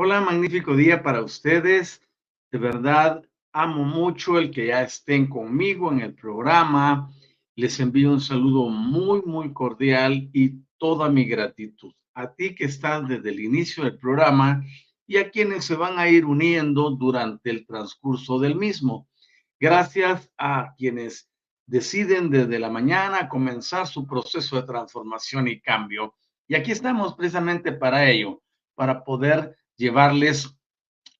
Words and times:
Hola, 0.00 0.20
magnífico 0.20 0.76
día 0.76 1.02
para 1.02 1.24
ustedes. 1.24 2.00
De 2.52 2.58
verdad, 2.58 3.20
amo 3.52 3.82
mucho 3.82 4.38
el 4.38 4.52
que 4.52 4.68
ya 4.68 4.82
estén 4.82 5.26
conmigo 5.26 5.90
en 5.90 5.98
el 5.98 6.14
programa. 6.14 7.12
Les 7.56 7.80
envío 7.80 8.12
un 8.12 8.20
saludo 8.20 8.68
muy, 8.68 9.22
muy 9.22 9.52
cordial 9.52 10.30
y 10.32 10.62
toda 10.78 11.08
mi 11.10 11.24
gratitud. 11.24 11.92
A 12.14 12.32
ti 12.32 12.54
que 12.54 12.66
estás 12.66 13.08
desde 13.08 13.30
el 13.30 13.40
inicio 13.40 13.82
del 13.82 13.98
programa 13.98 14.62
y 15.04 15.16
a 15.16 15.32
quienes 15.32 15.64
se 15.64 15.74
van 15.74 15.98
a 15.98 16.08
ir 16.08 16.26
uniendo 16.26 16.90
durante 16.90 17.50
el 17.50 17.66
transcurso 17.66 18.38
del 18.38 18.54
mismo. 18.54 19.08
Gracias 19.58 20.30
a 20.38 20.76
quienes 20.78 21.28
deciden 21.66 22.30
desde 22.30 22.60
la 22.60 22.70
mañana 22.70 23.28
comenzar 23.28 23.88
su 23.88 24.06
proceso 24.06 24.54
de 24.54 24.62
transformación 24.62 25.48
y 25.48 25.60
cambio. 25.60 26.14
Y 26.46 26.54
aquí 26.54 26.70
estamos 26.70 27.16
precisamente 27.16 27.72
para 27.72 28.08
ello, 28.08 28.40
para 28.76 29.02
poder 29.02 29.58
llevarles 29.78 30.54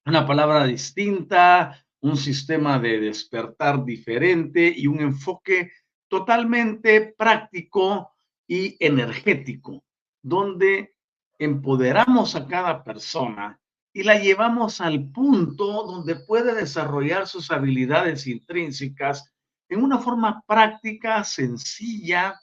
una 0.04 0.26
palabra 0.26 0.64
distinta, 0.64 1.84
un 2.00 2.16
sistema 2.16 2.78
de 2.78 3.00
despertar 3.00 3.84
diferente 3.84 4.72
y 4.76 4.86
un 4.86 5.00
enfoque 5.00 5.72
totalmente 6.08 7.14
práctico 7.16 8.12
y 8.46 8.76
energético, 8.84 9.84
donde 10.22 10.94
empoderamos 11.38 12.34
a 12.34 12.46
cada 12.46 12.82
persona 12.82 13.60
y 13.92 14.02
la 14.02 14.18
llevamos 14.18 14.80
al 14.80 15.10
punto 15.10 15.84
donde 15.84 16.16
puede 16.16 16.54
desarrollar 16.54 17.26
sus 17.26 17.50
habilidades 17.50 18.26
intrínsecas 18.26 19.32
en 19.68 19.82
una 19.82 19.98
forma 19.98 20.42
práctica, 20.46 21.22
sencilla, 21.24 22.40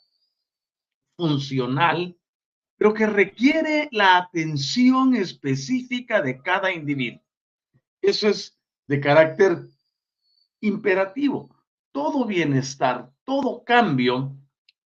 funcional 1.17 2.15
pero 2.77 2.93
que 2.93 3.07
requiere 3.07 3.87
la 3.91 4.17
atención 4.17 5.15
específica 5.15 6.21
de 6.21 6.41
cada 6.41 6.71
individuo. 6.73 7.21
Eso 8.01 8.27
es 8.27 8.57
de 8.87 8.99
carácter 8.99 9.67
imperativo. 10.61 11.55
Todo 11.91 12.25
bienestar, 12.25 13.11
todo 13.23 13.63
cambio 13.63 14.35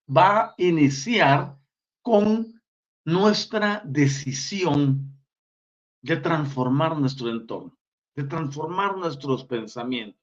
va 0.08 0.40
a 0.40 0.54
iniciar 0.58 1.56
con 2.02 2.60
nuestra 3.04 3.82
decisión 3.84 5.10
de 6.02 6.16
transformar 6.16 6.96
nuestro 6.96 7.28
entorno, 7.30 7.76
de 8.14 8.24
transformar 8.24 8.96
nuestros 8.96 9.44
pensamientos, 9.44 10.20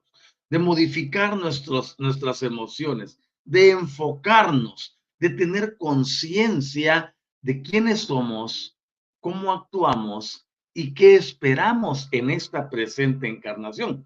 de 0.50 0.60
modificar 0.60 1.38
nuestros, 1.38 1.96
nuestras 2.00 2.42
emociones, 2.42 3.20
de 3.44 3.72
enfocarnos, 3.72 4.98
de 5.20 5.30
tener 5.32 5.78
conciencia 5.78 7.16
de 7.42 7.62
quiénes 7.62 8.02
somos, 8.02 8.78
cómo 9.20 9.52
actuamos 9.52 10.48
y 10.74 10.94
qué 10.94 11.16
esperamos 11.16 12.08
en 12.12 12.30
esta 12.30 12.70
presente 12.70 13.28
encarnación. 13.28 14.06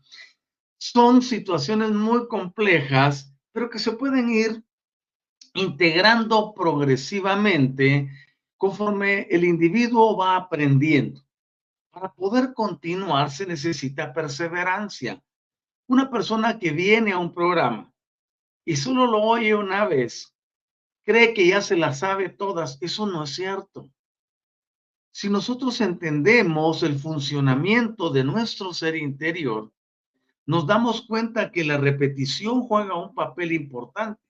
Son 0.77 1.21
situaciones 1.21 1.91
muy 1.91 2.27
complejas, 2.27 3.33
pero 3.51 3.69
que 3.69 3.79
se 3.79 3.91
pueden 3.91 4.29
ir 4.29 4.63
integrando 5.53 6.53
progresivamente 6.53 8.09
conforme 8.57 9.27
el 9.29 9.43
individuo 9.43 10.15
va 10.15 10.35
aprendiendo. 10.35 11.21
Para 11.91 12.13
poder 12.13 12.53
continuar 12.53 13.31
se 13.31 13.45
necesita 13.45 14.13
perseverancia. 14.13 15.21
Una 15.87 16.09
persona 16.09 16.57
que 16.57 16.71
viene 16.71 17.11
a 17.11 17.17
un 17.17 17.33
programa 17.33 17.91
y 18.65 18.75
solo 18.77 19.07
lo 19.07 19.21
oye 19.21 19.53
una 19.53 19.85
vez, 19.85 20.33
cree 21.03 21.33
que 21.33 21.47
ya 21.47 21.61
se 21.61 21.75
las 21.75 21.99
sabe 21.99 22.29
todas. 22.29 22.77
Eso 22.81 23.05
no 23.05 23.23
es 23.23 23.35
cierto. 23.35 23.89
Si 25.11 25.29
nosotros 25.29 25.81
entendemos 25.81 26.83
el 26.83 26.97
funcionamiento 26.97 28.09
de 28.11 28.23
nuestro 28.23 28.73
ser 28.73 28.95
interior, 28.95 29.71
nos 30.45 30.65
damos 30.65 31.01
cuenta 31.01 31.51
que 31.51 31.63
la 31.63 31.77
repetición 31.77 32.61
juega 32.63 32.95
un 32.95 33.13
papel 33.13 33.51
importante. 33.51 34.21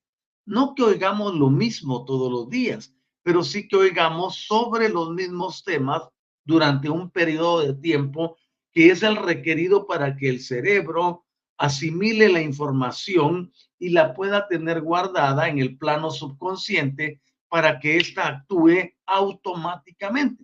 No 0.45 0.73
que 0.73 0.83
oigamos 0.83 1.35
lo 1.35 1.49
mismo 1.49 2.03
todos 2.03 2.31
los 2.31 2.49
días, 2.49 2.95
pero 3.23 3.43
sí 3.43 3.67
que 3.67 3.75
oigamos 3.75 4.45
sobre 4.47 4.89
los 4.89 5.11
mismos 5.11 5.63
temas 5.63 6.01
durante 6.43 6.89
un 6.89 7.11
periodo 7.11 7.61
de 7.61 7.73
tiempo 7.75 8.37
que 8.71 8.89
es 8.89 9.03
el 9.03 9.17
requerido 9.17 9.85
para 9.85 10.15
que 10.15 10.29
el 10.29 10.39
cerebro 10.39 11.25
asimile 11.61 12.27
la 12.27 12.41
información 12.41 13.53
y 13.77 13.89
la 13.89 14.15
pueda 14.15 14.47
tener 14.47 14.81
guardada 14.81 15.47
en 15.47 15.59
el 15.59 15.77
plano 15.77 16.09
subconsciente 16.09 17.21
para 17.49 17.79
que 17.79 17.97
ésta 17.97 18.27
actúe 18.27 18.93
automáticamente. 19.05 20.43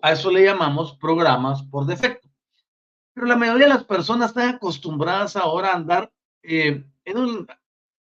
A 0.00 0.12
eso 0.12 0.30
le 0.30 0.42
llamamos 0.42 0.96
programas 0.96 1.62
por 1.64 1.84
defecto. 1.84 2.28
Pero 3.12 3.26
la 3.26 3.36
mayoría 3.36 3.66
de 3.66 3.74
las 3.74 3.84
personas 3.84 4.30
están 4.30 4.54
acostumbradas 4.54 5.36
ahora 5.36 5.72
a 5.72 5.76
andar 5.76 6.10
eh, 6.42 6.82
en 7.04 7.18
un... 7.18 7.46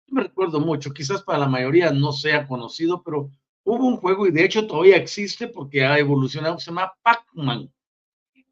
me 0.08 0.24
recuerdo 0.24 0.60
mucho, 0.60 0.92
quizás 0.92 1.22
para 1.22 1.40
la 1.40 1.48
mayoría 1.48 1.92
no 1.92 2.12
sea 2.12 2.48
conocido, 2.48 3.04
pero 3.04 3.30
hubo 3.66 3.86
un 3.86 3.98
juego 3.98 4.26
y 4.26 4.32
de 4.32 4.44
hecho 4.44 4.66
todavía 4.66 4.98
existe 4.98 5.48
porque 5.48 5.86
ha 5.86 6.00
evolucionado, 6.00 6.58
se 6.58 6.72
llama 6.72 6.92
Pac-Man. 7.04 7.72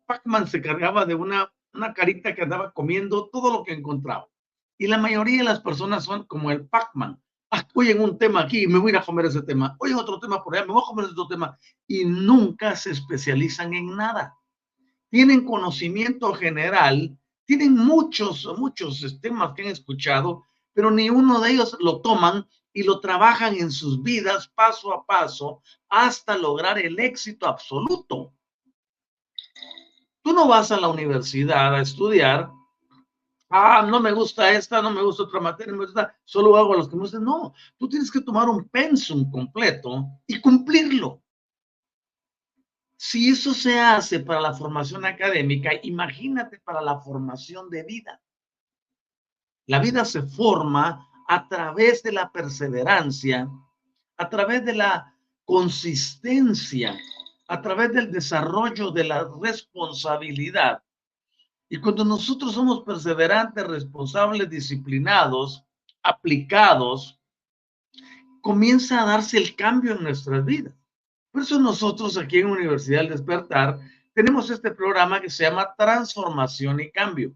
Pac-Man 0.05 0.47
se 0.47 0.61
cargaba 0.61 1.05
de 1.05 1.15
una 1.15 1.51
una 1.75 1.93
carita 1.93 2.33
que 2.33 2.43
andaba 2.43 2.71
comiendo 2.71 3.29
todo 3.29 3.51
lo 3.51 3.63
que 3.63 3.73
encontraba. 3.73 4.27
Y 4.77 4.87
la 4.87 4.97
mayoría 4.97 5.39
de 5.39 5.43
las 5.43 5.61
personas 5.61 6.03
son 6.03 6.25
como 6.25 6.51
el 6.51 6.67
Pac-Man, 6.67 7.21
ah, 7.51 7.67
hoy 7.73 7.91
en 7.91 8.01
un 8.01 8.17
tema 8.17 8.41
aquí, 8.41 8.67
me 8.67 8.79
voy 8.79 8.95
a 8.95 9.01
comer 9.01 9.25
ese 9.25 9.41
tema, 9.41 9.75
hoy 9.79 9.91
en 9.91 9.97
otro 9.97 10.19
tema 10.19 10.43
por 10.43 10.55
allá, 10.55 10.65
me 10.65 10.73
voy 10.73 10.81
a 10.83 10.87
comer 10.87 11.05
ese 11.05 11.13
otro 11.13 11.27
tema, 11.27 11.57
y 11.87 12.05
nunca 12.05 12.75
se 12.75 12.91
especializan 12.91 13.73
en 13.73 13.95
nada. 13.95 14.35
Tienen 15.09 15.45
conocimiento 15.45 16.33
general, 16.33 17.17
tienen 17.45 17.75
muchos, 17.75 18.45
muchos 18.57 19.19
temas 19.21 19.53
que 19.53 19.63
han 19.63 19.69
escuchado, 19.69 20.43
pero 20.73 20.91
ni 20.91 21.09
uno 21.09 21.39
de 21.39 21.51
ellos 21.51 21.77
lo 21.79 22.01
toman 22.01 22.45
y 22.73 22.83
lo 22.83 22.99
trabajan 22.99 23.55
en 23.55 23.71
sus 23.71 24.03
vidas 24.03 24.49
paso 24.49 24.93
a 24.93 25.05
paso 25.05 25.61
hasta 25.87 26.37
lograr 26.37 26.77
el 26.77 26.99
éxito 26.99 27.47
absoluto. 27.47 28.33
Tú 30.25 30.33
no 30.33 30.47
vas 30.47 30.71
a 30.71 30.79
la 30.79 30.87
universidad 30.87 31.75
a 31.75 31.81
estudiar, 31.81 32.51
ah, 33.51 33.85
no 33.87 33.99
me 33.99 34.11
gusta 34.11 34.49
esta, 34.53 34.81
no 34.81 34.89
me 34.89 35.03
gusta 35.03 35.21
otra 35.21 35.39
materia, 35.39 35.71
me 35.71 35.85
gusta, 35.85 36.17
solo 36.23 36.57
hago 36.57 36.73
los 36.73 36.89
que 36.89 36.95
me 36.95 37.03
gustan. 37.03 37.23
No, 37.23 37.53
tú 37.77 37.87
tienes 37.87 38.09
que 38.09 38.21
tomar 38.21 38.49
un 38.49 38.67
pensum 38.67 39.29
completo 39.29 40.07
y 40.25 40.41
cumplirlo. 40.41 41.21
Si 42.97 43.29
eso 43.29 43.53
se 43.53 43.79
hace 43.79 44.19
para 44.19 44.41
la 44.41 44.55
formación 44.55 45.05
académica, 45.05 45.69
imagínate 45.83 46.57
para 46.57 46.81
la 46.81 46.99
formación 46.99 47.69
de 47.69 47.83
vida. 47.83 48.19
La 49.67 49.77
vida 49.77 50.05
se 50.05 50.23
forma 50.23 51.07
a 51.27 51.47
través 51.47 52.01
de 52.01 52.13
la 52.13 52.31
perseverancia, 52.31 53.47
a 54.17 54.27
través 54.27 54.65
de 54.65 54.73
la 54.73 55.15
consistencia, 55.43 56.97
a 57.47 57.61
través 57.61 57.93
del 57.93 58.11
desarrollo 58.11 58.91
de 58.91 59.03
la 59.03 59.27
responsabilidad. 59.41 60.81
Y 61.69 61.77
cuando 61.77 62.05
nosotros 62.05 62.53
somos 62.53 62.83
perseverantes, 62.83 63.65
responsables, 63.65 64.49
disciplinados, 64.49 65.63
aplicados, 66.03 67.19
comienza 68.41 69.01
a 69.01 69.05
darse 69.05 69.37
el 69.37 69.55
cambio 69.55 69.93
en 69.93 70.03
nuestras 70.03 70.45
vidas. 70.45 70.73
Por 71.31 71.41
eso 71.41 71.59
nosotros 71.59 72.17
aquí 72.17 72.39
en 72.39 72.47
Universidad 72.47 72.99
del 72.99 73.09
Despertar 73.09 73.79
tenemos 74.13 74.49
este 74.49 74.71
programa 74.71 75.19
que 75.19 75.29
se 75.29 75.43
llama 75.43 75.73
Transformación 75.77 76.79
y 76.79 76.91
Cambio. 76.91 77.33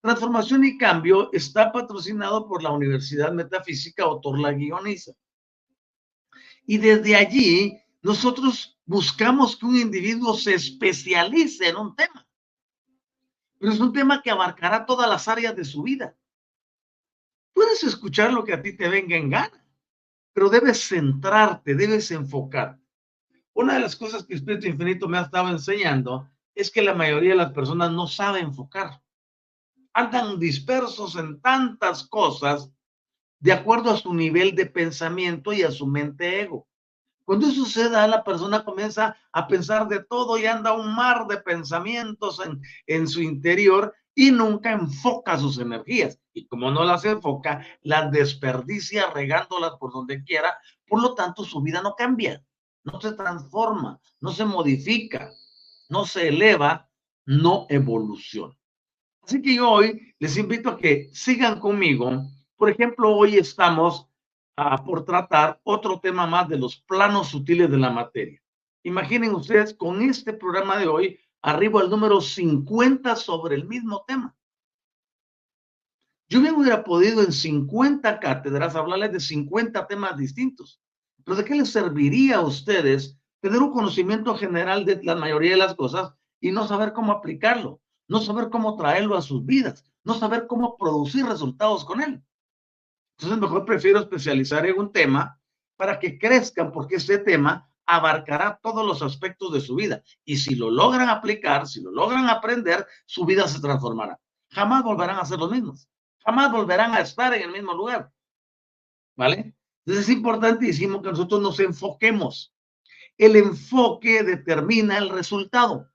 Transformación 0.00 0.64
y 0.64 0.78
Cambio 0.78 1.30
está 1.32 1.72
patrocinado 1.72 2.46
por 2.46 2.62
la 2.62 2.70
Universidad 2.70 3.32
Metafísica 3.32 4.04
Autor 4.04 4.38
La 4.38 4.52
Guioniza. 4.52 5.12
Y 6.64 6.78
desde 6.78 7.16
allí 7.16 7.80
nosotros 8.02 8.77
buscamos 8.88 9.56
que 9.56 9.66
un 9.66 9.76
individuo 9.76 10.34
se 10.34 10.54
especialice 10.54 11.68
en 11.68 11.76
un 11.76 11.94
tema. 11.94 12.26
Pero 13.60 13.72
es 13.72 13.78
un 13.78 13.92
tema 13.92 14.22
que 14.22 14.30
abarcará 14.30 14.86
todas 14.86 15.08
las 15.08 15.28
áreas 15.28 15.54
de 15.54 15.64
su 15.64 15.82
vida. 15.82 16.16
Puedes 17.52 17.84
escuchar 17.84 18.32
lo 18.32 18.42
que 18.44 18.54
a 18.54 18.62
ti 18.62 18.76
te 18.76 18.88
venga 18.88 19.16
en 19.16 19.30
gana, 19.30 19.64
pero 20.32 20.48
debes 20.48 20.88
centrarte, 20.88 21.74
debes 21.74 22.10
enfocar. 22.10 22.80
Una 23.52 23.74
de 23.74 23.80
las 23.80 23.94
cosas 23.94 24.24
que 24.24 24.34
Espíritu 24.34 24.66
Infinito 24.66 25.06
me 25.06 25.18
ha 25.18 25.22
estado 25.22 25.50
enseñando 25.50 26.28
es 26.54 26.70
que 26.70 26.82
la 26.82 26.94
mayoría 26.94 27.30
de 27.30 27.36
las 27.36 27.52
personas 27.52 27.92
no 27.92 28.06
sabe 28.06 28.40
enfocar 28.40 29.02
andan 29.98 30.38
dispersos 30.38 31.16
en 31.16 31.40
tantas 31.40 32.06
cosas 32.06 32.72
de 33.40 33.52
acuerdo 33.52 33.90
a 33.90 33.96
su 33.96 34.14
nivel 34.14 34.54
de 34.54 34.66
pensamiento 34.66 35.52
y 35.52 35.62
a 35.62 35.72
su 35.72 35.88
mente 35.88 36.40
ego. 36.40 36.67
Cuando 37.28 37.46
eso 37.46 37.66
suceda, 37.66 38.08
la 38.08 38.24
persona 38.24 38.64
comienza 38.64 39.14
a 39.32 39.46
pensar 39.46 39.86
de 39.86 40.02
todo 40.02 40.38
y 40.38 40.46
anda 40.46 40.72
un 40.72 40.94
mar 40.94 41.26
de 41.26 41.36
pensamientos 41.36 42.40
en, 42.40 42.62
en 42.86 43.06
su 43.06 43.20
interior 43.20 43.94
y 44.14 44.30
nunca 44.30 44.72
enfoca 44.72 45.36
sus 45.36 45.58
energías. 45.58 46.18
Y 46.32 46.46
como 46.46 46.70
no 46.70 46.84
las 46.84 47.04
enfoca, 47.04 47.66
las 47.82 48.10
desperdicia 48.12 49.10
regándolas 49.10 49.72
por 49.78 49.92
donde 49.92 50.24
quiera. 50.24 50.56
Por 50.86 51.02
lo 51.02 51.12
tanto, 51.14 51.44
su 51.44 51.60
vida 51.60 51.82
no 51.82 51.94
cambia, 51.96 52.42
no 52.82 52.98
se 52.98 53.12
transforma, 53.12 54.00
no 54.20 54.32
se 54.32 54.46
modifica, 54.46 55.30
no 55.90 56.06
se 56.06 56.28
eleva, 56.28 56.88
no 57.26 57.66
evoluciona. 57.68 58.56
Así 59.20 59.42
que 59.42 59.60
hoy 59.60 60.14
les 60.18 60.38
invito 60.38 60.70
a 60.70 60.78
que 60.78 61.10
sigan 61.12 61.60
conmigo. 61.60 62.22
Por 62.56 62.70
ejemplo, 62.70 63.14
hoy 63.14 63.36
estamos 63.36 64.07
ah, 64.58 64.84
por 64.84 65.04
tratar 65.04 65.60
otro 65.64 66.00
tema 66.00 66.26
más 66.26 66.48
de 66.48 66.58
los 66.58 66.76
planos 66.76 67.28
sutiles 67.28 67.70
de 67.70 67.78
la 67.78 67.90
materia. 67.90 68.40
Imaginen 68.82 69.34
ustedes 69.34 69.74
con 69.74 70.02
este 70.02 70.32
programa 70.32 70.76
de 70.78 70.86
hoy, 70.86 71.18
arriba 71.42 71.80
al 71.80 71.90
número 71.90 72.20
50 72.20 73.16
sobre 73.16 73.54
el 73.54 73.66
mismo 73.66 74.04
tema. 74.06 74.34
Yo 76.28 76.40
bien 76.40 76.56
hubiera 76.56 76.84
podido 76.84 77.22
en 77.22 77.32
50 77.32 78.20
cátedras 78.20 78.74
hablarles 78.76 79.12
de 79.12 79.20
50 79.20 79.86
temas 79.86 80.16
distintos. 80.16 80.80
Pero 81.24 81.36
¿de 81.36 81.44
qué 81.44 81.54
les 81.54 81.70
serviría 81.70 82.36
a 82.36 82.46
ustedes 82.46 83.18
tener 83.40 83.60
un 83.60 83.72
conocimiento 83.72 84.36
general 84.36 84.84
de 84.84 85.02
la 85.02 85.14
mayoría 85.14 85.52
de 85.52 85.58
las 85.58 85.74
cosas 85.74 86.12
y 86.40 86.50
no 86.50 86.66
saber 86.66 86.92
cómo 86.92 87.12
aplicarlo? 87.12 87.80
no 88.08 88.20
saber 88.20 88.48
cómo 88.48 88.76
traerlo 88.76 89.16
a 89.16 89.22
sus 89.22 89.44
vidas, 89.44 89.84
no 90.02 90.14
saber 90.14 90.46
cómo 90.46 90.76
producir 90.76 91.26
resultados 91.26 91.84
con 91.84 92.00
él. 92.00 92.22
Entonces, 93.18 93.40
mejor 93.40 93.64
prefiero 93.64 93.98
especializar 93.98 94.64
en 94.64 94.78
un 94.78 94.92
tema 94.92 95.40
para 95.76 95.98
que 95.98 96.18
crezcan, 96.18 96.70
porque 96.70 96.96
ese 96.96 97.18
tema 97.18 97.68
abarcará 97.84 98.60
todos 98.62 98.86
los 98.86 99.02
aspectos 99.02 99.52
de 99.52 99.60
su 99.60 99.74
vida. 99.74 100.02
Y 100.24 100.36
si 100.36 100.54
lo 100.54 100.70
logran 100.70 101.08
aplicar, 101.08 101.66
si 101.66 101.80
lo 101.80 101.90
logran 101.90 102.28
aprender, 102.28 102.86
su 103.06 103.24
vida 103.24 103.48
se 103.48 103.60
transformará. 103.60 104.20
Jamás 104.50 104.84
volverán 104.84 105.18
a 105.18 105.24
ser 105.24 105.38
los 105.38 105.50
mismos. 105.50 105.88
Jamás 106.24 106.52
volverán 106.52 106.94
a 106.94 107.00
estar 107.00 107.34
en 107.34 107.42
el 107.42 107.50
mismo 107.50 107.72
lugar. 107.74 108.12
¿Vale? 109.16 109.56
Entonces 109.84 110.08
es 110.08 110.14
importantísimo 110.14 111.02
que 111.02 111.10
nosotros 111.10 111.40
nos 111.40 111.58
enfoquemos. 111.60 112.54
El 113.16 113.34
enfoque 113.34 114.22
determina 114.22 114.98
el 114.98 115.08
resultado. 115.08 115.90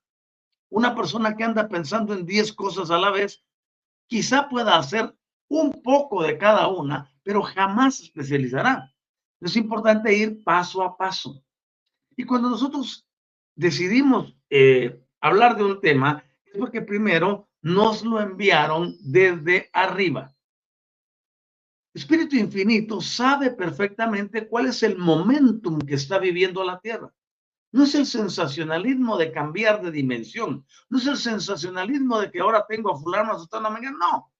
Una 0.69 0.95
persona 0.95 1.37
que 1.37 1.43
anda 1.43 1.69
pensando 1.69 2.13
en 2.13 2.25
10 2.25 2.53
cosas 2.53 2.89
a 2.89 2.97
la 2.97 3.11
vez, 3.11 3.45
quizá 4.07 4.49
pueda 4.49 4.77
hacer 4.77 5.15
un 5.47 5.71
poco 5.83 6.23
de 6.23 6.37
cada 6.39 6.67
una, 6.67 7.12
pero 7.23 7.41
jamás 7.41 7.97
se 7.97 8.03
especializará. 8.03 8.93
Es 9.39 9.55
importante 9.55 10.15
ir 10.15 10.43
paso 10.43 10.83
a 10.83 10.95
paso. 10.95 11.43
Y 12.15 12.23
cuando 12.23 12.49
nosotros 12.49 13.07
decidimos 13.55 14.35
eh, 14.49 15.01
hablar 15.19 15.57
de 15.57 15.63
un 15.63 15.81
tema, 15.81 16.23
es 16.45 16.57
porque 16.57 16.81
primero 16.81 17.49
nos 17.61 18.03
lo 18.03 18.21
enviaron 18.21 18.95
desde 19.01 19.69
arriba. 19.73 20.33
Espíritu 21.93 22.35
Infinito 22.35 23.01
sabe 23.01 23.51
perfectamente 23.51 24.47
cuál 24.47 24.67
es 24.67 24.81
el 24.83 24.97
momentum 24.97 25.79
que 25.79 25.95
está 25.95 26.17
viviendo 26.17 26.63
la 26.63 26.79
Tierra. 26.79 27.13
No 27.71 27.83
es 27.83 27.95
el 27.95 28.05
sensacionalismo 28.05 29.17
de 29.17 29.31
cambiar 29.31 29.81
de 29.81 29.91
dimensión. 29.91 30.65
No 30.89 30.97
es 30.97 31.07
el 31.07 31.17
sensacionalismo 31.17 32.19
de 32.19 32.31
que 32.31 32.39
ahora 32.39 32.65
tengo 32.67 32.93
a 32.93 32.99
fulano 32.99 33.33
a 33.33 33.69
mañana. 33.69 33.97
No. 33.99 34.32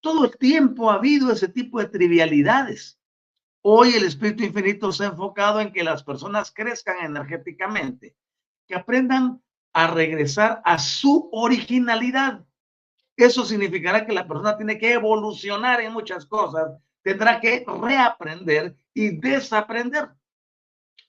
Todo 0.00 0.24
el 0.24 0.36
tiempo 0.38 0.90
ha 0.90 0.94
habido 0.94 1.30
ese 1.30 1.48
tipo 1.48 1.78
de 1.78 1.88
trivialidades. 1.88 2.98
Hoy 3.62 3.90
el 3.90 4.04
Espíritu 4.04 4.44
Infinito 4.44 4.90
se 4.92 5.04
ha 5.04 5.08
enfocado 5.08 5.60
en 5.60 5.72
que 5.72 5.84
las 5.84 6.02
personas 6.02 6.50
crezcan 6.50 7.04
energéticamente, 7.04 8.16
que 8.66 8.74
aprendan 8.74 9.42
a 9.72 9.86
regresar 9.88 10.62
a 10.64 10.78
su 10.78 11.28
originalidad. 11.32 12.44
Eso 13.16 13.44
significará 13.44 14.06
que 14.06 14.14
la 14.14 14.26
persona 14.26 14.56
tiene 14.56 14.78
que 14.78 14.94
evolucionar 14.94 15.82
en 15.82 15.92
muchas 15.92 16.24
cosas, 16.24 16.72
tendrá 17.02 17.38
que 17.38 17.64
reaprender 17.66 18.76
y 18.94 19.18
desaprender. 19.18 20.08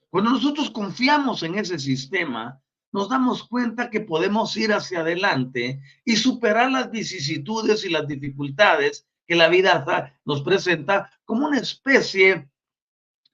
Cuando 0.10 0.32
nosotros 0.32 0.70
confiamos 0.70 1.42
en 1.44 1.58
ese 1.58 1.80
sistema, 1.80 2.62
nos 2.92 3.10
damos 3.10 3.44
cuenta 3.44 3.90
que 3.90 4.02
podemos 4.02 4.56
ir 4.58 4.74
hacia 4.74 5.00
adelante 5.00 5.82
y 6.04 6.16
superar 6.16 6.72
las 6.72 6.92
vicisitudes 6.92 7.86
y 7.86 7.90
las 7.90 8.08
dificultades 8.08 9.08
que 9.26 9.36
la 9.36 9.48
vida 9.48 10.14
nos 10.26 10.42
presenta 10.42 11.12
como 11.24 11.48
una 11.48 11.60
especie 11.60 12.50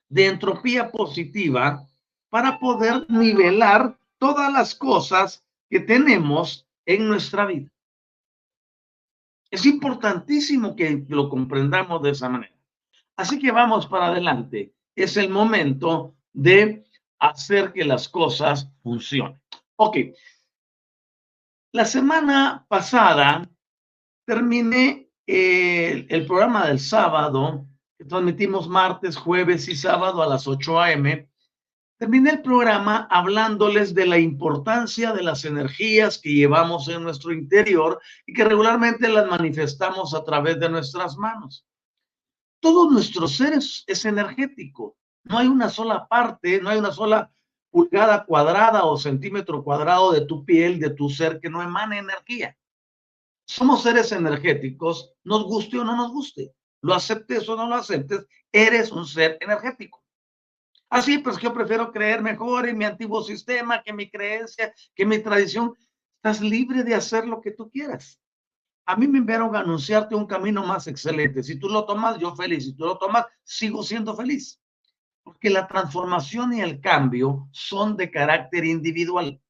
de 0.09 0.27
entropía 0.27 0.91
positiva 0.91 1.87
para 2.29 2.59
poder 2.59 3.09
nivelar 3.09 3.97
todas 4.17 4.51
las 4.51 4.75
cosas 4.75 5.43
que 5.69 5.79
tenemos 5.79 6.67
en 6.85 7.07
nuestra 7.07 7.45
vida. 7.45 7.69
Es 9.49 9.65
importantísimo 9.65 10.75
que 10.75 11.05
lo 11.07 11.29
comprendamos 11.29 12.01
de 12.01 12.11
esa 12.11 12.29
manera. 12.29 12.53
Así 13.15 13.39
que 13.39 13.51
vamos 13.51 13.87
para 13.87 14.07
adelante. 14.07 14.73
Es 14.95 15.17
el 15.17 15.29
momento 15.29 16.15
de 16.33 16.85
hacer 17.19 17.73
que 17.73 17.85
las 17.85 18.07
cosas 18.07 18.69
funcionen. 18.83 19.41
Ok. 19.77 19.97
La 21.71 21.85
semana 21.85 22.65
pasada 22.67 23.47
terminé 24.25 25.11
el, 25.27 26.07
el 26.09 26.25
programa 26.25 26.67
del 26.67 26.79
sábado, 26.79 27.67
que 27.97 28.05
transmitimos 28.05 28.67
martes, 28.67 29.15
jueves 29.15 29.67
y 29.67 29.75
sábado 29.75 30.23
a 30.23 30.27
las 30.27 30.47
8 30.47 30.79
a.m. 30.79 31.29
Terminé 31.99 32.31
el 32.31 32.41
programa 32.41 33.07
hablándoles 33.11 33.93
de 33.93 34.07
la 34.07 34.17
importancia 34.17 35.13
de 35.13 35.23
las 35.23 35.45
energías 35.45 36.17
que 36.17 36.33
llevamos 36.33 36.87
en 36.87 37.03
nuestro 37.03 37.31
interior 37.31 38.01
y 38.25 38.33
que 38.33 38.45
regularmente 38.45 39.07
las 39.09 39.27
manifestamos 39.27 40.15
a 40.15 40.23
través 40.23 40.59
de 40.59 40.69
nuestras 40.69 41.17
manos. 41.17 41.67
Todo 42.59 42.89
nuestro 42.89 43.27
ser 43.27 43.53
es 43.53 44.05
energético. 44.05 44.97
No 45.23 45.37
hay 45.37 45.47
una 45.47 45.69
sola 45.69 46.07
parte, 46.07 46.59
no 46.61 46.69
hay 46.69 46.79
una 46.79 46.91
sola 46.91 47.31
pulgada 47.77 48.25
cuadrada 48.25 48.85
o 48.85 48.97
centímetro 48.97 49.63
cuadrado 49.63 50.11
de 50.11 50.21
tu 50.21 50.43
piel, 50.43 50.79
de 50.79 50.89
tu 50.89 51.11
ser, 51.11 51.39
que 51.39 51.47
no 51.47 51.61
emane 51.61 51.99
energía. 51.99 52.57
Somos 53.45 53.83
seres 53.83 54.11
energéticos, 54.11 55.13
nos 55.23 55.43
guste 55.43 55.77
o 55.77 55.83
no 55.83 55.95
nos 55.95 56.11
guste, 56.11 56.55
lo 56.81 56.95
aceptes 56.95 57.47
o 57.47 57.55
no 57.55 57.67
lo 57.67 57.75
aceptes, 57.75 58.25
eres 58.51 58.91
un 58.91 59.05
ser 59.05 59.37
energético. 59.41 60.03
Así 60.89 61.19
pues 61.19 61.37
yo 61.37 61.53
prefiero 61.53 61.91
creer 61.91 62.23
mejor 62.23 62.67
en 62.67 62.79
mi 62.79 62.85
antiguo 62.85 63.21
sistema, 63.21 63.83
que 63.83 63.93
mi 63.93 64.09
creencia, 64.09 64.73
que 64.95 65.05
mi 65.05 65.19
tradición. 65.19 65.75
Estás 66.15 66.41
libre 66.41 66.83
de 66.83 66.95
hacer 66.95 67.27
lo 67.27 67.39
que 67.41 67.51
tú 67.51 67.69
quieras. 67.69 68.19
A 68.87 68.95
mí 68.95 69.07
me 69.07 69.19
enviaron 69.19 69.55
a 69.55 69.59
anunciarte 69.59 70.15
un 70.15 70.25
camino 70.25 70.65
más 70.65 70.87
excelente. 70.87 71.43
Si 71.43 71.59
tú 71.59 71.69
lo 71.69 71.85
tomas, 71.85 72.17
yo 72.17 72.35
feliz. 72.35 72.65
Si 72.65 72.73
tú 72.73 72.85
lo 72.85 72.97
tomas, 72.97 73.27
sigo 73.43 73.83
siendo 73.83 74.15
feliz. 74.15 74.59
Porque 75.27 75.49
la 75.49 75.67
transformación 75.67 76.53
y 76.53 76.61
el 76.61 76.79
cambio 76.79 77.49
son 77.51 77.97
de 77.97 78.09
carácter 78.09 78.63
individual. 78.63 79.41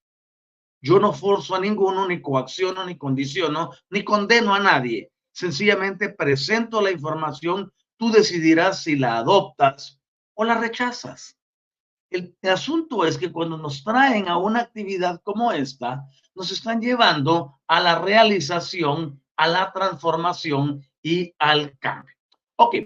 Yo 0.81 0.99
no 0.99 1.13
forzo 1.13 1.53
a 1.53 1.59
ninguno, 1.59 2.07
ni 2.07 2.19
coacciono, 2.19 2.83
ni 2.83 2.97
condiciono, 2.97 3.69
ni 3.91 4.03
condeno 4.03 4.55
a 4.55 4.59
nadie. 4.59 5.11
Sencillamente 5.31 6.09
presento 6.09 6.81
la 6.81 6.89
información, 6.89 7.71
tú 7.95 8.09
decidirás 8.09 8.81
si 8.81 8.95
la 8.95 9.19
adoptas 9.19 9.99
o 10.33 10.43
la 10.45 10.55
rechazas. 10.55 11.37
El, 12.09 12.35
asunto 12.41 13.05
es 13.05 13.19
que 13.19 13.31
cuando 13.31 13.55
nos 13.55 13.83
traen 13.83 14.29
a 14.29 14.37
una 14.37 14.61
actividad 14.61 15.21
como 15.21 15.51
esta, 15.51 16.07
nos 16.33 16.51
están 16.51 16.81
llevando 16.81 17.59
a 17.67 17.79
la 17.81 17.99
realización, 17.99 19.21
a 19.35 19.47
la 19.47 19.71
transformación 19.71 20.83
y 21.03 21.35
al 21.37 21.77
cambio. 21.77 22.15
Ok, 22.55 22.77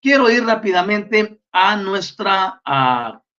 quiero 0.00 0.30
ir 0.30 0.42
rápidamente 0.42 1.39
a 1.52 1.76
nuestra 1.76 2.60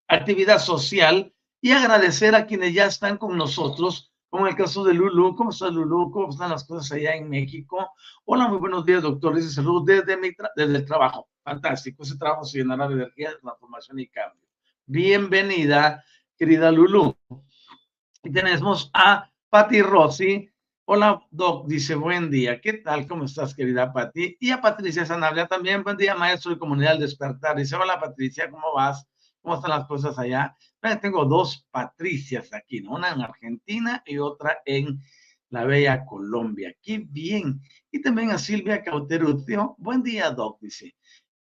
actividad 0.08 0.60
social 0.60 1.34
y 1.62 1.72
agradecer 1.72 2.36
a 2.36 2.46
quienes 2.46 2.74
ya 2.74 2.86
están 2.86 3.18
con 3.18 3.38
nosotros, 3.38 4.12
como 4.30 4.48
el 4.48 4.56
caso 4.56 4.84
de 4.84 4.94
Lulu. 4.94 5.36
¿Cómo 5.36 5.52
está 5.52 5.70
Lulu? 5.70 6.12
¿Cómo 6.12 6.30
están 6.30 6.50
las 6.50 6.64
cosas 6.64 6.92
allá 6.92 7.16
en 7.16 7.30
México? 7.30 7.92
Hola, 8.26 8.48
muy 8.48 8.58
buenos 8.58 8.86
días, 8.86 9.04
doctor. 9.04 9.36
Dice 9.36 9.50
salud 9.50 9.84
desde, 9.86 10.18
mi 10.18 10.32
desde 10.56 10.78
el 10.78 10.86
trabajo. 10.86 11.30
Fantástico. 11.44 12.04
Ese 12.04 12.18
trabajo 12.18 12.44
se 12.44 12.60
llenará 12.60 12.88
de 12.88 12.96
energía, 12.96 13.32
transformación 13.40 14.00
y 14.00 14.08
cambio. 14.08 14.48
Bienvenida, 14.86 16.04
querida 16.38 16.72
Lulu. 16.72 17.16
Y 18.24 18.32
tenemos 18.32 18.90
a 18.94 19.30
Patti 19.50 19.82
Rossi. 19.82 20.51
Hola, 20.94 21.26
Doc, 21.32 21.70
dice 21.70 21.96
buen 21.96 22.30
día. 22.30 22.60
¿Qué 22.60 22.74
tal? 22.74 23.08
¿Cómo 23.08 23.24
estás, 23.24 23.56
querida 23.56 23.94
Patti? 23.94 24.36
Y 24.42 24.52
a 24.52 24.60
Patricia 24.60 25.06
Sanabria 25.06 25.48
también. 25.48 25.84
Buen 25.84 25.96
día, 25.96 26.16
maestro 26.16 26.52
de 26.52 26.60
comunidad 26.60 26.92
del 26.92 27.04
despertar. 27.04 27.56
Dice, 27.56 27.78
hola, 27.78 27.98
Patricia, 27.98 28.52
¿cómo 28.52 28.74
vas? 28.76 29.08
¿Cómo 29.40 29.56
están 29.56 29.72
las 29.72 29.88
cosas 29.88 30.20
allá? 30.20 30.54
tengo 31.02 31.24
dos 31.24 31.66
Patricias 31.72 32.54
aquí, 32.54 32.82
¿no? 32.82 32.96
Una 32.96 33.14
en 33.14 33.22
Argentina 33.22 34.04
y 34.06 34.18
otra 34.18 34.58
en 34.66 35.00
la 35.50 35.64
bella 35.64 36.06
Colombia. 36.06 36.76
¡Qué 36.82 36.98
bien! 36.98 37.62
Y 37.90 38.02
también 38.02 38.32
a 38.32 38.38
Silvia 38.38 38.84
Cauterutio. 38.84 39.76
Buen 39.78 40.04
día, 40.04 40.30
Doc, 40.32 40.60
dice. 40.60 40.94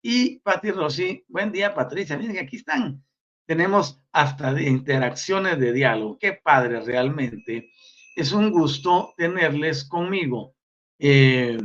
Y 0.02 0.40
Pati 0.40 0.72
Rossi. 0.72 1.24
Buen 1.30 1.54
día, 1.54 1.74
Patricia. 1.74 2.18
Miren, 2.18 2.38
aquí 2.38 2.58
están. 2.58 3.02
Tenemos 3.46 4.04
hasta 4.12 4.62
interacciones 4.62 5.58
de 5.58 5.72
diálogo. 5.72 6.18
Qué 6.20 6.34
padre, 6.34 6.82
realmente. 6.82 7.72
Es 8.18 8.32
un 8.32 8.50
gusto 8.50 9.14
tenerles 9.16 9.84
conmigo. 9.84 10.56
Eh, 10.98 11.56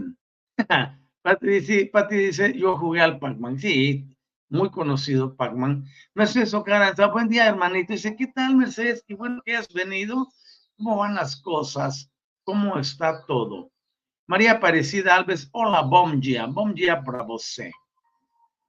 Pati 1.22 1.46
dice, 1.46 2.52
yo 2.54 2.76
jugué 2.76 3.00
al 3.00 3.18
Pac-Man. 3.18 3.58
Sí, 3.58 4.14
muy 4.50 4.70
conocido, 4.70 5.34
Pac-Man. 5.34 5.86
Mercedes 6.12 6.52
Ocaranza, 6.52 7.06
buen 7.06 7.30
día, 7.30 7.46
hermanito. 7.46 7.94
Dice, 7.94 8.14
¿qué 8.14 8.26
tal, 8.26 8.56
Mercedes? 8.56 9.02
Qué 9.08 9.14
bueno 9.14 9.40
que 9.46 9.56
has 9.56 9.72
venido. 9.72 10.28
¿Cómo 10.76 10.98
van 10.98 11.14
las 11.14 11.40
cosas? 11.40 12.10
¿Cómo 12.44 12.78
está 12.78 13.24
todo? 13.24 13.72
María 14.26 14.52
Aparecida 14.52 15.16
Alves, 15.16 15.48
hola, 15.52 15.80
bom 15.80 16.20
dia, 16.20 16.44
bom 16.44 16.74
dia 16.74 17.02
para 17.02 17.22
você. 17.22 17.72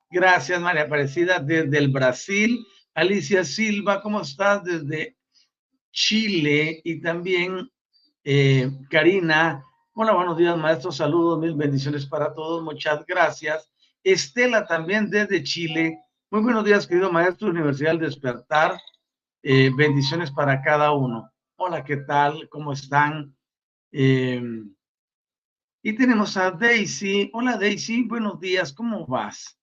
Gracias, 0.10 0.62
María 0.62 0.84
Aparecida, 0.84 1.38
desde 1.38 1.80
el 1.80 1.90
Brasil. 1.90 2.66
Alicia 2.94 3.44
Silva, 3.44 4.02
¿cómo 4.02 4.22
estás? 4.22 4.64
Desde 4.64 5.18
Chile. 5.92 6.80
Y 6.86 7.02
también 7.02 7.73
eh, 8.24 8.72
Karina, 8.90 9.66
hola, 9.94 10.14
buenos 10.14 10.38
días, 10.38 10.58
maestro. 10.58 10.92
Saludos, 10.92 11.40
mil 11.40 11.56
bendiciones 11.56 12.06
para 12.06 12.34
todos. 12.34 12.64
Muchas 12.64 13.06
gracias. 13.06 13.70
Estela 14.04 14.66
también 14.66 15.10
desde 15.10 15.44
Chile. 15.44 16.00
Muy 16.32 16.42
buenos 16.42 16.64
días, 16.64 16.88
querido 16.88 17.12
maestro 17.12 17.50
Universidad 17.50 17.98
Despertar. 17.98 18.80
Eh, 19.42 19.72
bendiciones 19.76 20.32
para 20.32 20.62
cada 20.62 20.94
uno. 20.94 21.30
Hola, 21.58 21.84
¿qué 21.84 21.98
tal? 21.98 22.48
¿Cómo 22.50 22.72
están? 22.72 23.36
Em, 23.92 24.74
y 25.82 25.94
tenemos 25.94 26.38
a 26.38 26.52
Daisy. 26.52 27.30
Hola, 27.34 27.58
Daisy. 27.58 28.04
Buenos 28.04 28.40
días. 28.40 28.72
¿Cómo 28.72 29.06
vas? 29.06 29.60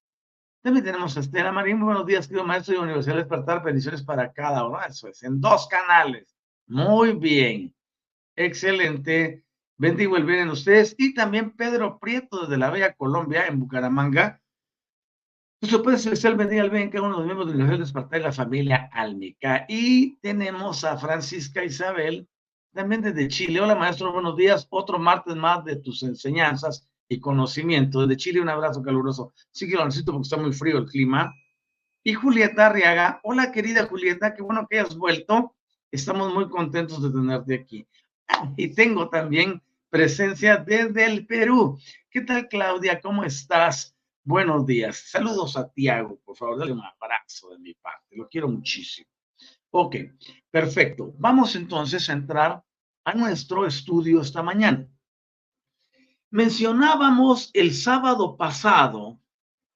También 0.63 0.85
tenemos 0.85 1.17
a 1.17 1.21
Estela 1.21 1.51
Marín. 1.51 1.79
Muy 1.79 1.87
buenos 1.87 2.07
días, 2.07 2.29
querido 2.29 2.45
maestro 2.45 2.75
de 2.75 2.81
Universidad 2.81 3.17
Despertar. 3.17 3.63
Bendiciones 3.63 4.03
para 4.03 4.31
cada 4.31 4.67
uno. 4.67 4.79
Eso 4.87 5.09
es, 5.09 5.23
en 5.23 5.41
dos 5.41 5.67
canales. 5.67 6.37
Muy 6.67 7.13
bien. 7.13 7.75
Excelente. 8.41 9.45
Bendigo 9.77 10.17
el 10.17 10.25
bien 10.25 10.41
en 10.41 10.49
ustedes. 10.49 10.95
Y 10.97 11.13
también 11.13 11.51
Pedro 11.51 11.99
Prieto 11.99 12.41
desde 12.43 12.57
la 12.57 12.71
Bella 12.71 12.95
Colombia, 12.95 13.47
en 13.47 13.61
Bucaramanga. 13.61 14.41
Nuestro 15.61 15.83
Padre 15.83 15.99
Celestial 15.99 16.37
bendiga 16.37 16.63
el 16.63 16.71
bien 16.71 16.89
cada 16.89 17.05
uno 17.05 17.17
de 17.17 17.19
los 17.19 17.27
miembros 17.27 17.53
de 17.53 17.59
la 17.59 17.65
Iglesia 17.65 17.85
Esparta 17.85 18.17
y 18.17 18.23
la 18.23 18.33
familia 18.33 18.89
Almica. 18.95 19.67
Y 19.69 20.17
tenemos 20.21 20.85
a 20.85 20.97
Francisca 20.97 21.63
Isabel, 21.63 22.27
también 22.73 23.03
desde 23.03 23.29
Chile. 23.29 23.61
Hola, 23.61 23.75
maestro, 23.75 24.11
buenos 24.11 24.39
días. 24.39 24.67
Otro 24.71 24.99
martes 24.99 25.37
más 25.37 25.63
de 25.67 25.77
tus 25.77 26.03
enseñanzas 26.03 26.89
y 27.11 27.21
conocimiento. 27.21 28.07
Desde 28.07 28.17
Chile, 28.17 28.41
un 28.41 28.49
abrazo 28.49 28.83
caluroso. 28.83 29.35
Sí 29.51 29.69
que 29.69 29.77
lo 29.77 29.85
necesito 29.85 30.13
porque 30.13 30.25
está 30.25 30.39
muy 30.39 30.55
frío 30.55 30.79
el 30.79 30.87
clima. 30.87 31.31
Y 32.03 32.15
Julieta 32.15 32.69
Arriaga. 32.69 33.21
Hola, 33.23 33.53
querida 33.53 33.85
Julieta, 33.85 34.33
qué 34.33 34.41
bueno 34.41 34.67
que 34.67 34.81
hayas 34.81 34.97
vuelto. 34.97 35.55
Estamos 35.93 36.33
muy 36.33 36.49
contentos 36.49 37.03
de 37.03 37.11
tenerte 37.11 37.55
aquí. 37.55 37.87
y 38.57 38.69
tengo 38.75 39.09
también 39.09 39.63
presencia 39.89 40.57
desde 40.57 41.05
el 41.05 41.27
Perú. 41.27 41.79
¿Qué 42.11 42.23
tal, 42.23 42.49
Claudia? 42.49 43.01
¿Cómo 43.01 43.25
estás? 43.25 43.97
Buenos 44.23 44.67
días. 44.67 45.11
Saludos 45.11 45.57
a 45.57 45.69
Tiago. 45.69 46.19
Por 46.25 46.37
favor, 46.37 46.59
dale 46.59 46.73
un 46.73 46.83
abrazo 46.83 47.51
de 47.51 47.59
mi 47.59 47.75
parte. 47.75 48.17
Lo 48.17 48.29
quiero 48.29 48.49
muchísimo. 48.49 49.09
Ok, 49.71 49.97
perfecto. 50.51 51.15
Vamos 51.19 51.55
entonces 51.57 52.09
a 52.09 52.13
entrar 52.13 52.65
a 53.05 53.15
nuestro 53.15 53.67
estudio 53.67 54.21
esta 54.21 54.43
mañana. 54.43 54.89
Mencionábamos 56.31 57.51
el 57.55 57.75
sábado 57.75 58.37
pasado 58.37 59.21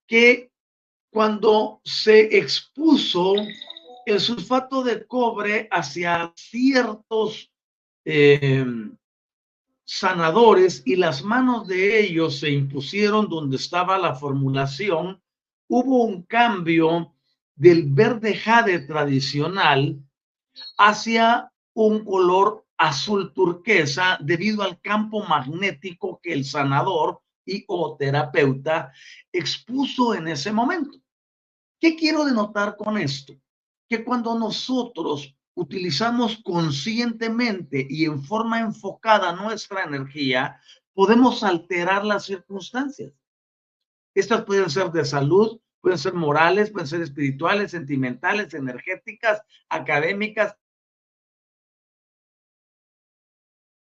que 0.06 0.52
cuando 1.11 1.80
se 1.84 2.37
expuso 2.37 3.34
el 4.06 4.20
sulfato 4.20 4.82
de 4.82 5.06
cobre 5.06 5.68
hacia 5.70 6.32
ciertos 6.37 7.53
eh, 8.04 8.64
sanadores 9.84 10.82
y 10.84 10.96
las 10.96 11.23
manos 11.23 11.68
de 11.68 12.00
ellos 12.00 12.40
se 12.40 12.50
impusieron 12.50 13.28
donde 13.28 13.56
estaba 13.56 13.99
la 13.99 14.14
formulación, 14.14 15.23
hubo 15.68 16.04
un 16.04 16.23
cambio 16.23 17.14
del 17.54 17.84
verde 17.84 18.34
jade 18.34 18.80
tradicional 18.80 19.99
hacia 20.78 21.52
un 21.75 22.04
color 22.04 22.64
azul 22.76 23.32
turquesa 23.32 24.18
debido 24.20 24.62
al 24.62 24.80
campo 24.80 25.25
magnético 25.25 26.20
que 26.23 26.32
el 26.32 26.44
sanador 26.44 27.20
y 27.46 27.64
o 27.68 27.96
terapeuta 27.96 28.92
expuso 29.32 30.14
en 30.14 30.28
ese 30.28 30.50
momento. 30.52 30.99
¿Qué 31.80 31.94
quiero 31.96 32.25
denotar 32.25 32.76
con 32.76 32.96
esto? 32.96 33.34
Que 33.88 34.02
cuando 34.02 34.38
nosotros 34.38 35.34
utilizamos 35.54 36.40
conscientemente 36.42 37.87
y 37.88 38.04
en 38.04 38.23
forma 38.23 38.61
enfocada 38.61 39.32
nuestra 39.32 39.84
energía, 39.84 40.61
podemos 40.92 41.42
alterar 41.42 42.04
las 42.04 42.25
circunstancias. 42.25 43.12
Estas 44.14 44.44
pueden 44.44 44.70
ser 44.70 44.90
de 44.90 45.04
salud, 45.04 45.61
pueden 45.80 45.99
ser 45.99 46.14
morales, 46.14 46.70
pueden 46.70 46.87
ser 46.87 47.00
espirituales, 47.00 47.70
sentimentales, 47.70 48.54
energéticas, 48.54 49.42
académicas. 49.68 50.56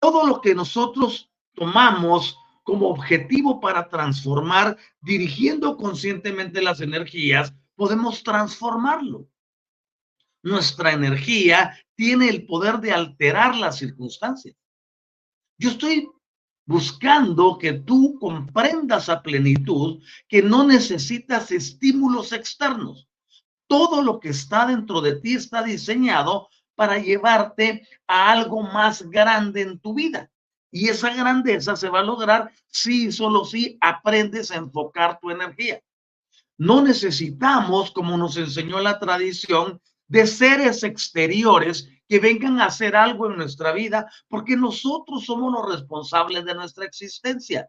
Todo 0.01 0.27
lo 0.27 0.41
que 0.41 0.55
nosotros 0.55 1.31
tomamos 1.55 2.39
como 2.65 2.89
objetivo 2.89 3.61
para 3.61 3.89
transformar, 3.89 4.77
dirigiendo 5.01 5.77
conscientemente 5.77 6.61
las 6.61 6.81
energías, 6.81 7.55
podemos 7.77 8.23
transformarlo 8.23 9.29
nuestra 10.47 10.93
energía 10.93 11.77
tiene 11.97 12.29
el 12.29 12.47
poder 12.47 12.79
de 12.79 12.93
alterar 12.93 13.57
las 13.57 13.79
circunstancias. 13.79 14.55
Yo 15.59 15.71
estoy 15.71 16.09
buscando 16.65 17.59
que 17.59 17.73
tú 17.73 18.17
comprendas 18.21 19.09
a 19.09 19.23
plenitud 19.23 20.01
que 20.29 20.43
no 20.43 20.65
necesitas 20.65 21.51
estímulos 21.51 22.33
externos. 22.33 23.09
Todo 23.67 24.03
lo 24.03 24.21
que 24.21 24.29
está 24.29 24.67
dentro 24.67 25.01
de 25.01 25.17
ti 25.17 25.35
está 25.35 25.65
diseñado 25.65 26.49
para 26.77 26.99
llevarte 26.99 27.89
a 28.07 28.31
algo 28.31 28.63
más 28.63 29.03
grande 29.03 29.63
en 29.63 29.81
tu 29.81 29.95
vida. 29.95 30.31
Y 30.71 30.89
esa 30.89 31.13
grandeza 31.13 31.75
se 31.75 31.89
va 31.89 32.01
a 32.01 32.05
lograr 32.05 32.53
si 32.69 33.11
solo 33.11 33.45
si 33.45 33.79
aprendes 33.81 34.53
a 34.53 34.57
enfocar 34.57 35.19
tu 35.19 35.31
energía. 35.31 35.81
No 36.57 36.83
necesitamos, 36.83 37.91
como 37.91 38.17
nos 38.17 38.37
enseñó 38.37 38.81
la 38.81 39.01
tradición, 39.01 39.81
de 40.09 40.27
seres 40.27 40.83
exteriores 40.83 41.89
que 42.09 42.21
vengan 42.21 42.61
a 42.61 42.67
hacer 42.67 42.95
algo 42.95 43.31
en 43.31 43.37
nuestra 43.37 43.73
vida, 43.73 44.11
porque 44.29 44.57
nosotros 44.57 45.25
somos 45.25 45.53
los 45.53 45.75
responsables 45.75 46.45
de 46.45 46.55
nuestra 46.55 46.85
existencia. 46.85 47.69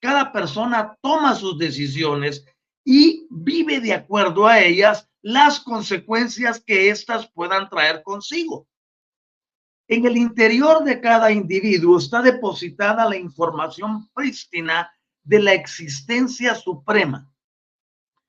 Cada 0.00 0.32
persona 0.32 0.96
toma 1.00 1.34
sus 1.34 1.58
decisiones 1.58 2.44
y 2.84 3.26
vive 3.30 3.80
de 3.80 3.92
acuerdo 3.92 4.46
a 4.46 4.60
ellas 4.60 5.08
las 5.20 5.60
consecuencias 5.60 6.62
que 6.64 6.88
éstas 6.88 7.28
puedan 7.32 7.68
traer 7.68 8.02
consigo. 8.02 8.68
En 9.88 10.06
el 10.06 10.16
interior 10.16 10.84
de 10.84 11.00
cada 11.00 11.30
individuo 11.30 11.98
está 11.98 12.22
depositada 12.22 13.08
la 13.08 13.16
información 13.16 14.08
prístina 14.12 14.90
de 15.22 15.40
la 15.40 15.52
existencia 15.52 16.54
suprema. 16.54 17.30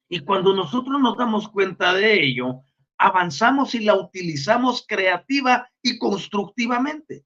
Y 0.09 0.19
cuando 0.21 0.53
nosotros 0.53 0.99
nos 1.01 1.17
damos 1.17 1.47
cuenta 1.49 1.93
de 1.93 2.23
ello, 2.23 2.61
avanzamos 2.97 3.75
y 3.75 3.79
la 3.81 3.95
utilizamos 3.95 4.85
creativa 4.87 5.69
y 5.81 5.97
constructivamente. 5.97 7.25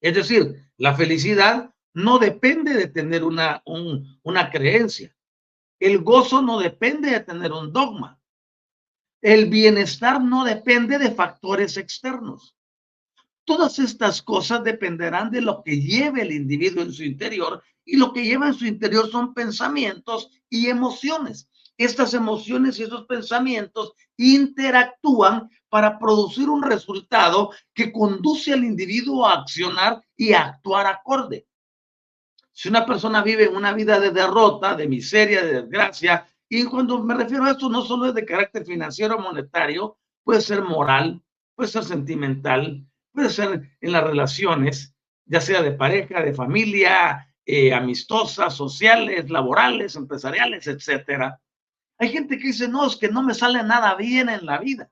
Es 0.00 0.14
decir, 0.14 0.70
la 0.76 0.94
felicidad 0.94 1.74
no 1.94 2.18
depende 2.18 2.74
de 2.74 2.86
tener 2.88 3.24
una, 3.24 3.62
una 4.22 4.50
creencia. 4.50 5.14
El 5.80 5.98
gozo 6.02 6.42
no 6.42 6.58
depende 6.58 7.10
de 7.10 7.20
tener 7.20 7.52
un 7.52 7.72
dogma. 7.72 8.20
El 9.20 9.46
bienestar 9.46 10.20
no 10.20 10.44
depende 10.44 10.98
de 10.98 11.10
factores 11.10 11.76
externos. 11.76 12.54
Todas 13.44 13.78
estas 13.78 14.22
cosas 14.22 14.62
dependerán 14.62 15.30
de 15.30 15.40
lo 15.40 15.62
que 15.64 15.80
lleve 15.80 16.22
el 16.22 16.32
individuo 16.32 16.82
en 16.82 16.92
su 16.92 17.02
interior 17.02 17.62
y 17.84 17.96
lo 17.96 18.12
que 18.12 18.24
lleva 18.24 18.48
en 18.48 18.54
su 18.54 18.66
interior 18.66 19.10
son 19.10 19.34
pensamientos 19.34 20.30
y 20.50 20.68
emociones 20.68 21.48
estas 21.78 22.12
emociones 22.12 22.78
y 22.78 22.82
esos 22.82 23.06
pensamientos 23.06 23.94
interactúan 24.16 25.48
para 25.68 25.98
producir 25.98 26.50
un 26.50 26.62
resultado 26.62 27.52
que 27.72 27.92
conduce 27.92 28.52
al 28.52 28.64
individuo 28.64 29.26
a 29.26 29.40
accionar 29.40 30.02
y 30.16 30.32
a 30.32 30.46
actuar 30.46 30.86
acorde. 30.86 31.46
Si 32.52 32.68
una 32.68 32.84
persona 32.84 33.22
vive 33.22 33.48
una 33.48 33.72
vida 33.72 34.00
de 34.00 34.10
derrota, 34.10 34.74
de 34.74 34.88
miseria, 34.88 35.44
de 35.44 35.62
desgracia, 35.62 36.26
y 36.48 36.64
cuando 36.64 37.02
me 37.04 37.14
refiero 37.14 37.44
a 37.44 37.52
esto 37.52 37.68
no 37.68 37.82
solo 37.82 38.06
es 38.06 38.14
de 38.14 38.24
carácter 38.24 38.64
financiero 38.64 39.16
o 39.16 39.20
monetario, 39.20 39.98
puede 40.24 40.40
ser 40.40 40.62
moral, 40.62 41.22
puede 41.54 41.70
ser 41.70 41.84
sentimental, 41.84 42.84
puede 43.12 43.30
ser 43.30 43.76
en 43.80 43.92
las 43.92 44.02
relaciones, 44.02 44.94
ya 45.26 45.40
sea 45.40 45.62
de 45.62 45.72
pareja, 45.72 46.22
de 46.22 46.34
familia, 46.34 47.32
eh, 47.44 47.72
amistosas, 47.72 48.54
sociales, 48.54 49.30
laborales, 49.30 49.94
empresariales, 49.94 50.66
etcétera. 50.66 51.40
Hay 51.98 52.10
gente 52.10 52.38
que 52.38 52.48
dice, 52.48 52.68
no, 52.68 52.86
es 52.86 52.96
que 52.96 53.08
no 53.08 53.22
me 53.22 53.34
sale 53.34 53.62
nada 53.62 53.94
bien 53.96 54.28
en 54.28 54.46
la 54.46 54.58
vida. 54.58 54.90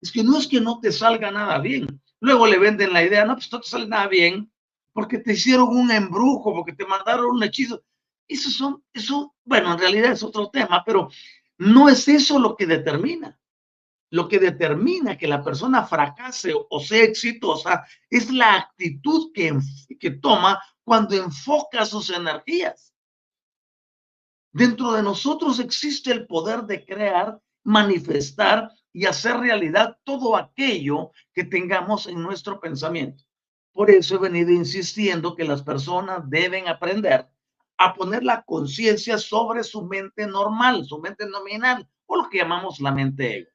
Es 0.00 0.12
que 0.12 0.22
no 0.22 0.38
es 0.38 0.46
que 0.46 0.60
no 0.60 0.80
te 0.80 0.92
salga 0.92 1.30
nada 1.30 1.58
bien. 1.58 2.02
Luego 2.20 2.46
le 2.46 2.58
venden 2.58 2.92
la 2.92 3.02
idea, 3.02 3.24
no, 3.24 3.34
pues 3.34 3.50
no 3.50 3.60
te 3.60 3.68
sale 3.68 3.86
nada 3.86 4.06
bien 4.08 4.50
porque 4.94 5.18
te 5.18 5.32
hicieron 5.32 5.76
un 5.76 5.90
embrujo, 5.90 6.54
porque 6.54 6.72
te 6.72 6.86
mandaron 6.86 7.36
un 7.36 7.42
hechizo. 7.42 7.82
Eso 8.28 8.48
son, 8.48 8.82
eso, 8.92 9.34
bueno, 9.44 9.72
en 9.72 9.78
realidad 9.78 10.12
es 10.12 10.22
otro 10.22 10.48
tema, 10.48 10.82
pero 10.86 11.10
no 11.58 11.88
es 11.88 12.08
eso 12.08 12.38
lo 12.38 12.56
que 12.56 12.66
determina. 12.66 13.38
Lo 14.10 14.28
que 14.28 14.38
determina 14.38 15.18
que 15.18 15.26
la 15.26 15.42
persona 15.42 15.84
fracase 15.84 16.54
o 16.54 16.80
sea 16.80 17.02
exitosa 17.02 17.84
es 18.08 18.30
la 18.30 18.54
actitud 18.54 19.32
que, 19.34 19.58
que 19.98 20.12
toma 20.12 20.62
cuando 20.84 21.16
enfoca 21.16 21.84
sus 21.84 22.10
energías. 22.10 22.93
Dentro 24.54 24.92
de 24.92 25.02
nosotros 25.02 25.58
existe 25.58 26.12
el 26.12 26.28
poder 26.28 26.62
de 26.62 26.84
crear, 26.84 27.40
manifestar 27.64 28.70
y 28.92 29.04
hacer 29.04 29.38
realidad 29.38 29.98
todo 30.04 30.36
aquello 30.36 31.10
que 31.32 31.42
tengamos 31.42 32.06
en 32.06 32.22
nuestro 32.22 32.60
pensamiento. 32.60 33.24
Por 33.72 33.90
eso 33.90 34.14
he 34.14 34.18
venido 34.18 34.52
insistiendo 34.52 35.34
que 35.34 35.42
las 35.42 35.64
personas 35.64 36.30
deben 36.30 36.68
aprender 36.68 37.28
a 37.78 37.94
poner 37.94 38.22
la 38.22 38.44
conciencia 38.44 39.18
sobre 39.18 39.64
su 39.64 39.84
mente 39.86 40.24
normal, 40.24 40.84
su 40.84 41.00
mente 41.00 41.26
nominal, 41.26 41.88
o 42.06 42.14
lo 42.14 42.28
que 42.28 42.38
llamamos 42.38 42.78
la 42.78 42.92
mente 42.92 43.38
ego 43.38 43.53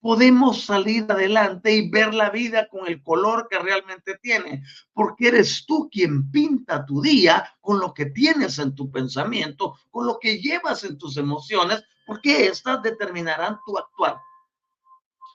podemos 0.00 0.64
salir 0.64 1.06
adelante 1.08 1.74
y 1.74 1.90
ver 1.90 2.14
la 2.14 2.30
vida 2.30 2.68
con 2.68 2.86
el 2.86 3.02
color 3.02 3.48
que 3.50 3.58
realmente 3.58 4.18
tiene, 4.22 4.62
porque 4.92 5.28
eres 5.28 5.66
tú 5.66 5.88
quien 5.90 6.30
pinta 6.30 6.86
tu 6.86 7.00
día 7.00 7.56
con 7.60 7.80
lo 7.80 7.92
que 7.92 8.06
tienes 8.06 8.58
en 8.58 8.74
tu 8.74 8.90
pensamiento, 8.90 9.76
con 9.90 10.06
lo 10.06 10.18
que 10.18 10.38
llevas 10.38 10.84
en 10.84 10.96
tus 10.98 11.16
emociones, 11.16 11.82
porque 12.06 12.46
estas 12.46 12.82
determinarán 12.82 13.58
tu 13.66 13.76
actuar. 13.76 14.18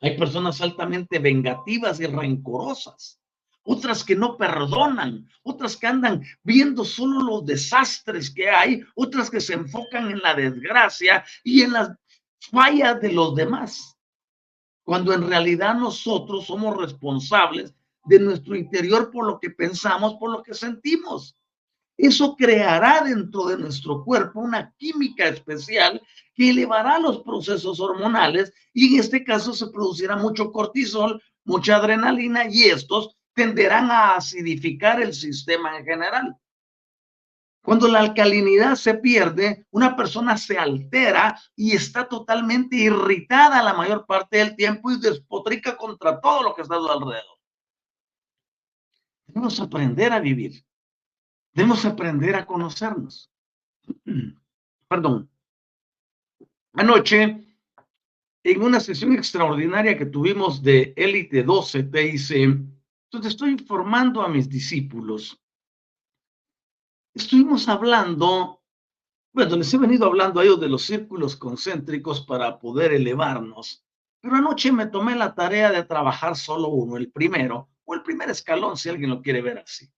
Hay 0.02 0.18
personas 0.18 0.60
altamente 0.62 1.20
vengativas 1.20 2.00
y 2.00 2.08
rencorosas, 2.08 3.20
otras 3.64 4.04
que 4.04 4.16
no 4.16 4.38
perdonan, 4.38 5.28
otras 5.44 5.78
que 5.78 5.88
andan 5.88 6.24
viendo 6.42 6.84
solo 6.84 7.22
los 7.22 7.46
desastres 7.46 8.30
que 8.30 8.50
hay, 8.50 8.84
otras 8.96 9.30
que 9.30 9.40
se 9.40 9.54
enfocan 9.54 10.10
en 10.12 10.20
la 10.20 10.34
desgracia 10.34 11.24
y 11.44 11.62
en 11.62 11.74
las 11.74 11.92
fallas 12.52 13.00
de 13.00 13.14
los 13.14 13.36
demás 13.36 13.93
cuando 14.84 15.14
en 15.14 15.28
realidad 15.28 15.76
nosotros 15.76 16.46
somos 16.46 16.78
responsables 16.78 17.74
de 18.06 18.20
nuestro 18.20 18.56
interior 18.56 19.10
por 19.12 19.26
lo 19.26 19.40
que 19.40 19.50
pensamos, 19.50 20.16
por 20.16 20.32
lo 20.32 20.44
que 20.44 20.54
sentimos. 20.54 21.38
Eso 21.98 22.36
creará 22.36 23.04
dentro 23.04 23.46
de 23.46 23.58
nuestro 23.58 24.04
cuerpo 24.04 24.40
una 24.40 24.74
química 24.78 25.28
especial 25.28 26.02
que 26.34 26.50
elevará 26.50 27.00
los 27.00 27.22
procesos 27.22 27.80
hormonales 27.80 28.52
y 28.74 28.94
en 28.94 29.00
este 29.00 29.24
caso 29.24 29.54
se 29.54 29.68
producirá 29.68 30.16
mucho 30.16 30.52
cortisol, 30.52 31.22
mucha 31.46 31.76
adrenalina 31.76 32.48
y 32.50 32.64
estos 32.64 33.16
tenderán 33.34 33.92
a 33.92 34.16
acidificar 34.16 35.02
el 35.02 35.14
sistema 35.14 35.78
en 35.78 35.86
general. 35.86 36.38
Cuando 37.64 37.88
la 37.88 38.02
alcalinidad 38.02 38.76
se 38.76 38.96
pierde, 38.96 39.66
una 39.72 39.96
persona 39.96 40.36
se 40.36 40.58
altera 40.58 41.40
y 41.56 41.72
está 41.72 42.10
totalmente 42.10 42.76
irritada 42.76 43.64
la 43.64 43.74
mayor 43.74 44.06
parte 44.06 44.38
del 44.38 44.58
tiempo 44.58 44.92
y 44.92 45.00
despotrica 45.00 45.78
contra 45.78 46.20
todo 46.20 46.44
lo 46.44 46.54
que 46.54 46.62
está 46.62 46.76
a 46.76 46.80
su 46.80 46.92
alrededor. 46.92 47.38
Debemos 49.28 49.58
aprender 49.62 50.12
a 50.12 50.20
vivir. 50.20 50.62
Debemos 51.54 51.86
aprender 51.86 52.36
a 52.36 52.46
conocernos. 52.46 53.32
Perdón. 54.90 55.30
Anoche, 56.74 57.48
en 58.44 58.62
una 58.62 58.82
sesión 58.82 59.14
extraordinaria 59.14 59.98
que 59.98 60.08
tuvimos 60.08 60.62
de 60.62 60.94
Élite 60.98 61.44
12 61.44 61.84
TIC, 61.84 62.32
entonces 62.34 63.32
estoy 63.32 63.52
informando 63.52 64.22
a 64.22 64.28
mis 64.28 64.50
discípulos 64.50 65.40
estuvimos 67.14 67.68
hablando, 67.70 68.62
bueno, 69.34 69.56
les 69.56 69.74
he 69.74 69.78
venido 69.78 70.06
hablando 70.06 70.40
a 70.40 70.44
ellos 70.44 70.60
de 70.60 70.70
los 70.70 70.84
círculos 70.84 71.36
concéntricos 71.36 72.22
para 72.22 72.60
poder 72.60 72.94
elevarnos, 72.94 73.86
pero 74.20 74.36
anoche 74.36 74.72
me 74.72 74.88
tomé 74.88 75.16
la 75.16 75.36
tarea 75.36 75.72
de 75.72 75.84
trabajar 75.84 76.36
solo 76.36 76.70
uno, 76.70 76.98
el 76.98 77.12
primero, 77.12 77.70
o 77.86 77.94
el 77.94 78.04
primer 78.04 78.30
escalón, 78.30 78.78
si 78.78 78.90
alguien 78.90 79.10
lo 79.10 79.22
quiere 79.22 79.42
ver 79.42 79.60
así. 79.60 79.92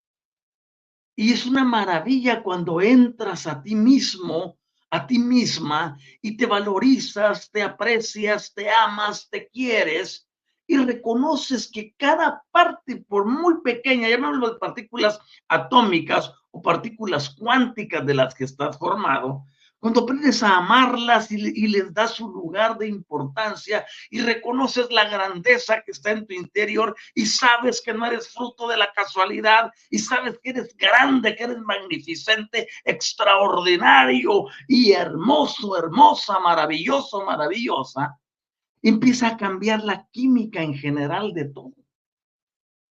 Y 1.15 1.31
es 1.31 1.45
una 1.45 1.63
maravilla 1.63 2.43
cuando 2.43 2.81
entras 2.81 3.47
a 3.47 3.61
ti 3.61 3.75
mismo, 3.75 4.57
a 4.89 5.07
ti 5.07 5.19
misma, 5.19 5.97
y 6.21 6.35
te 6.35 6.45
valorizas, 6.45 7.49
te 7.51 7.61
aprecias, 7.61 8.53
te 8.53 8.69
amas, 8.69 9.29
te 9.29 9.47
quieres, 9.49 10.27
y 10.67 10.77
reconoces 10.77 11.69
que 11.71 11.93
cada 11.95 12.43
parte, 12.51 12.97
por 12.97 13.25
muy 13.25 13.61
pequeña, 13.61 14.09
llamémoslo 14.09 14.53
de 14.53 14.59
partículas 14.59 15.19
atómicas 15.47 16.33
partículas 16.61 17.29
cuánticas 17.29 18.05
de 18.05 18.13
las 18.13 18.33
que 18.35 18.45
estás 18.45 18.77
formado, 18.77 19.45
cuando 19.85 20.01
aprendes 20.01 20.41
a 20.41 20.57
amarlas 20.57 21.31
y, 21.31 21.67
les 21.67 21.93
das 21.93 22.15
su 22.15 22.27
lugar 22.27 22.75
de 22.79 22.87
importancia 22.87 23.85
y 24.09 24.19
reconoces 24.19 24.89
la 24.89 25.07
grandeza 25.07 25.83
que 25.83 25.91
está 25.91 26.09
en 26.09 26.25
tu 26.25 26.33
interior 26.33 26.95
y 27.13 27.27
sabes 27.27 27.83
que 27.85 27.93
no 27.93 28.03
eres 28.05 28.29
fruto 28.29 28.67
de 28.67 28.77
la 28.77 28.91
casualidad 28.93 29.71
y 29.91 29.99
sabes 29.99 30.39
que 30.41 30.49
eres 30.49 30.75
grande, 30.75 31.35
que 31.35 31.43
eres 31.43 31.59
magnificente, 31.59 32.67
extraordinario 32.83 34.45
y 34.67 34.91
hermoso, 34.91 35.77
hermosa, 35.77 36.39
maravilloso, 36.39 37.23
maravillosa, 37.23 38.19
empieza 38.81 39.27
a 39.27 39.37
cambiar 39.37 39.83
la 39.83 40.07
química 40.11 40.63
en 40.63 40.73
general 40.73 41.31
de 41.33 41.45
todo. 41.45 41.84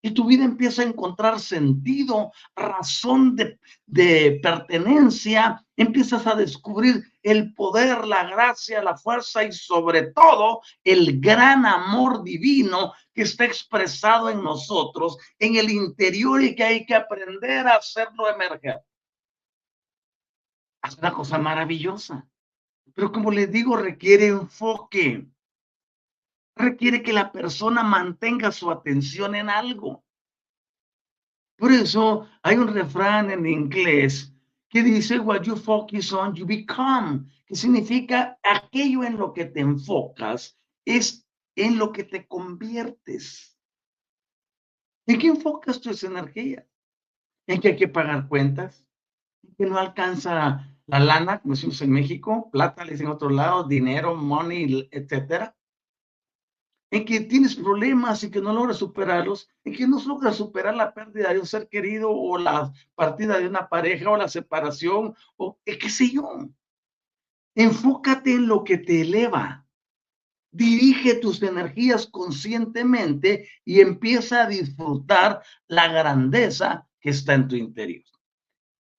Y 0.07 0.13
tu 0.13 0.25
vida 0.25 0.45
empieza 0.45 0.83
a 0.83 0.87
encontrar 0.87 1.41
sentido, 1.41 2.33
razón 2.55 3.35
de, 3.35 4.41
pertenencia, 4.41 5.65
empiezas 5.77 6.27
a 6.29 6.37
descubrir 6.37 7.03
el 7.25 7.53
poder, 7.55 8.07
la 8.07 8.25
gracia, 8.31 8.83
la 8.85 8.97
fuerza 8.97 9.43
y 9.43 9.53
sobre 9.53 10.13
todo 10.13 10.61
el 10.85 11.21
gran 11.21 11.67
amor 11.67 12.23
divino 12.23 12.93
que 13.13 13.23
está 13.23 13.47
expresado 13.47 14.31
en 14.31 14.45
nosotros, 14.45 15.19
en 15.41 15.57
el 15.57 15.71
interior 15.71 16.41
y 16.41 16.55
que 16.55 16.63
hay 16.63 16.87
que 16.87 16.95
aprender 16.95 17.67
a 17.67 17.77
hacerlo 17.77 18.29
emerger. 18.29 18.81
Es 20.85 20.97
una 20.99 21.13
cosa 21.13 21.37
maravillosa. 21.39 22.29
Pero 22.95 23.11
como 23.11 23.33
les 23.33 23.51
digo, 23.51 23.77
requiere 23.77 24.29
enfoque. 24.29 25.27
Requiere 26.57 27.03
que 27.03 27.13
la 27.13 27.31
persona 27.31 27.83
mantenga 27.83 28.51
su 28.51 28.71
atención 28.71 29.35
en 29.35 29.51
algo. 29.51 30.05
Por 31.59 31.71
eso 31.71 32.27
hay 32.43 32.57
un 32.57 32.69
refrán 32.69 33.31
en 33.31 33.47
inglés 33.47 34.35
que 34.69 34.83
dice, 34.83 35.19
what 35.19 35.43
you 35.43 35.55
focus 35.55 36.13
on, 36.13 36.35
you 36.35 36.47
become, 36.47 37.27
que 37.47 37.55
significa 37.55 38.39
aquello 38.43 39.05
en 39.05 39.17
lo 39.17 39.33
que 39.33 39.45
te 39.45 39.61
enfocas 39.61 40.59
es 40.85 41.27
en 41.55 41.79
lo 41.79 41.93
que 41.93 42.05
te 42.05 42.27
conviertes. 42.27 43.59
¿En 45.07 45.19
qué 45.19 45.29
enfocas 45.29 45.81
tus 45.81 46.03
energías? 46.05 46.65
¿En 47.47 47.61
que 47.61 47.69
hay 47.69 47.77
que 47.77 47.89
pagar 47.89 48.29
cuentas? 48.29 48.85
¿En 49.43 49.55
que 49.55 49.67
no 49.67 49.79
alcanza 49.79 50.77
la 50.87 51.01
lana, 51.01 51.41
como 51.41 51.55
decimos 51.55 51.81
en 51.83 51.91
México, 51.91 52.51
plata, 52.51 52.85
le 52.85 52.93
dicen 52.93 53.07
en 53.07 53.13
otro 53.13 53.31
lado, 53.31 53.65
dinero, 53.65 54.15
money, 54.15 54.89
etcétera, 54.91 55.57
en 56.91 57.05
que 57.05 57.21
tienes 57.21 57.57
problemas 57.57 58.23
y 58.23 58.31
que 58.31 58.41
no 58.41 58.53
logras 58.53 58.79
superarlos, 58.79 59.49
en 59.65 59.75
que 59.75 59.89
no 59.89 60.01
logras 60.07 60.37
superar 60.37 60.75
la 60.75 60.95
pérdida 60.95 61.33
de 61.33 61.41
un 61.41 61.47
ser 61.47 61.69
querido 61.69 62.11
o 62.11 62.39
la 62.39 62.73
partida 62.95 63.39
de 63.39 63.49
una 63.49 63.69
pareja 63.69 64.11
o 64.11 64.17
la 64.17 64.29
separación 64.29 65.15
o 65.37 65.59
qué 65.65 65.91
sé 65.91 66.11
yo. 66.11 66.49
Enfócate 67.55 68.35
en 68.35 68.47
lo 68.47 68.65
que 68.65 68.79
te 68.79 69.01
eleva. 69.01 69.67
Dirige 70.53 71.15
tus 71.15 71.43
energías 71.43 72.07
conscientemente 72.07 73.49
y 73.65 73.81
empieza 73.81 74.45
a 74.45 74.49
disfrutar 74.49 75.43
la 75.67 75.89
grandeza 75.89 76.89
que 77.01 77.11
está 77.11 77.35
en 77.35 77.49
tu 77.49 77.57
interior. 77.57 78.05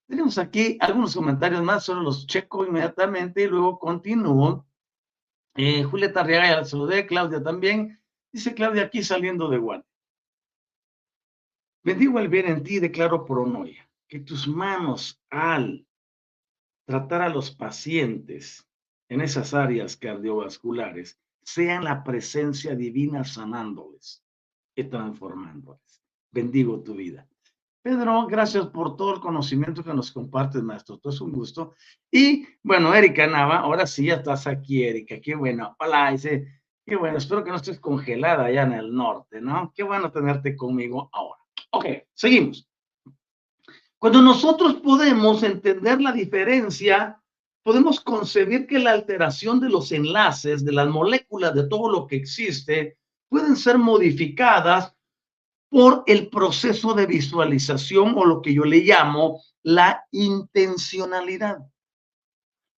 Tenemos 0.08 0.38
aquí 0.38 0.78
algunos 0.80 1.16
comentarios 1.16 1.64
más, 1.64 1.84
solo 1.84 2.02
los 2.02 2.28
checo 2.28 2.66
inmediatamente 2.66 3.44
y 3.44 3.48
luego 3.48 3.78
continúo. 3.78 4.66
Eh, 5.60 5.84
Julieta 5.84 6.20
Arriaga, 6.22 6.64
Claudia 7.08 7.42
también. 7.42 8.00
Dice 8.32 8.54
Claudia 8.54 8.84
aquí 8.84 9.02
saliendo 9.02 9.50
de 9.50 9.58
Guane. 9.58 9.84
Bendigo 11.84 12.20
el 12.20 12.28
bien 12.28 12.46
en 12.48 12.64
ti, 12.64 12.80
declaro 12.80 13.26
pronoia, 13.26 13.90
que 14.08 14.20
tus 14.20 14.48
manos 14.48 15.20
al 15.32 15.88
tratar 16.86 17.24
a 17.24 17.30
los 17.30 17.50
pacientes 17.50 18.68
en 19.10 19.22
esas 19.22 19.56
áreas 19.56 19.98
cardiovasculares 19.98 21.20
sean 21.42 21.86
la 21.86 22.04
presencia 22.04 22.76
divina 22.76 23.24
sanándoles 23.24 24.24
y 24.76 24.84
transformándoles. 24.84 26.04
Bendigo 26.32 26.84
tu 26.84 26.94
vida. 26.94 27.28
Pedro, 27.88 28.28
gracias 28.28 28.68
por 28.68 28.98
todo 28.98 29.14
el 29.14 29.22
conocimiento 29.22 29.82
que 29.82 29.94
nos 29.94 30.12
compartes, 30.12 30.62
maestro. 30.62 30.98
Todo 30.98 31.14
es 31.14 31.22
un 31.22 31.32
gusto. 31.32 31.74
Y 32.12 32.46
bueno, 32.62 32.94
Erika 32.94 33.26
Nava, 33.28 33.60
ahora 33.60 33.88
sí 33.88 34.08
ya 34.08 34.16
estás 34.16 34.46
aquí, 34.46 34.84
Erika. 34.84 35.22
Qué 35.22 35.36
bueno. 35.36 35.74
Hola, 35.80 36.12
dice, 36.12 36.60
qué 36.86 36.98
bueno. 36.98 37.18
Espero 37.18 37.46
que 37.46 37.50
no 37.50 37.56
estés 37.56 37.80
congelada 37.80 38.44
allá 38.44 38.64
en 38.64 38.74
el 38.74 38.94
norte, 38.94 39.40
¿no? 39.40 39.72
Qué 39.74 39.84
bueno 39.84 40.12
tenerte 40.12 40.58
conmigo 40.58 41.10
ahora. 41.14 41.40
Ok, 41.72 41.86
seguimos. 42.14 42.70
Cuando 43.98 44.22
nosotros 44.22 44.74
podemos 44.82 45.42
entender 45.44 46.02
la 46.02 46.12
diferencia, 46.12 47.22
podemos 47.64 48.02
concebir 48.02 48.68
que 48.68 48.80
la 48.80 48.92
alteración 48.92 49.62
de 49.62 49.70
los 49.70 49.94
enlaces, 49.94 50.66
de 50.66 50.74
las 50.74 50.90
moléculas, 50.90 51.56
de 51.56 51.70
todo 51.70 51.90
lo 51.90 52.06
que 52.06 52.18
existe, 52.18 52.98
pueden 53.30 53.56
ser 53.56 53.78
modificadas 53.78 54.94
por 55.70 56.04
el 56.08 56.30
proceso 56.30 56.94
de 56.94 57.06
visualización 57.06 58.14
o 58.18 58.26
lo 58.26 58.42
que 58.42 58.54
yo 58.54 58.64
le 58.64 58.80
llamo 58.80 59.42
la 59.64 60.06
intencionalidad. 60.12 61.60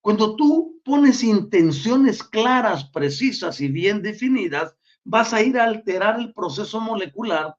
Cuando 0.02 0.36
tú 0.36 0.82
pones 0.84 1.23
intenciones 1.23 2.23
claras, 2.23 2.89
precisas 2.89 3.62
y 3.62 3.67
bien 3.67 4.02
definidas, 4.02 4.75
vas 5.04 5.34
a 5.34 5.41
ir 5.41 5.60
a 5.60 5.65
alterar 5.65 6.19
el 6.19 6.34
proceso 6.34 6.80
molecular, 6.80 7.56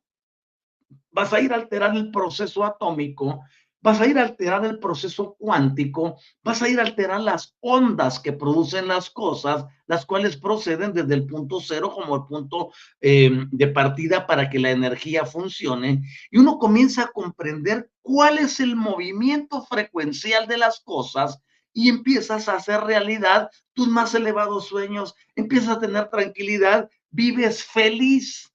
vas 1.11 1.33
a 1.33 1.40
ir 1.40 1.53
a 1.53 1.57
alterar 1.57 1.97
el 1.97 2.11
proceso 2.11 2.64
atómico 2.64 3.43
vas 3.83 4.01
a 4.01 4.07
ir 4.07 4.19
a 4.19 4.23
alterar 4.23 4.64
el 4.64 4.79
proceso 4.79 5.37
cuántico, 5.38 6.19
vas 6.43 6.62
a 6.62 6.69
ir 6.69 6.79
a 6.79 6.83
alterar 6.83 7.21
las 7.21 7.57
ondas 7.61 8.21
que 8.21 8.33
producen 8.33 8.88
las 8.88 9.11
cosas, 9.11 9.64
las 9.87 10.05
cuales 10.05 10.37
proceden 10.37 10.93
desde 10.93 11.14
el 11.14 11.27
punto 11.27 11.61
cero 11.61 11.93
como 11.95 12.16
el 12.16 12.25
punto 12.25 12.73
em, 13.01 13.49
de 13.51 13.69
partida 13.69 14.27
para 14.27 14.51
que 14.51 14.59
la 14.59 14.71
energía 14.71 15.25
funcione. 15.25 16.03
Y 16.31 16.38
uno 16.38 16.59
comienza 16.59 17.05
a 17.05 17.12
comprender 17.12 17.90
cuál 18.03 18.38
es 18.38 18.61
el 18.61 18.77
movimiento 18.77 19.62
frecuencial 19.62 20.47
de 20.47 20.59
las 20.59 20.81
cosas 20.81 21.40
y 21.73 21.88
empiezas 21.88 22.49
a 22.49 22.57
hacer 22.57 22.81
realidad 22.81 23.51
tus 23.75 23.88
más 23.88 24.14
elevados 24.14 24.66
sueños, 24.66 25.14
empiezas 25.37 25.77
a 25.77 25.81
tener 25.81 26.09
tranquilidad, 26.09 26.88
vives 27.11 27.64
feliz. 27.64 28.53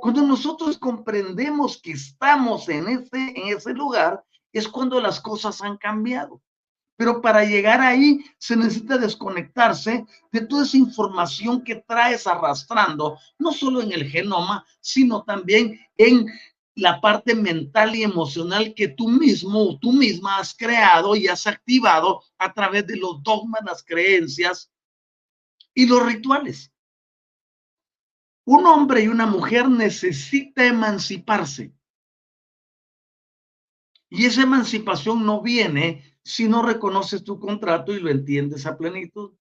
Cuando 0.00 0.22
nosotros 0.22 0.78
comprendemos 0.78 1.80
que 1.80 1.92
estamos 1.92 2.68
en 2.68 2.88
ese, 2.88 3.32
en 3.34 3.56
ese 3.56 3.72
lugar, 3.72 4.24
es 4.52 4.68
cuando 4.68 5.00
las 5.00 5.20
cosas 5.20 5.60
han 5.62 5.76
cambiado. 5.76 6.40
Pero 6.96 7.20
para 7.20 7.44
llegar 7.44 7.80
ahí 7.80 8.24
se 8.38 8.56
necesita 8.56 8.98
desconectarse 8.98 10.04
de 10.32 10.40
toda 10.40 10.64
esa 10.64 10.76
información 10.76 11.62
que 11.62 11.76
traes 11.76 12.26
arrastrando, 12.26 13.18
no 13.38 13.52
solo 13.52 13.80
en 13.80 13.92
el 13.92 14.10
genoma, 14.10 14.64
sino 14.80 15.22
también 15.22 15.78
en 15.96 16.26
la 16.74 17.00
parte 17.00 17.34
mental 17.34 17.94
y 17.94 18.02
emocional 18.02 18.74
que 18.74 18.88
tú 18.88 19.08
mismo 19.08 19.62
o 19.62 19.78
tú 19.78 19.92
misma 19.92 20.38
has 20.38 20.54
creado 20.54 21.14
y 21.16 21.28
has 21.28 21.46
activado 21.46 22.22
a 22.38 22.52
través 22.52 22.86
de 22.86 22.96
los 22.96 23.22
dogmas, 23.22 23.62
las 23.64 23.84
creencias 23.84 24.70
y 25.74 25.86
los 25.86 26.04
rituales. 26.04 26.72
Un 28.50 28.64
hombre 28.64 29.02
y 29.02 29.08
una 29.08 29.26
mujer 29.26 29.68
necesita 29.68 30.64
emanciparse. 30.64 31.74
Y 34.08 34.24
esa 34.24 34.40
emancipación 34.40 35.26
no 35.26 35.42
viene 35.42 36.16
si 36.22 36.48
no 36.48 36.62
reconoces 36.62 37.22
tu 37.24 37.38
contrato 37.38 37.92
y 37.92 38.00
lo 38.00 38.08
entiendes 38.08 38.64
a 38.64 38.78
plenitud. 38.78 39.34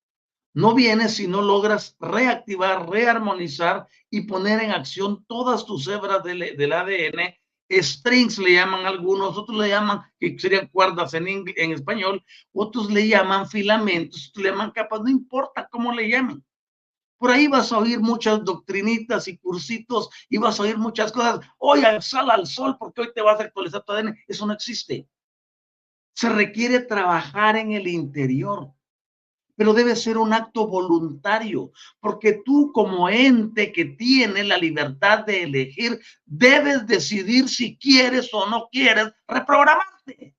No 0.53 0.75
viene 0.75 1.07
si 1.07 1.25
no 1.25 1.41
logras 1.41 1.95
reactivar, 2.01 2.89
rearmonizar 2.89 3.87
y 4.09 4.23
poner 4.23 4.61
en 4.61 4.71
acción 4.71 5.23
todas 5.25 5.65
tus 5.65 5.87
hebras 5.87 6.21
del, 6.25 6.57
del 6.57 6.73
ADN. 6.73 7.33
Strings 7.69 8.39
le 8.39 8.55
llaman 8.55 8.85
algunos, 8.85 9.37
otros 9.37 9.57
le 9.57 9.69
llaman, 9.69 10.01
que 10.19 10.37
serían 10.37 10.67
cuerdas 10.67 11.13
en, 11.13 11.27
en 11.29 11.71
español, 11.71 12.21
otros 12.51 12.91
le 12.91 13.07
llaman 13.07 13.47
filamentos, 13.47 14.31
otros 14.31 14.43
le 14.43 14.51
llaman 14.51 14.71
capas, 14.71 14.99
no 14.99 15.09
importa 15.09 15.65
cómo 15.71 15.93
le 15.93 16.09
llamen. 16.09 16.43
Por 17.17 17.31
ahí 17.31 17.47
vas 17.47 17.71
a 17.71 17.79
oír 17.79 17.99
muchas 17.99 18.43
doctrinitas 18.43 19.27
y 19.27 19.37
cursitos 19.37 20.09
y 20.29 20.37
vas 20.37 20.59
a 20.59 20.63
oír 20.63 20.77
muchas 20.77 21.11
cosas. 21.11 21.39
Oye, 21.57 22.01
sal 22.01 22.29
al 22.29 22.45
sol 22.45 22.77
porque 22.77 23.01
hoy 23.01 23.09
te 23.13 23.21
vas 23.21 23.39
a 23.39 23.43
actualizar 23.43 23.83
tu 23.83 23.91
ADN. 23.91 24.15
Eso 24.27 24.45
no 24.45 24.53
existe. 24.53 25.07
Se 26.13 26.29
requiere 26.29 26.79
trabajar 26.79 27.57
en 27.57 27.71
el 27.71 27.87
interior, 27.87 28.71
pero 29.55 29.73
debe 29.73 29.95
ser 29.95 30.19
un 30.19 30.33
acto 30.33 30.67
voluntario, 30.67 31.71
porque 31.99 32.41
tú 32.45 32.71
como 32.71 33.09
ente 33.09 33.71
que 33.71 33.85
tiene 33.85 34.43
la 34.43 34.57
libertad 34.57 35.25
de 35.25 35.43
elegir, 35.43 35.99
debes 36.25 36.85
decidir 36.85 37.49
si 37.49 37.77
quieres 37.77 38.31
o 38.33 38.47
no 38.47 38.69
quieres 38.71 39.11
reprogramarte. 39.27 40.36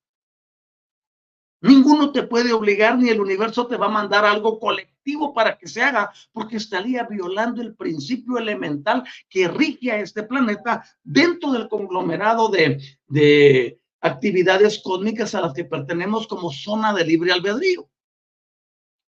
Ninguno 1.61 2.13
te 2.13 2.23
puede 2.23 2.53
obligar 2.53 2.99
ni 2.99 3.09
el 3.09 3.21
universo 3.21 3.67
te 3.67 3.77
va 3.77 3.87
a 3.87 3.91
mandar 3.91 4.25
algo 4.25 4.59
colectivo 4.61 5.35
para 5.35 5.59
que 5.59 5.67
se 5.67 5.83
haga, 5.83 6.13
porque 6.33 6.57
estaría 6.57 7.03
violando 7.05 7.61
el 7.63 7.75
principio 7.75 8.39
elemental 8.39 9.03
que 9.29 9.49
rige 9.49 9.91
a 9.91 10.01
este 10.01 10.23
planeta 10.23 10.85
dentro 11.03 11.51
del 11.53 11.69
conglomerado 11.69 12.49
de, 12.49 12.81
de 13.09 13.81
actividades 14.01 14.81
cósmicas 14.83 15.35
a 15.35 15.41
las 15.41 15.53
que 15.53 15.65
pertenecemos 15.65 16.29
como 16.29 16.53
zona 16.53 16.93
de 16.93 17.05
libre 17.05 17.33
albedrío. 17.33 17.89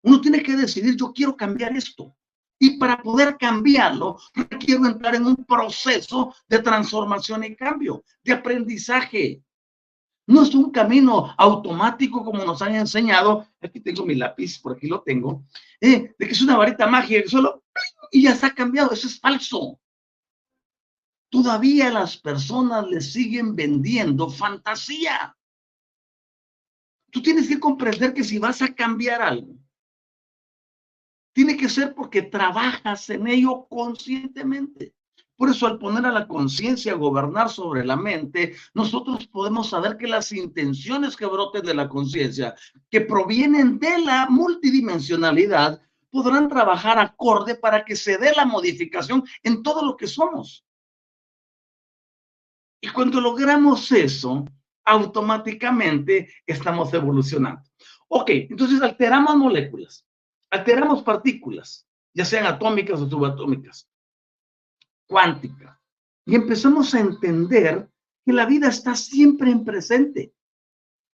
Uno 0.03 0.21
tiene 0.21 0.43
que 0.43 0.57
decidir, 0.57 0.97
yo 0.97 1.13
quiero 1.13 1.37
cambiar 1.37 1.77
esto. 1.77 2.17
Y 2.59 2.79
para 2.79 3.03
poder 3.03 3.39
cambiarlo, 3.39 4.19
quiero 4.59 4.87
entrar 4.87 5.15
en 5.15 5.27
un 5.27 5.45
proceso 5.45 6.35
de 6.47 6.59
transformación 6.59 7.45
y 7.45 7.57
cambio, 7.57 8.05
de 8.23 8.33
aprendizaje, 8.33 9.43
no 10.31 10.43
es 10.43 10.55
un 10.55 10.71
camino 10.71 11.35
automático 11.37 12.25
como 12.25 12.45
nos 12.45 12.63
han 12.63 12.77
enseñado. 12.77 13.49
Aquí 13.61 13.81
tengo 13.81 14.07
mi 14.07 14.15
lápiz, 14.15 14.61
por 14.61 14.77
aquí 14.77 14.87
lo 14.87 15.03
tengo. 15.03 15.45
Eh, 15.81 16.15
de 16.17 16.27
que 16.27 16.33
es 16.33 16.41
una 16.41 16.57
varita 16.57 16.87
mágica, 16.87 17.29
solo 17.29 17.65
y 18.13 18.23
ya 18.23 18.33
está 18.33 18.55
cambiado. 18.55 18.93
Eso 18.93 19.09
es 19.09 19.19
falso. 19.19 19.81
todavía 21.31 21.91
las 21.91 22.17
personas 22.17 22.87
le 22.89 23.01
siguen 23.01 23.57
vendiendo 23.57 24.29
fantasía. 24.31 25.37
Tú 27.11 27.23
tienes 27.23 27.49
que 27.49 27.59
comprender 27.59 28.15
que 28.15 28.25
si 28.25 28.39
vas 28.39 28.63
a 28.63 28.73
cambiar 28.73 29.23
algo, 29.23 29.57
tiene 31.33 31.57
que 31.57 31.69
ser 31.69 31.95
porque 31.95 32.23
trabajas 32.23 33.11
en 33.11 33.27
ello 33.27 33.67
conscientemente. 33.69 34.95
Por 35.41 35.49
eso 35.49 35.67
al 35.67 35.79
poner 35.79 36.05
a 36.05 36.13
la 36.13 36.29
conciencia 36.29 36.93
a 36.93 36.97
gobernar 36.97 37.49
sobre 37.49 37.83
la 37.83 37.97
mente, 37.97 38.57
nosotros 38.75 39.27
podemos 39.27 39.71
saber 39.71 39.97
que 39.97 40.07
las 40.07 40.33
intenciones 40.33 41.17
que 41.17 41.25
broten 41.25 41.63
de 41.63 41.73
la 41.73 41.89
conciencia, 41.89 42.55
que 42.91 43.01
provienen 43.01 43.79
de 43.79 44.01
la 44.01 44.27
multidimensionalidad, 44.29 45.81
podrán 46.11 46.47
trabajar 46.47 46.99
acorde 46.99 47.55
para 47.55 47.87
que 47.87 47.97
se 47.97 48.19
dé 48.19 48.35
la 48.37 48.45
modificación 48.45 49.25
en 49.43 49.63
todo 49.63 49.83
lo 49.83 49.97
que 49.97 50.09
somos. 50.09 50.63
Y 52.83 52.91
cuando 52.91 53.19
logramos 53.19 53.91
eso, 53.93 54.45
automáticamente 54.85 56.35
estamos 56.45 56.93
evolucionando. 56.93 57.63
Ok, 58.09 58.29
entonces 58.29 58.83
alteramos 58.83 59.35
moléculas, 59.37 60.07
alteramos 60.51 61.03
partículas, 61.03 61.89
ya 62.13 62.27
sean 62.27 62.45
atómicas 62.45 63.01
o 63.01 63.09
subatómicas, 63.09 63.90
cuánticas, 65.11 65.77
y 66.25 66.37
empezamos 66.37 66.95
a 66.95 67.01
entender 67.01 67.91
que 68.25 68.33
la 68.33 68.47
vida 68.47 68.69
está 68.69 68.95
siempre 68.95 69.51
en 69.51 69.65
presente, 69.65 70.33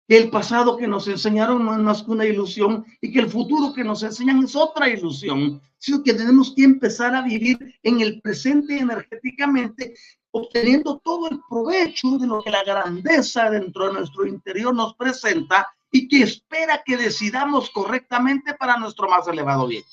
que 0.08 0.18
el 0.18 0.30
pasado 0.30 0.76
que 0.76 0.88
nos 0.88 1.08
enseñaron 1.08 1.64
no 1.64 1.74
es 1.74 1.80
más 1.80 2.04
que 2.04 2.12
una 2.12 2.26
ilusión 2.26 2.86
y 3.00 3.12
que 3.12 3.20
el 3.20 3.30
futuro 3.30 3.74
que 3.74 3.84
nos 3.84 4.04
enseñan 4.04 4.44
es 4.44 4.56
otra 4.56 4.90
ilusión, 4.90 5.62
sino 5.78 6.04
que 6.04 6.14
tenemos 6.14 6.54
que 6.54 6.66
empezar 6.66 7.16
a 7.16 7.22
vivir 7.22 7.58
en 7.82 8.02
el 8.02 8.22
presente 8.22 8.78
energéticamente 8.78 9.96
obteniendo 10.32 11.00
todo 11.00 11.30
el 11.30 11.40
provecho 11.50 12.18
de 12.18 12.28
lo 12.28 12.44
que 12.44 12.52
la 12.52 12.64
grandeza 12.66 13.50
dentro 13.50 13.88
de 13.88 13.94
nuestro 13.94 14.28
interior 14.28 14.76
nos 14.76 14.94
presenta 14.96 15.66
y 15.90 16.10
que 16.10 16.24
espera 16.24 16.84
que 16.86 16.98
decidamos 16.98 17.70
correctamente 17.70 18.54
para 18.54 18.78
nuestro 18.78 19.08
más 19.08 19.26
elevado 19.30 19.66
bien. 19.66 19.86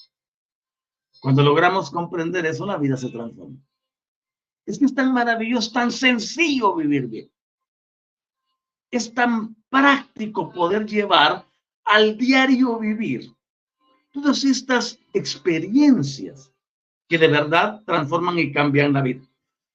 Cuando 1.21 1.45
logramos 1.45 1.93
comprender 1.93 2.45
eso, 2.45 2.67
la 2.67 2.77
vida 2.77 2.97
se 2.97 3.11
transforma. 3.11 3.57
Es 4.67 4.79
que 4.79 4.85
es 4.85 4.95
tan 4.95 5.13
maravilloso, 5.13 5.73
tan 5.73 5.91
sencillo 5.91 6.75
vivir 6.77 7.07
bien. 7.07 7.31
Es 8.91 9.13
tan 9.13 9.57
práctico 9.69 10.53
poder 10.53 10.87
llevar 10.87 11.47
al 11.85 12.17
diario 12.17 12.79
vivir 12.79 13.33
todas 14.13 14.45
estas 14.45 14.99
experiencias 15.15 16.53
que 17.09 17.19
de 17.19 17.29
verdad 17.29 17.83
transforman 17.85 18.39
y 18.39 18.53
cambian 18.53 18.93
la 18.93 19.03
vida. 19.03 19.27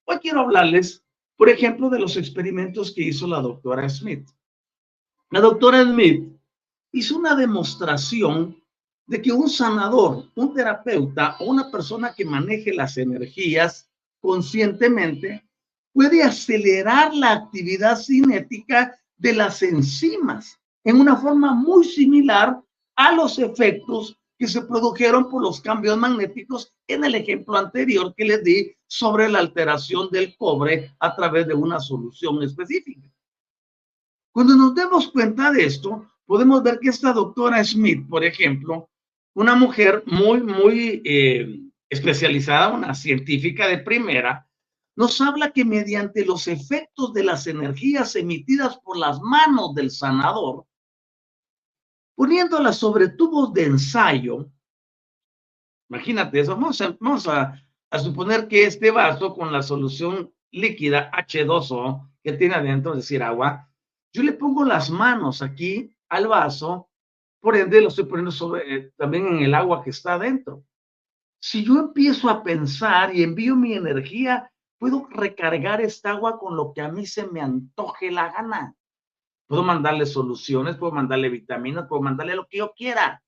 Hoy 0.06 0.18
quiero 0.20 0.42
hablarles, 0.42 1.04
por 1.36 1.50
ejemplo, 1.50 1.90
de 1.90 2.00
los 2.00 2.16
experimentos 2.16 2.94
que 2.94 3.04
hizo 3.04 3.28
la 3.28 3.42
doctora 3.42 3.90
Smith. 3.90 4.30
La 5.30 5.42
doctora 5.42 5.84
Smith 5.84 6.32
hizo 6.92 7.18
una 7.18 7.36
demostración 7.36 8.62
de 9.06 9.22
que 9.22 9.32
un 9.32 9.50
sanador, 9.50 10.30
un 10.36 10.54
terapeuta 10.54 11.36
o 11.40 11.46
una 11.46 11.70
persona 11.70 12.14
que 12.14 12.26
maneje 12.26 12.74
las 12.74 12.98
energías 12.98 13.90
conscientemente 14.28 15.42
puede 15.94 16.22
acelerar 16.22 17.16
la 17.16 17.32
actividad 17.32 17.98
cinética 17.98 18.94
de 19.16 19.34
las 19.34 19.64
enzimas 19.64 20.60
en 20.84 21.00
una 21.00 21.16
forma 21.16 21.54
muy 21.54 21.86
similar 21.86 22.62
a 22.98 23.12
los 23.14 23.40
efectos 23.40 24.18
que 24.38 24.50
se 24.50 24.64
produjeron 24.64 25.30
por 25.30 25.42
los 25.42 25.62
cambios 25.62 25.98
magnéticos 25.98 26.74
en 26.88 27.06
el 27.06 27.16
ejemplo 27.16 27.56
anterior 27.56 28.14
que 28.18 28.26
les 28.26 28.44
di 28.44 28.76
sobre 28.86 29.30
la 29.30 29.40
alteración 29.40 30.10
del 30.12 30.36
cobre 30.36 30.94
a 31.00 31.16
través 31.16 31.48
de 31.48 31.54
una 31.54 31.80
solución 31.80 32.44
específica. 32.44 33.10
Cuando 34.34 34.58
nos 34.58 34.76
demos 34.76 35.10
cuenta 35.10 35.52
de 35.54 35.64
esto, 35.64 36.06
podemos 36.26 36.62
ver 36.64 36.80
que 36.80 36.90
esta 36.90 37.14
doctora 37.14 37.64
Smith, 37.64 38.06
por 38.10 38.26
ejemplo, 38.26 38.90
una 39.36 39.56
mujer 39.56 40.04
muy, 40.06 40.42
muy 40.42 41.02
eh, 41.06 41.67
especializada, 41.90 42.74
una 42.74 42.94
científica 42.94 43.68
de 43.68 43.80
primera, 43.80 44.48
nos 44.98 45.22
habla 45.22 45.52
que 45.52 45.64
mediante 45.64 46.26
los 46.26 46.48
efectos 46.48 47.14
de 47.14 47.24
las 47.24 47.46
energías 47.46 48.16
emitidas 48.16 48.80
por 48.80 48.98
las 48.98 49.22
manos 49.22 49.76
del 49.76 49.92
sanador, 49.92 50.66
poniéndolas 52.16 52.78
sobre 52.78 53.10
tubos 53.10 53.54
de 53.54 53.66
ensayo. 53.66 54.50
Imagínate 55.90 56.40
eso, 56.40 56.58
vamos, 56.58 57.28
a, 57.28 57.62
suponer 58.00 58.48
que 58.48 58.66
este 58.66 58.90
vaso 58.90 59.36
con 59.36 59.54
la 59.54 59.62
solución 59.62 60.34
líquida 60.52 61.12
H2O 61.12 62.10
que 62.24 62.34
tiene 62.34 62.56
adentro, 62.56 62.94
es 62.94 62.98
decir, 62.98 63.22
agua, 63.22 63.70
yo 64.12 64.24
le 64.24 64.34
pongo 64.34 64.66
las 64.66 64.90
manos 64.90 65.44
aquí 65.44 65.96
al 66.10 66.28
vaso, 66.28 66.90
por 67.40 67.56
ende 67.56 67.82
lo 67.82 67.90
estoy 67.90 68.06
poniendo 68.06 68.32
sobre, 68.32 68.76
eh, 68.76 68.92
también 68.98 69.28
en 69.28 69.44
el 69.44 69.54
agua 69.54 69.84
que 69.84 69.92
está 69.92 70.16
adentro. 70.16 70.64
Si 71.40 71.64
yo 71.64 71.78
empiezo 71.80 72.30
a 72.30 72.44
pensar 72.44 73.16
y 73.16 73.24
envío 73.24 73.56
mi 73.56 73.74
energía, 73.74 74.52
puedo 74.78 75.08
recargar 75.10 75.82
esta 75.82 76.12
agua 76.12 76.40
con 76.40 76.56
lo 76.56 76.74
que 76.74 76.82
a 76.82 76.90
mí 76.90 77.06
se 77.06 77.28
me 77.28 77.42
antoje 77.42 78.12
la 78.12 78.32
gana. 78.32 78.76
Puedo 79.48 79.64
mandarle 79.64 80.06
soluciones, 80.06 80.76
puedo 80.78 80.92
mandarle 80.92 81.30
vitaminas, 81.30 81.88
puedo 81.88 82.02
mandarle 82.02 82.36
lo 82.36 82.48
que 82.48 82.58
yo 82.58 82.74
quiera, 82.74 83.24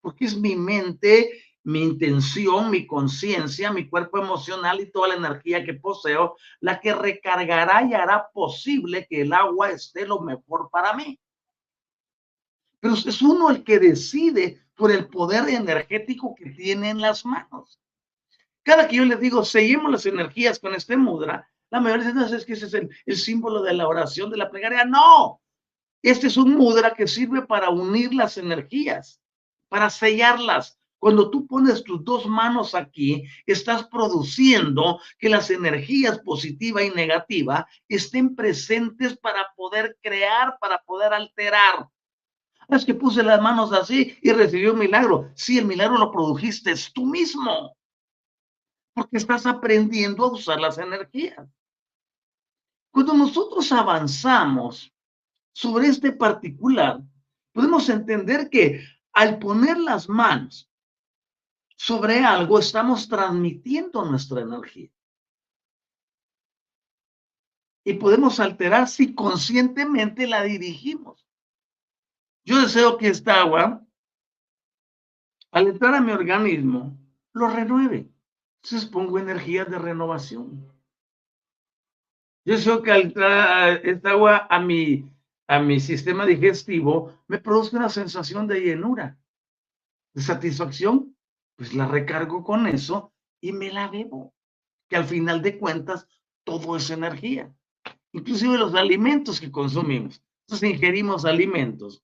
porque 0.00 0.24
es 0.24 0.36
mi 0.36 0.56
mente, 0.56 1.30
mi 1.64 1.82
intención, 1.82 2.70
mi 2.70 2.86
conciencia, 2.86 3.72
mi 3.72 3.88
cuerpo 3.88 4.18
emocional 4.18 4.80
y 4.80 4.90
toda 4.90 5.08
la 5.08 5.14
energía 5.14 5.64
que 5.64 5.74
poseo 5.74 6.36
la 6.60 6.80
que 6.80 6.94
recargará 6.94 7.82
y 7.84 7.94
hará 7.94 8.28
posible 8.32 9.06
que 9.08 9.22
el 9.22 9.32
agua 9.32 9.70
esté 9.70 10.06
lo 10.06 10.20
mejor 10.20 10.70
para 10.70 10.94
mí. 10.94 11.20
Pero 12.80 12.94
es 12.94 13.22
uno 13.22 13.50
el 13.50 13.62
que 13.62 13.78
decide 13.78 14.60
por 14.82 14.90
el 14.90 15.06
poder 15.06 15.48
energético 15.48 16.34
que 16.34 16.50
tiene 16.50 16.90
en 16.90 17.00
las 17.00 17.24
manos. 17.24 17.78
Cada 18.64 18.88
que 18.88 18.96
yo 18.96 19.04
les 19.04 19.20
digo, 19.20 19.44
seguimos 19.44 19.92
las 19.92 20.06
energías 20.06 20.58
con 20.58 20.74
este 20.74 20.96
mudra, 20.96 21.48
la 21.70 21.78
mayoría 21.78 22.08
de 22.08 22.14
veces 22.14 22.32
es 22.32 22.44
que 22.44 22.54
ese 22.54 22.66
es 22.66 22.74
el, 22.74 22.90
el, 23.06 23.16
símbolo 23.16 23.62
de 23.62 23.74
la 23.74 23.86
oración, 23.86 24.28
de 24.28 24.38
la 24.38 24.50
plegaria. 24.50 24.84
No, 24.84 25.40
este 26.02 26.26
es 26.26 26.36
un 26.36 26.56
mudra 26.56 26.94
que 26.94 27.06
sirve 27.06 27.42
para 27.42 27.70
unir 27.70 28.12
las 28.12 28.36
energías, 28.38 29.20
para 29.68 29.88
sellarlas. 29.88 30.76
Cuando 30.98 31.30
tú 31.30 31.46
pones 31.46 31.84
tus 31.84 32.02
dos 32.02 32.26
manos 32.26 32.74
aquí, 32.74 33.22
estás 33.46 33.84
produciendo 33.86 34.98
que 35.16 35.28
las 35.28 35.48
energías 35.50 36.18
positiva 36.18 36.82
y 36.82 36.90
negativa 36.90 37.68
estén 37.86 38.34
presentes 38.34 39.16
para 39.16 39.46
poder 39.54 39.96
crear, 40.02 40.58
para 40.58 40.82
poder 40.82 41.12
alterar. 41.12 41.88
Es 42.72 42.86
que 42.86 42.94
puse 42.94 43.22
las 43.22 43.40
manos 43.40 43.72
así 43.72 44.16
y 44.22 44.32
recibí 44.32 44.66
un 44.66 44.78
milagro. 44.78 45.30
Sí, 45.34 45.58
el 45.58 45.66
milagro 45.66 45.98
lo 45.98 46.10
produjiste 46.10 46.74
tú 46.94 47.04
mismo, 47.04 47.76
porque 48.94 49.18
estás 49.18 49.44
aprendiendo 49.46 50.24
a 50.24 50.32
usar 50.32 50.58
las 50.58 50.78
energías. 50.78 51.46
Cuando 52.90 53.14
nosotros 53.14 53.70
avanzamos 53.72 54.92
sobre 55.54 55.88
este 55.88 56.12
particular, 56.12 57.00
podemos 57.52 57.88
entender 57.88 58.48
que 58.48 58.82
al 59.12 59.38
poner 59.38 59.78
las 59.78 60.08
manos 60.08 60.70
sobre 61.76 62.20
algo, 62.20 62.60
estamos 62.60 63.08
transmitiendo 63.08 64.04
nuestra 64.04 64.42
energía. 64.42 64.88
Y 67.84 67.94
podemos 67.94 68.38
alterar 68.38 68.86
si 68.86 69.14
conscientemente 69.14 70.28
la 70.28 70.44
dirigimos. 70.44 71.21
Yo 72.44 72.60
deseo 72.60 72.98
que 72.98 73.08
esta 73.08 73.40
agua, 73.40 73.84
al 75.50 75.68
entrar 75.68 75.94
a 75.94 76.00
mi 76.00 76.12
organismo, 76.12 76.98
lo 77.32 77.48
renueve. 77.48 78.08
Entonces 78.62 78.88
pongo 78.88 79.18
energía 79.18 79.64
de 79.64 79.78
renovación. 79.78 80.72
Yo 82.44 82.54
deseo 82.54 82.82
que 82.82 82.90
al 82.90 83.02
entrar 83.02 83.86
esta 83.86 84.10
agua 84.10 84.46
a 84.50 84.58
mi 84.58 85.12
a 85.52 85.58
mi 85.58 85.80
sistema 85.80 86.24
digestivo, 86.24 87.12
me 87.28 87.38
produce 87.38 87.76
una 87.76 87.90
sensación 87.90 88.46
de 88.46 88.60
llenura, 88.60 89.18
de 90.14 90.22
satisfacción, 90.22 91.14
pues 91.56 91.74
la 91.74 91.86
recargo 91.86 92.42
con 92.42 92.66
eso 92.66 93.12
y 93.38 93.52
me 93.52 93.70
la 93.70 93.88
bebo, 93.88 94.34
que 94.88 94.96
al 94.96 95.04
final 95.04 95.42
de 95.42 95.58
cuentas 95.58 96.08
todo 96.44 96.74
es 96.74 96.88
energía, 96.88 97.54
inclusive 98.12 98.56
los 98.56 98.74
alimentos 98.74 99.40
que 99.40 99.50
consumimos. 99.50 100.22
Entonces 100.46 100.70
ingerimos 100.70 101.26
alimentos 101.26 102.02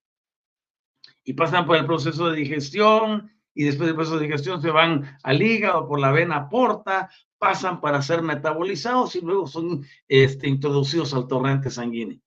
y 1.29 1.35
pasan 1.35 1.67
por 1.67 1.77
el 1.77 1.85
proceso 1.85 2.31
de 2.31 2.37
digestión 2.37 3.31
y 3.53 3.64
después 3.64 3.87
del 3.87 3.97
proceso 3.97 4.17
de 4.17 4.25
digestión 4.25 4.62
se 4.62 4.71
van 4.71 5.19
al 5.23 5.43
hígado 5.43 5.87
por 5.87 6.01
la 6.01 6.11
vena 6.11 6.49
porta, 6.49 7.11
pasan 7.37 7.83
para 7.83 8.01
ser 8.01 8.23
metabolizados 8.23 9.14
y 9.14 9.21
luego 9.21 9.47
son 9.47 9.85
este, 10.09 10.49
introducidos 10.49 11.12
al 11.12 11.29
torrente 11.29 11.69
sanguíneo. 11.69 12.19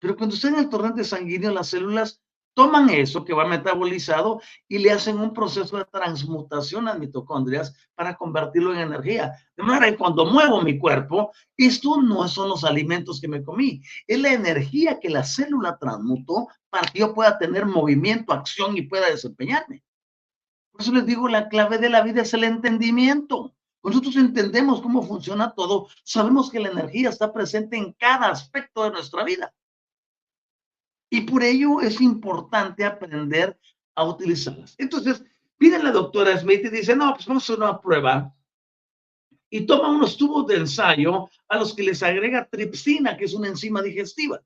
Pero 0.00 0.18
cuando 0.18 0.34
está 0.34 0.48
en 0.48 0.56
el 0.56 0.68
torrente 0.68 1.02
sanguíneo, 1.02 1.50
las 1.50 1.68
células 1.68 2.22
toman 2.58 2.90
eso 2.90 3.24
que 3.24 3.32
va 3.32 3.46
metabolizado 3.46 4.40
y 4.66 4.78
le 4.78 4.90
hacen 4.90 5.20
un 5.20 5.32
proceso 5.32 5.76
de 5.76 5.84
transmutación 5.84 6.88
a 6.88 6.94
mitocondrias 6.94 7.72
para 7.94 8.16
convertirlo 8.16 8.72
en 8.74 8.80
energía. 8.80 9.32
De 9.56 9.62
manera 9.62 9.88
que 9.88 9.96
cuando 9.96 10.26
muevo 10.26 10.60
mi 10.60 10.76
cuerpo, 10.76 11.30
esto 11.56 12.02
no 12.02 12.26
son 12.26 12.48
los 12.48 12.64
alimentos 12.64 13.20
que 13.20 13.28
me 13.28 13.44
comí, 13.44 13.80
es 14.08 14.18
la 14.18 14.32
energía 14.32 14.98
que 14.98 15.08
la 15.08 15.22
célula 15.22 15.78
transmutó 15.78 16.48
para 16.68 16.88
que 16.88 16.98
yo 16.98 17.14
pueda 17.14 17.38
tener 17.38 17.64
movimiento, 17.64 18.32
acción 18.32 18.76
y 18.76 18.82
pueda 18.82 19.08
desempeñarme. 19.08 19.84
Por 20.72 20.80
eso 20.80 20.90
les 20.90 21.06
digo, 21.06 21.28
la 21.28 21.48
clave 21.48 21.78
de 21.78 21.90
la 21.90 22.02
vida 22.02 22.22
es 22.22 22.34
el 22.34 22.42
entendimiento. 22.42 23.54
Nosotros 23.84 24.16
entendemos 24.16 24.82
cómo 24.82 25.04
funciona 25.04 25.54
todo, 25.54 25.86
sabemos 26.02 26.50
que 26.50 26.58
la 26.58 26.70
energía 26.70 27.10
está 27.10 27.32
presente 27.32 27.76
en 27.76 27.92
cada 27.92 28.30
aspecto 28.30 28.82
de 28.82 28.90
nuestra 28.90 29.22
vida. 29.22 29.54
Y 31.10 31.22
por 31.22 31.42
ello 31.42 31.80
es 31.80 32.00
importante 32.00 32.84
aprender 32.84 33.58
a 33.94 34.04
utilizarlas. 34.04 34.74
Entonces, 34.78 35.24
viene 35.58 35.82
la 35.82 35.90
doctora 35.90 36.38
Smith 36.38 36.64
y 36.64 36.68
dice, 36.68 36.94
no, 36.94 37.14
pues 37.14 37.26
vamos 37.26 37.42
a 37.42 37.52
hacer 37.52 37.62
una 37.62 37.80
prueba. 37.80 38.34
Y 39.50 39.62
toma 39.66 39.90
unos 39.90 40.16
tubos 40.16 40.46
de 40.46 40.56
ensayo 40.56 41.30
a 41.48 41.56
los 41.56 41.74
que 41.74 41.82
les 41.82 42.02
agrega 42.02 42.48
tripsina, 42.48 43.16
que 43.16 43.24
es 43.24 43.34
una 43.34 43.48
enzima 43.48 43.80
digestiva. 43.80 44.42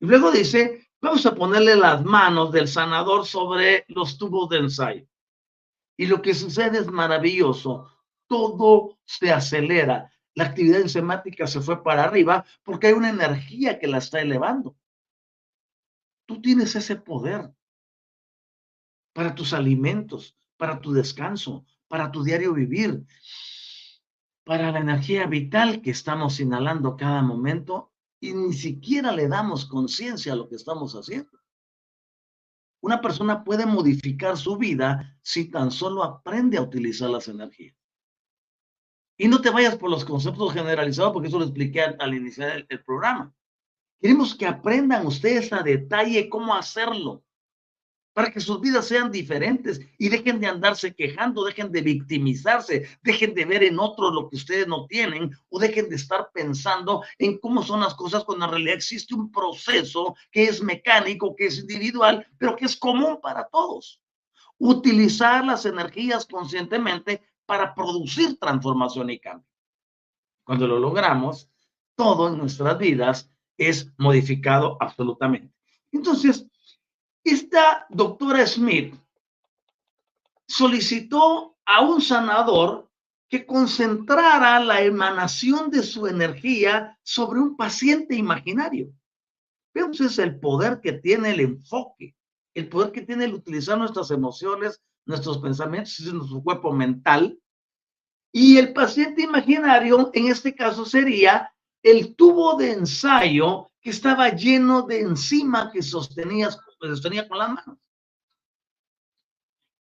Y 0.00 0.06
luego 0.06 0.30
dice, 0.30 0.88
vamos 1.00 1.24
a 1.26 1.34
ponerle 1.34 1.76
las 1.76 2.04
manos 2.04 2.52
del 2.52 2.68
sanador 2.68 3.24
sobre 3.24 3.84
los 3.88 4.18
tubos 4.18 4.48
de 4.48 4.58
ensayo. 4.58 5.06
Y 5.96 6.06
lo 6.06 6.22
que 6.22 6.34
sucede 6.34 6.78
es 6.78 6.86
maravilloso. 6.88 7.90
Todo 8.26 8.98
se 9.04 9.32
acelera. 9.32 10.12
La 10.34 10.44
actividad 10.44 10.80
enzimática 10.80 11.46
se 11.46 11.60
fue 11.60 11.82
para 11.82 12.04
arriba 12.04 12.44
porque 12.62 12.88
hay 12.88 12.92
una 12.92 13.10
energía 13.10 13.78
que 13.78 13.88
la 13.88 13.98
está 13.98 14.20
elevando. 14.20 14.76
Tú 16.28 16.42
tienes 16.42 16.76
ese 16.76 16.94
poder 16.94 17.54
para 19.14 19.34
tus 19.34 19.54
alimentos, 19.54 20.36
para 20.58 20.78
tu 20.78 20.92
descanso, 20.92 21.64
para 21.88 22.12
tu 22.12 22.22
diario 22.22 22.52
vivir, 22.52 23.06
para 24.44 24.70
la 24.70 24.80
energía 24.80 25.26
vital 25.26 25.80
que 25.80 25.90
estamos 25.90 26.38
inhalando 26.38 26.98
cada 26.98 27.22
momento 27.22 27.94
y 28.20 28.34
ni 28.34 28.52
siquiera 28.52 29.10
le 29.12 29.26
damos 29.26 29.64
conciencia 29.64 30.34
a 30.34 30.36
lo 30.36 30.50
que 30.50 30.56
estamos 30.56 30.92
haciendo. 30.92 31.30
Una 32.82 33.00
persona 33.00 33.42
puede 33.42 33.64
modificar 33.64 34.36
su 34.36 34.58
vida 34.58 35.18
si 35.22 35.46
tan 35.46 35.70
solo 35.70 36.04
aprende 36.04 36.58
a 36.58 36.62
utilizar 36.62 37.08
las 37.08 37.28
energías. 37.28 37.74
Y 39.16 39.28
no 39.28 39.40
te 39.40 39.48
vayas 39.48 39.76
por 39.76 39.88
los 39.88 40.04
conceptos 40.04 40.52
generalizados, 40.52 41.14
porque 41.14 41.28
eso 41.28 41.38
lo 41.38 41.46
expliqué 41.46 41.80
al, 41.80 42.14
iniciar 42.14 42.66
el 42.68 42.84
programa. 42.84 43.34
Queremos 44.00 44.34
que 44.34 44.46
aprendan 44.46 45.06
ustedes 45.06 45.52
a 45.52 45.62
detalle 45.62 46.28
cómo 46.28 46.54
hacerlo 46.54 47.24
para 48.18 48.32
que 48.32 48.40
sus 48.40 48.60
vidas 48.60 48.86
sean 48.86 49.12
diferentes 49.12 49.80
y 49.96 50.08
dejen 50.08 50.40
de 50.40 50.48
andarse 50.48 50.92
quejando, 50.92 51.44
dejen 51.44 51.70
de 51.70 51.82
victimizarse, 51.82 52.88
dejen 53.00 53.32
de 53.32 53.44
ver 53.44 53.62
en 53.62 53.78
otros 53.78 54.12
lo 54.12 54.28
que 54.28 54.34
ustedes 54.34 54.66
no 54.66 54.86
tienen 54.86 55.30
o 55.48 55.60
dejen 55.60 55.88
de 55.88 55.94
estar 55.94 56.28
pensando 56.32 57.04
en 57.18 57.38
cómo 57.38 57.62
son 57.62 57.78
las 57.78 57.94
cosas 57.94 58.24
cuando 58.24 58.46
en 58.46 58.50
realidad 58.50 58.74
existe 58.74 59.14
un 59.14 59.30
proceso 59.30 60.16
que 60.32 60.44
es 60.44 60.60
mecánico, 60.60 61.36
que 61.36 61.46
es 61.46 61.60
individual, 61.60 62.26
pero 62.38 62.56
que 62.56 62.64
es 62.64 62.76
común 62.76 63.20
para 63.22 63.46
todos. 63.46 64.00
Utilizar 64.58 65.44
las 65.44 65.64
energías 65.64 66.26
conscientemente 66.26 67.22
para 67.46 67.72
producir 67.72 68.36
transformación 68.36 69.10
y 69.10 69.20
cambio. 69.20 69.48
Cuando 70.42 70.66
lo 70.66 70.80
logramos, 70.80 71.48
todo 71.94 72.26
en 72.26 72.38
nuestras 72.38 72.76
vidas 72.78 73.30
es 73.58 73.92
modificado 73.98 74.76
absolutamente. 74.80 75.52
Entonces, 75.92 76.46
esta 77.24 77.86
doctora 77.90 78.46
Smith 78.46 78.94
solicitó 80.46 81.56
a 81.66 81.82
un 81.82 82.00
sanador 82.00 82.88
que 83.28 83.44
concentrara 83.44 84.58
la 84.60 84.80
emanación 84.80 85.70
de 85.70 85.82
su 85.82 86.06
energía 86.06 86.98
sobre 87.02 87.40
un 87.40 87.56
paciente 87.56 88.14
imaginario. 88.14 88.90
Entonces, 89.74 90.18
el 90.18 90.40
poder 90.40 90.80
que 90.80 90.92
tiene 90.92 91.32
el 91.32 91.40
enfoque, 91.40 92.16
el 92.54 92.68
poder 92.68 92.90
que 92.90 93.02
tiene 93.02 93.26
el 93.26 93.34
utilizar 93.34 93.76
nuestras 93.76 94.10
emociones, 94.10 94.80
nuestros 95.04 95.38
pensamientos, 95.38 96.00
nuestro 96.12 96.42
cuerpo 96.42 96.72
mental. 96.72 97.38
Y 98.32 98.56
el 98.56 98.72
paciente 98.72 99.22
imaginario, 99.22 100.10
en 100.14 100.28
este 100.28 100.54
caso, 100.54 100.84
sería 100.84 101.52
el 101.90 102.14
tubo 102.16 102.56
de 102.56 102.72
ensayo 102.72 103.70
que 103.80 103.90
estaba 103.90 104.28
lleno 104.28 104.82
de 104.82 105.00
enzima 105.00 105.70
que 105.72 105.82
sostenía, 105.82 106.50
sostenía 106.80 107.26
con 107.26 107.38
las 107.38 107.48
manos. 107.48 107.78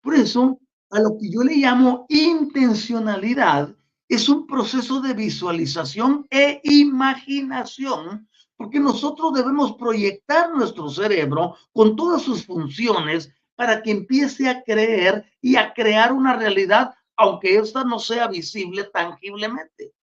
Por 0.03 0.15
eso, 0.15 0.61
a 0.91 1.01
lo 1.01 1.17
que 1.19 1.31
yo 1.31 1.43
le 1.43 1.57
llamo 1.57 2.05
intencionalidad, 2.11 3.75
es 4.07 4.29
un 4.29 4.47
proceso 4.47 5.01
de 5.01 5.15
visualización 5.15 6.27
e 6.29 6.61
imaginación, 6.65 8.29
porque 8.57 8.79
nosotros 8.79 9.33
debemos 9.33 9.77
proyectar 9.77 10.53
nuestro 10.53 10.91
cerebro 10.91 11.57
con 11.73 11.97
todas 11.97 12.21
sus 12.21 12.45
funciones 12.45 13.33
para 13.57 13.83
que 13.83 13.93
empiece 13.93 14.49
a 14.49 14.63
creer 14.63 15.25
y 15.41 15.57
a 15.57 15.73
crear 15.73 16.13
una 16.13 16.37
realidad, 16.37 16.95
aunque 17.17 17.57
esta 17.57 17.83
no 17.83 17.99
sea 17.99 18.29
visible 18.29 18.85
tangiblemente. 18.93 19.95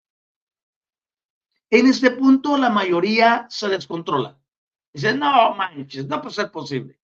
En 1.72 1.88
este 1.88 2.12
punto 2.12 2.58
la 2.58 2.70
mayoría 2.70 3.48
se 3.50 3.70
descontrola. 3.70 4.38
Dice, 4.94 5.16
no 5.16 5.56
manches, 5.56 6.06
no 6.06 6.22
puede 6.22 6.36
ser 6.36 6.52
posible. 6.52 7.00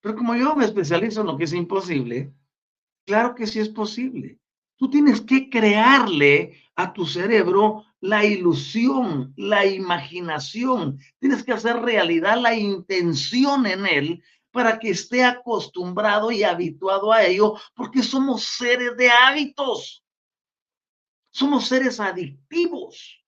Pero 0.00 0.16
como 0.16 0.34
yo 0.34 0.56
me 0.56 0.64
especializo 0.64 1.20
en 1.20 1.26
lo 1.26 1.36
que 1.36 1.44
es 1.44 1.52
imposible, 1.52 2.32
claro 3.06 3.34
que 3.34 3.46
sí 3.46 3.60
es 3.60 3.68
posible. 3.68 4.40
Tú 4.76 4.88
tienes 4.88 5.20
que 5.20 5.50
crearle 5.50 6.62
a 6.76 6.94
tu 6.94 7.04
cerebro 7.04 7.84
la 8.00 8.24
ilusión, 8.24 9.34
la 9.36 9.66
imaginación. 9.66 10.98
Tienes 11.18 11.44
que 11.44 11.52
hacer 11.52 11.76
realidad 11.76 12.40
la 12.40 12.54
intención 12.54 13.66
en 13.66 13.84
él 13.86 14.22
para 14.50 14.78
que 14.78 14.90
esté 14.90 15.24
acostumbrado 15.24 16.30
y 16.30 16.42
habituado 16.42 17.12
a 17.12 17.24
ello, 17.24 17.56
porque 17.74 18.02
somos 18.02 18.44
seres 18.44 18.96
de 18.96 19.10
hábitos. 19.10 20.02
Somos 21.30 21.66
seres 21.66 22.00
adictivos. 22.00 23.25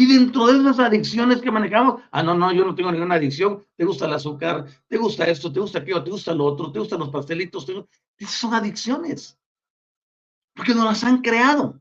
Y 0.00 0.06
dentro 0.06 0.46
de 0.46 0.58
esas 0.58 0.78
adicciones 0.78 1.42
que 1.42 1.50
manejamos, 1.50 2.00
ah, 2.10 2.22
no, 2.22 2.34
no, 2.34 2.50
yo 2.54 2.64
no 2.64 2.74
tengo 2.74 2.90
ninguna 2.90 3.16
adicción, 3.16 3.66
te 3.76 3.84
gusta 3.84 4.06
el 4.06 4.14
azúcar, 4.14 4.64
te 4.88 4.96
gusta 4.96 5.26
esto, 5.26 5.52
te 5.52 5.60
gusta 5.60 5.80
aquello, 5.80 6.02
te 6.02 6.10
gusta 6.10 6.32
lo 6.32 6.46
otro, 6.46 6.72
te 6.72 6.78
gustan 6.78 7.00
los 7.00 7.10
pastelitos, 7.10 7.66
esas 8.16 8.34
son 8.34 8.54
adicciones, 8.54 9.38
porque 10.54 10.74
nos 10.74 10.86
las 10.86 11.04
han 11.04 11.20
creado. 11.20 11.78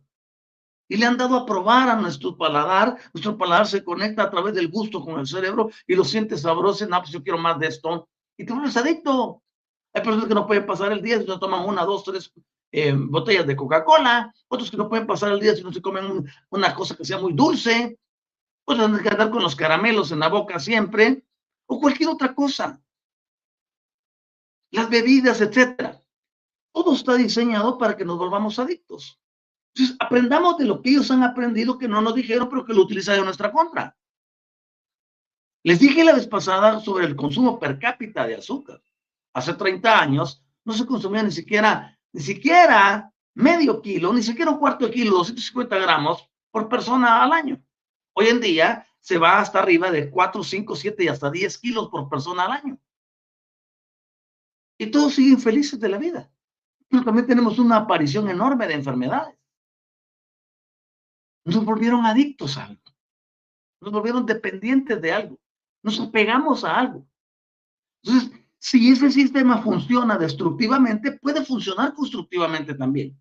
Y 0.89 0.97
le 0.97 1.05
han 1.05 1.15
dado 1.15 1.37
a 1.37 1.45
probar 1.45 1.87
a 1.87 1.95
nuestro 1.95 2.35
paladar, 2.35 2.97
nuestro 3.13 3.37
paladar 3.37 3.67
se 3.67 3.85
conecta 3.85 4.23
a 4.23 4.29
través 4.29 4.53
del 4.53 4.67
gusto 4.67 4.99
con 4.99 5.17
el 5.17 5.25
cerebro 5.25 5.69
y 5.87 5.95
lo 5.95 6.03
sientes 6.03 6.41
sabroso, 6.41 6.85
no, 6.87 6.99
pues 6.99 7.11
yo 7.11 7.23
quiero 7.23 7.37
más 7.37 7.57
de 7.57 7.67
esto, 7.67 8.09
y 8.37 8.45
te 8.45 8.51
vuelves 8.51 8.75
adicto. 8.75 9.41
Hay 9.93 10.03
personas 10.03 10.27
que 10.27 10.35
no 10.35 10.45
pueden 10.45 10.65
pasar 10.65 10.91
el 10.91 11.01
día 11.01 11.21
si 11.21 11.25
no 11.25 11.39
toman 11.39 11.65
una, 11.65 11.85
dos, 11.85 12.03
tres 12.03 12.33
eh, 12.73 12.93
botellas 12.93 13.47
de 13.47 13.55
Coca-Cola, 13.55 14.33
otros 14.49 14.69
que 14.69 14.75
no 14.75 14.89
pueden 14.89 15.07
pasar 15.07 15.31
el 15.31 15.39
día 15.39 15.55
si 15.55 15.63
no 15.63 15.71
se 15.71 15.81
comen 15.81 16.29
una 16.49 16.75
cosa 16.75 16.97
que 16.97 17.05
sea 17.05 17.17
muy 17.17 17.31
dulce, 17.31 17.97
andar 18.77 19.29
con 19.29 19.41
los 19.41 19.55
caramelos 19.55 20.11
en 20.11 20.19
la 20.19 20.27
boca 20.27 20.59
siempre, 20.59 21.23
o 21.65 21.79
cualquier 21.79 22.09
otra 22.09 22.33
cosa. 22.35 22.81
Las 24.71 24.89
bebidas, 24.89 25.41
etcétera. 25.41 26.01
Todo 26.71 26.93
está 26.93 27.15
diseñado 27.15 27.77
para 27.77 27.95
que 27.97 28.05
nos 28.05 28.17
volvamos 28.17 28.59
adictos. 28.59 29.19
Entonces, 29.73 29.95
aprendamos 29.99 30.57
de 30.57 30.65
lo 30.65 30.81
que 30.81 30.89
ellos 30.89 31.09
han 31.11 31.23
aprendido 31.23 31.77
que 31.77 31.87
no 31.87 32.01
nos 32.01 32.13
dijeron, 32.15 32.49
pero 32.49 32.65
que 32.65 32.73
lo 32.73 32.81
utilizan 32.81 33.19
en 33.19 33.25
nuestra 33.25 33.51
contra. 33.51 33.97
Les 35.63 35.79
dije 35.79 36.03
la 36.03 36.13
vez 36.13 36.27
pasada 36.27 36.79
sobre 36.79 37.05
el 37.05 37.15
consumo 37.15 37.59
per 37.59 37.79
cápita 37.79 38.25
de 38.25 38.35
azúcar. 38.35 38.81
Hace 39.33 39.53
30 39.53 39.99
años 39.99 40.43
no 40.63 40.73
se 40.73 40.85
consumía 40.85 41.23
ni 41.23 41.31
siquiera 41.31 41.99
ni 42.11 42.21
siquiera 42.21 43.13
medio 43.35 43.81
kilo, 43.81 44.13
ni 44.13 44.23
siquiera 44.23 44.51
un 44.51 44.57
cuarto 44.57 44.85
de 44.85 44.91
kilo, 44.91 45.17
250 45.17 45.77
gramos 45.77 46.27
por 46.51 46.67
persona 46.67 47.23
al 47.23 47.31
año. 47.33 47.61
Hoy 48.19 48.27
en 48.27 48.41
día 48.41 48.85
se 48.99 49.17
va 49.17 49.39
hasta 49.39 49.59
arriba 49.59 49.89
de 49.91 50.09
4, 50.09 50.43
5, 50.43 50.75
7 50.75 51.03
y 51.05 51.07
hasta 51.07 51.31
10 51.31 51.57
kilos 51.59 51.87
por 51.87 52.09
persona 52.09 52.43
al 52.43 52.51
año. 52.51 52.77
Y 54.77 54.91
todos 54.91 55.13
siguen 55.13 55.39
felices 55.39 55.79
de 55.79 55.87
la 55.87 55.97
vida. 55.97 56.29
Pero 56.89 57.05
también 57.05 57.27
tenemos 57.27 57.57
una 57.59 57.77
aparición 57.77 58.29
enorme 58.29 58.67
de 58.67 58.73
enfermedades. 58.73 59.39
Nos 61.45 61.63
volvieron 61.63 62.05
adictos 62.05 62.57
a 62.57 62.65
algo. 62.65 62.81
Nos 63.79 63.93
volvieron 63.93 64.25
dependientes 64.25 65.01
de 65.01 65.13
algo. 65.13 65.39
Nos 65.81 65.97
apegamos 66.01 66.65
a 66.65 66.77
algo. 66.77 67.07
Entonces, 68.03 68.37
si 68.57 68.91
ese 68.91 69.09
sistema 69.11 69.61
funciona 69.61 70.17
destructivamente, 70.17 71.13
puede 71.13 71.45
funcionar 71.45 71.93
constructivamente 71.93 72.73
también. 72.73 73.17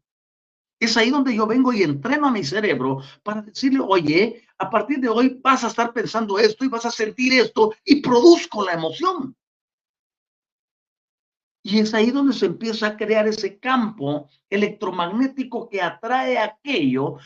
Es 0.80 0.96
ahí 0.96 1.10
donde 1.10 1.34
yo 1.34 1.46
vengo 1.46 1.72
y 1.72 1.82
entreno 1.82 2.28
a 2.28 2.30
mi 2.30 2.44
cerebro 2.44 3.02
para 3.22 3.42
decirle, 3.42 3.80
oye, 3.80 4.46
a 4.58 4.70
partir 4.70 5.00
de 5.00 5.08
hoy 5.08 5.40
vas 5.42 5.64
a 5.64 5.68
estar 5.68 5.92
pensando 5.92 6.38
esto 6.38 6.64
y 6.64 6.68
vas 6.68 6.84
a 6.84 6.90
sentir 6.90 7.32
esto 7.32 7.74
y 7.84 8.00
produzco 8.00 8.64
la 8.64 8.74
emoción. 8.74 9.36
Y 11.62 11.80
es 11.80 11.92
ahí 11.94 12.10
donde 12.10 12.32
se 12.32 12.46
empieza 12.46 12.86
a 12.86 12.96
crear 12.96 13.26
ese 13.26 13.58
campo 13.58 14.28
electromagnético 14.48 15.68
que 15.68 15.82
atrae 15.82 16.38
aquello 16.38 17.18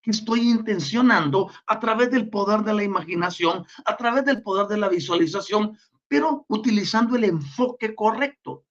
que 0.00 0.12
estoy 0.12 0.48
intencionando 0.48 1.50
a 1.66 1.78
través 1.78 2.10
del 2.10 2.30
poder 2.30 2.60
de 2.60 2.72
la 2.72 2.84
imaginación, 2.84 3.66
a 3.84 3.96
través 3.96 4.24
del 4.24 4.42
poder 4.42 4.68
de 4.68 4.78
la 4.78 4.88
visualización, 4.88 5.76
pero 6.08 6.46
utilizando 6.48 7.16
el 7.16 7.24
enfoque 7.24 7.94
correcto. 7.94 8.64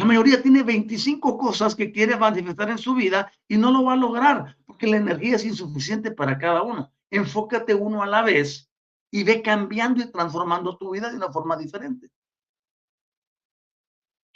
La 0.00 0.06
mayoría 0.06 0.40
tiene 0.40 0.62
25 0.62 1.36
cosas 1.36 1.74
que 1.74 1.92
quiere 1.92 2.16
manifestar 2.16 2.70
en 2.70 2.78
su 2.78 2.94
vida 2.94 3.30
y 3.46 3.58
no 3.58 3.70
lo 3.70 3.84
va 3.84 3.92
a 3.92 3.96
lograr 3.96 4.56
porque 4.64 4.86
la 4.86 4.96
energía 4.96 5.36
es 5.36 5.44
insuficiente 5.44 6.10
para 6.10 6.38
cada 6.38 6.62
uno. 6.62 6.90
Enfócate 7.10 7.74
uno 7.74 8.02
a 8.02 8.06
la 8.06 8.22
vez 8.22 8.72
y 9.10 9.24
ve 9.24 9.42
cambiando 9.42 10.00
y 10.00 10.10
transformando 10.10 10.78
tu 10.78 10.92
vida 10.92 11.10
de 11.10 11.18
una 11.18 11.30
forma 11.30 11.54
diferente. 11.54 12.10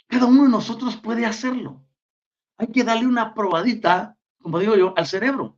Cada 0.05 0.27
uno 0.27 0.43
de 0.43 0.49
nosotros 0.49 0.97
puede 0.97 1.25
hacerlo. 1.25 1.83
Hay 2.59 2.67
que 2.67 2.83
darle 2.83 3.07
una 3.07 3.33
probadita, 3.33 4.15
como 4.39 4.59
digo 4.59 4.75
yo, 4.75 4.93
al 4.95 5.07
cerebro. 5.07 5.57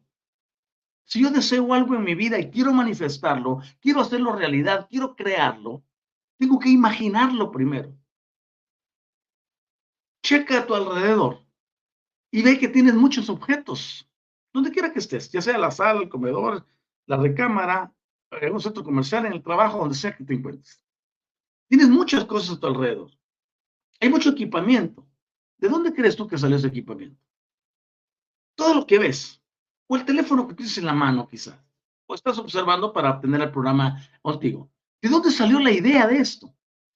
Si 1.03 1.21
yo 1.21 1.31
deseo 1.31 1.73
algo 1.73 1.95
en 1.95 2.05
mi 2.05 2.15
vida 2.15 2.39
y 2.39 2.49
quiero 2.49 2.71
manifestarlo, 2.71 3.59
quiero 3.81 3.99
hacerlo 3.99 4.37
realidad, 4.37 4.87
quiero 4.89 5.17
crearlo, 5.17 5.83
tengo 6.37 6.59
que 6.59 6.69
imaginarlo 6.69 7.51
primero. 7.51 7.93
Checa 10.27 10.59
a 10.59 10.67
tu 10.67 10.75
alrededor 10.75 11.41
y 12.31 12.41
ve 12.41 12.59
que 12.59 12.67
tienes 12.67 12.93
muchos 12.95 13.29
objetos, 13.29 14.11
donde 14.51 14.71
quiera 14.71 14.91
que 14.91 14.99
estés, 14.99 15.31
ya 15.31 15.41
sea 15.41 15.57
la 15.57 15.71
sala, 15.71 16.01
el 16.01 16.09
comedor, 16.09 16.67
la 17.05 17.15
recámara, 17.15 17.93
en 18.31 18.53
un 18.53 18.59
centro 18.59 18.83
comercial, 18.83 19.25
en 19.25 19.31
el 19.31 19.41
trabajo, 19.41 19.77
donde 19.79 19.95
sea 19.95 20.13
que 20.17 20.25
te 20.25 20.33
encuentres. 20.33 20.83
Tienes 21.69 21.87
muchas 21.87 22.25
cosas 22.25 22.57
a 22.57 22.59
tu 22.59 22.67
alrededor. 22.67 23.09
Hay 24.01 24.09
mucho 24.09 24.31
equipamiento. 24.31 25.07
¿De 25.59 25.69
dónde 25.69 25.93
crees 25.93 26.17
tú 26.17 26.27
que 26.27 26.37
salió 26.37 26.57
ese 26.57 26.67
equipamiento? 26.67 27.23
Todo 28.55 28.73
lo 28.73 28.85
que 28.85 28.99
ves, 28.99 29.41
o 29.87 29.95
el 29.95 30.03
teléfono 30.03 30.45
que 30.45 30.55
tienes 30.55 30.77
en 30.77 30.87
la 30.87 30.93
mano 30.93 31.25
quizás, 31.29 31.57
o 32.05 32.13
estás 32.13 32.37
observando 32.37 32.91
para 32.91 33.11
obtener 33.11 33.43
el 33.43 33.51
programa 33.51 34.05
contigo. 34.21 34.69
¿De 35.01 35.07
dónde 35.07 35.31
salió 35.31 35.57
la 35.61 35.71
idea 35.71 36.05
de 36.05 36.17
esto? 36.17 36.53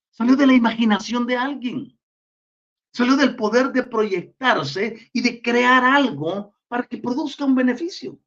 Salió 0.10 0.36
de 0.36 0.48
la 0.48 0.54
imaginación 0.54 1.26
de 1.26 1.38
alguien. 1.38 1.98
Salió 2.94 3.16
del 3.16 3.36
poder 3.36 3.72
de 3.72 3.84
proyectarse 3.84 5.10
y 5.14 5.22
de 5.22 5.42
crear 5.42 5.84
algo 5.84 6.54
para 6.68 6.84
que 6.84 6.98
produzca 6.98 7.46
un 7.46 7.56
beneficio. 7.56 8.20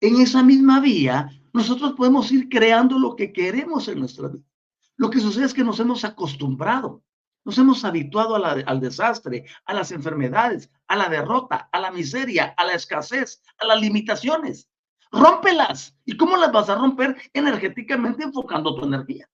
En 0.00 0.20
esa 0.20 0.42
misma 0.42 0.80
vía, 0.80 1.30
nosotros 1.52 1.92
podemos 1.92 2.32
ir 2.32 2.48
creando 2.48 2.98
lo 2.98 3.14
que 3.14 3.32
queremos 3.32 3.86
en 3.88 4.00
nuestra 4.00 4.28
vida. 4.28 4.44
Lo 4.96 5.10
que 5.10 5.20
sucede 5.20 5.44
es 5.44 5.54
que 5.54 5.64
nos 5.64 5.78
hemos 5.80 6.04
acostumbrado 6.04 7.02
nos 7.44 7.58
hemos 7.58 7.84
habituado 7.84 8.36
al 8.36 8.80
desastre, 8.80 9.46
a 9.64 9.74
las 9.74 9.90
enfermedades, 9.90 10.70
a 10.86 10.96
la 10.96 11.08
derrota, 11.08 11.68
a 11.72 11.80
la 11.80 11.90
miseria, 11.90 12.54
a 12.56 12.64
la 12.64 12.74
escasez, 12.74 13.42
a 13.58 13.66
las 13.66 13.80
limitaciones. 13.80 14.68
Rómpelas. 15.10 15.96
¿Y 16.04 16.16
cómo 16.16 16.36
las 16.36 16.52
vas 16.52 16.68
a 16.68 16.76
romper? 16.76 17.16
Energéticamente 17.32 18.22
enfocando 18.22 18.74
tu 18.74 18.84
energía. 18.84 19.28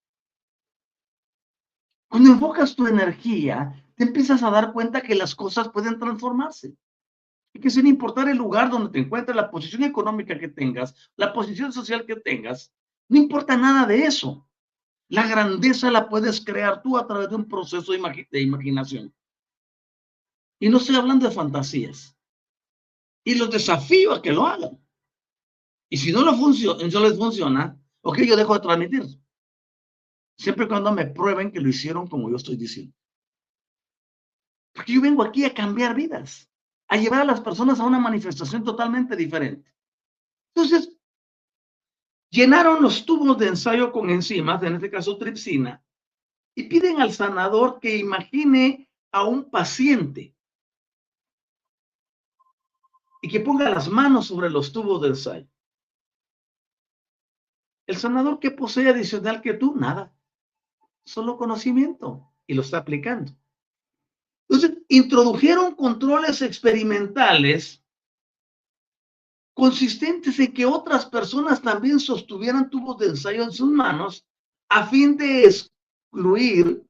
Cuando 2.09 2.31
enfocas 2.31 2.75
tu 2.75 2.87
energía, 2.87 3.85
te 3.95 4.05
empiezas 4.05 4.43
a 4.43 4.51
dar 4.51 4.73
cuenta 4.73 5.03
que 5.03 5.15
las 5.15 5.35
cosas 5.35 5.69
pueden 5.69 5.99
transformarse. 5.99 6.75
Y 7.53 7.61
que 7.61 7.71
sin 7.71 7.87
importar 7.87 8.29
el 8.29 8.37
lugar 8.37 8.71
donde 8.71 8.91
te 8.91 8.99
encuentres, 8.99 9.37
la 9.37 9.51
posición 9.51 9.85
económica 9.85 10.39
que 10.39 10.49
tengas, 10.49 11.11
la 11.17 11.33
posición 11.33 11.73
social 11.73 12.07
que 12.07 12.17
tengas, 12.17 12.73
no 13.09 13.19
importa 13.19 13.57
nada 13.57 13.87
de 13.87 14.05
eso. 14.05 14.49
La 15.09 15.27
grandeza 15.27 15.91
la 15.91 16.09
puedes 16.09 16.45
crear 16.45 16.83
tú 16.83 16.99
a 16.99 17.07
través 17.07 17.31
de 17.31 17.37
un 17.37 17.49
proceso 17.49 17.93
de, 17.93 18.41
imaginación. 18.41 19.15
Y 20.61 20.69
no 20.69 20.79
estoy 20.79 20.97
hablando 20.97 21.29
de 21.29 21.35
fantasías. 21.35 22.17
Y 23.25 23.35
los 23.35 23.51
desafío 23.51 24.13
a 24.13 24.23
que 24.23 24.33
lo 24.33 24.47
hagan. 24.47 24.79
Y 25.91 25.97
si 25.97 26.13
no, 26.13 26.23
lo 26.23 26.35
funciona, 26.35 26.87
no 26.87 27.01
les 27.01 27.17
funciona, 27.17 27.81
ok, 28.03 28.19
yo 28.19 28.37
dejo 28.37 28.55
de 28.55 28.61
transmitir. 28.61 29.21
Siempre 30.39 30.69
cuando 30.69 30.93
me 30.93 31.07
prueben 31.07 31.51
que 31.51 31.61
lo 31.61 31.69
hicieron 31.69 32.07
como 32.07 32.31
yo 32.31 32.37
estoy 32.37 32.57
diciendo. 32.57 32.95
Porque 34.73 34.93
yo 34.93 35.03
vengo 35.03 35.23
aquí 35.23 35.45
a 35.45 35.53
cambiar 35.53 35.95
vidas, 35.95 36.49
a 36.89 36.97
llevar 36.97 37.23
a 37.23 37.25
las 37.25 37.41
personas 37.41 37.81
a 37.81 37.85
una 37.85 37.99
manifestación 37.99 38.65
totalmente 38.65 39.17
diferente. 39.17 39.75
Entonces, 40.55 40.99
Llenaron 42.31 42.83
los 42.83 43.07
tubos 43.07 43.39
de 43.39 43.49
ensayo 43.49 43.91
con 43.91 44.11
enzimas, 44.11 44.63
en 44.63 44.75
este 44.75 44.91
caso 44.91 45.17
tripsina, 45.17 45.83
y 46.55 46.65
piden 46.65 47.01
al 47.01 47.13
sanador 47.13 47.81
que 47.81 47.97
imagine 47.97 48.89
a 49.13 49.25
un 49.25 49.51
paciente 49.51 50.37
y 53.23 53.29
que 53.29 53.41
ponga 53.41 53.71
las 53.71 53.89
manos 53.89 54.27
sobre 54.27 54.51
los 54.51 54.73
tubos 54.73 55.01
de 55.01 55.09
ensayo. 55.09 55.49
El 57.87 57.97
sanador 57.97 58.39
que 58.39 58.51
posee 58.51 58.91
adicional 58.91 59.41
que 59.41 59.55
tú, 59.55 59.75
nada, 59.75 60.15
solo 61.09 61.37
conocimiento 61.37 62.31
y 62.47 62.55
lo 62.55 62.63
está 62.63 62.79
aplicando. 62.79 63.33
Entonces, 64.49 64.79
introdujeron 64.89 65.75
controles 65.75 66.41
experimentales 66.43 67.83
consistentes 69.55 70.39
en 70.39 70.53
que 70.53 70.65
otras 70.65 71.07
personas 71.07 71.61
también 71.61 71.99
sostuvieran 71.99 72.71
tubos 72.71 72.99
de 72.99 73.07
ensayo 73.07 73.43
en 73.43 73.53
sus 73.53 73.69
manos 73.69 74.25
a 74.69 74.87
fin 74.87 75.17
de 75.17 75.45
excluir 75.45 76.83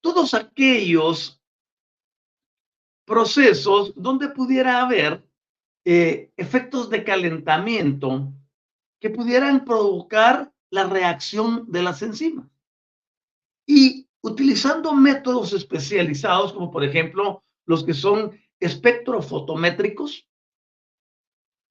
todos 0.00 0.34
aquellos 0.34 1.40
procesos 3.06 3.92
donde 3.94 4.28
pudiera 4.28 4.82
haber 4.82 5.24
eh, 5.84 6.30
efectos 6.36 6.90
de 6.90 7.04
calentamiento 7.04 8.32
que 9.00 9.10
pudieran 9.10 9.64
provocar 9.64 10.52
la 10.70 10.84
reacción 10.84 11.70
de 11.70 11.82
las 11.82 12.02
enzimas. 12.02 12.46
Y 13.70 14.08
utilizando 14.22 14.94
métodos 14.94 15.52
especializados, 15.52 16.54
como 16.54 16.70
por 16.70 16.82
ejemplo 16.82 17.44
los 17.66 17.84
que 17.84 17.92
son 17.92 18.32
espectrofotométricos, 18.58 20.26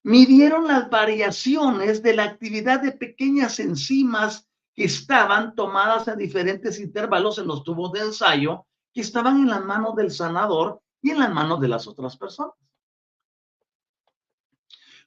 midieron 0.04 0.68
las 0.68 0.92
variaciones 0.92 2.04
de 2.04 2.16
la 2.16 2.26
actividad 2.26 2.84
de 2.84 2.92
pequeñas 2.92 3.60
enzimas 3.60 4.48
que 4.76 4.84
estaban 4.84 5.56
tomadas 5.56 6.08
a 6.08 6.16
diferentes 6.16 6.80
intervalos 6.80 7.40
en 7.40 7.48
los 7.48 7.64
tubos 7.64 7.92
de 7.94 8.02
ensayo, 8.02 8.68
que 8.94 9.02
estaban 9.02 9.38
en 9.38 9.48
las 9.48 9.66
manos 9.66 9.96
del 9.96 10.12
sanador 10.12 10.80
y 11.02 11.10
en 11.10 11.20
las 11.20 11.34
manos 11.34 11.60
de 11.60 11.68
las 11.68 11.88
otras 11.88 12.16
personas. 12.16 12.54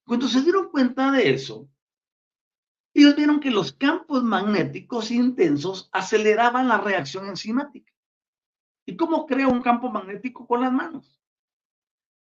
Cuando 0.05 0.27
se 0.27 0.43
dieron 0.43 0.71
cuenta 0.71 1.13
de 1.13 1.31
eso, 1.31 1.69
ellos 2.93 3.17
vieron 3.17 3.41
que 3.41 3.51
los 3.51 3.73
campos 3.73 4.23
magnéticos 4.23 5.11
intensos 5.11 5.89
aceleraban 5.93 6.69
la 6.69 6.79
reacción 6.79 7.27
enzimática. 7.27 7.93
¿Y 8.87 8.97
cómo 8.97 9.27
creo 9.27 9.49
un 9.49 9.63
campo 9.63 9.91
magnético 9.91 10.47
con 10.47 10.63
las 10.63 10.73
manos? 10.73 11.21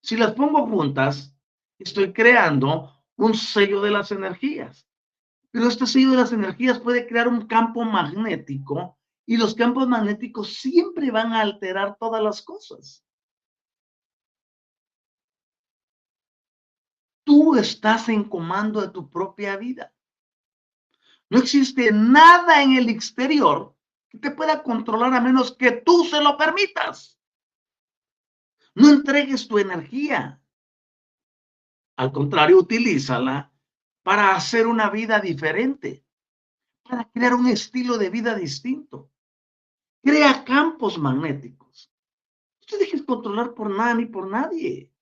Si 0.03 0.16
las 0.16 0.33
pongo 0.33 0.66
juntas, 0.66 1.35
estoy 1.79 2.12
creando 2.12 2.93
un 3.16 3.35
sello 3.35 3.81
de 3.81 3.91
las 3.91 4.12
energías. 4.12 4.87
Pero 5.51 5.69
este 5.69 5.87
sello 5.87 6.11
de 6.11 6.19
las 6.19 6.33
energías 6.33 6.79
puede 6.79 7.07
crear 7.07 7.27
un 7.27 7.47
campo 7.47 7.85
magnético 7.85 8.99
y 9.27 9.37
los 9.37 9.55
campos 9.55 9.89
magnéticos 9.89 10.55
siempre 10.55 11.11
van 11.11 11.33
a 11.33 11.41
alterar 11.41 11.97
todas 11.99 12.23
las 12.23 12.43
cosas. 12.43 13.05
Tú 17.25 17.57
estás 17.57 18.09
en 18.09 18.25
comando 18.25 18.81
de 18.81 18.89
tu 18.89 19.11
propia 19.11 19.57
vida. 19.57 19.93
No 21.31 21.39
existe 21.39 21.93
nada 21.93 22.62
en 22.62 22.76
el 22.76 22.89
exterior 22.89 23.76
que 24.09 24.18
te 24.18 24.31
pueda 24.31 24.62
controlar 24.62 25.12
a 25.14 25.20
menos 25.20 25.55
que 25.55 25.72
tú 25.72 26.05
se 26.05 26.22
lo 26.22 26.37
permitas. 26.37 27.18
No 28.74 28.89
entregues 28.89 29.47
tu 29.47 29.59
energía. 29.59 30.41
Al 31.97 32.12
contrario, 32.12 32.59
utilízala 32.59 33.53
para 34.03 34.35
hacer 34.35 34.66
una 34.66 34.89
vida 34.89 35.20
diferente, 35.20 36.05
para 36.83 37.11
crear 37.11 37.35
un 37.35 37.49
estilo 37.49 37.99
de 37.99 38.09
vida 38.09 38.35
distinto. 38.35 39.11
Crea 40.03 40.45
campos 40.45 40.97
magnéticos. 40.97 41.93
No 42.61 42.66
te 42.66 42.79
dejes 42.79 43.03
controlar 43.03 43.53
por 43.53 43.68
nada 43.68 43.95
ni 43.95 44.07
por 44.07 44.29
nadie. 44.29 44.93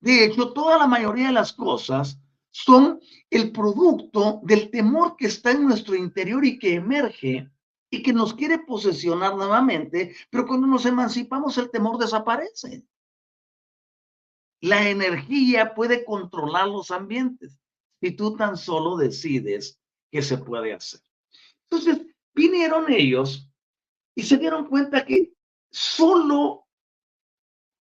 De 0.00 0.24
hecho, 0.24 0.52
toda 0.52 0.78
la 0.78 0.86
mayoría 0.86 1.26
de 1.26 1.34
las 1.34 1.52
cosas 1.52 2.18
son 2.50 3.00
el 3.30 3.52
producto 3.52 4.40
del 4.42 4.70
temor 4.70 5.16
que 5.16 5.26
está 5.26 5.52
en 5.52 5.66
nuestro 5.66 5.94
interior 5.94 6.44
y 6.44 6.58
que 6.58 6.74
emerge 6.74 7.50
y 7.90 8.02
que 8.02 8.12
nos 8.12 8.34
quiere 8.34 8.58
posesionar 8.58 9.36
nuevamente, 9.36 10.14
pero 10.30 10.46
cuando 10.46 10.66
nos 10.66 10.86
emancipamos 10.86 11.58
el 11.58 11.70
temor 11.70 11.98
desaparece. 11.98 12.84
la 14.62 14.90
energía 14.90 15.74
puede 15.74 16.04
controlar 16.04 16.68
los 16.68 16.90
ambientes 16.90 17.58
y 18.00 18.10
tú 18.12 18.36
tan 18.36 18.58
solo 18.58 18.96
decides 18.96 19.80
qué 20.10 20.20
se 20.20 20.36
puede 20.36 20.74
hacer. 20.74 21.00
Entonces, 21.70 22.06
vinieron 22.34 22.92
ellos 22.92 23.48
y 24.14 24.22
se 24.22 24.36
dieron 24.36 24.66
cuenta 24.66 25.06
que 25.06 25.32
solo 25.70 26.66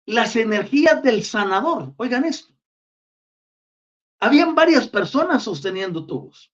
las 0.06 0.36
energías 0.36 1.04
del 1.04 1.24
sanador, 1.24 1.94
oigan 1.98 2.24
esto, 2.24 2.54
habían 4.20 4.56
varias 4.56 4.88
personas 4.88 5.44
sosteniendo 5.44 6.06
tubos, 6.06 6.52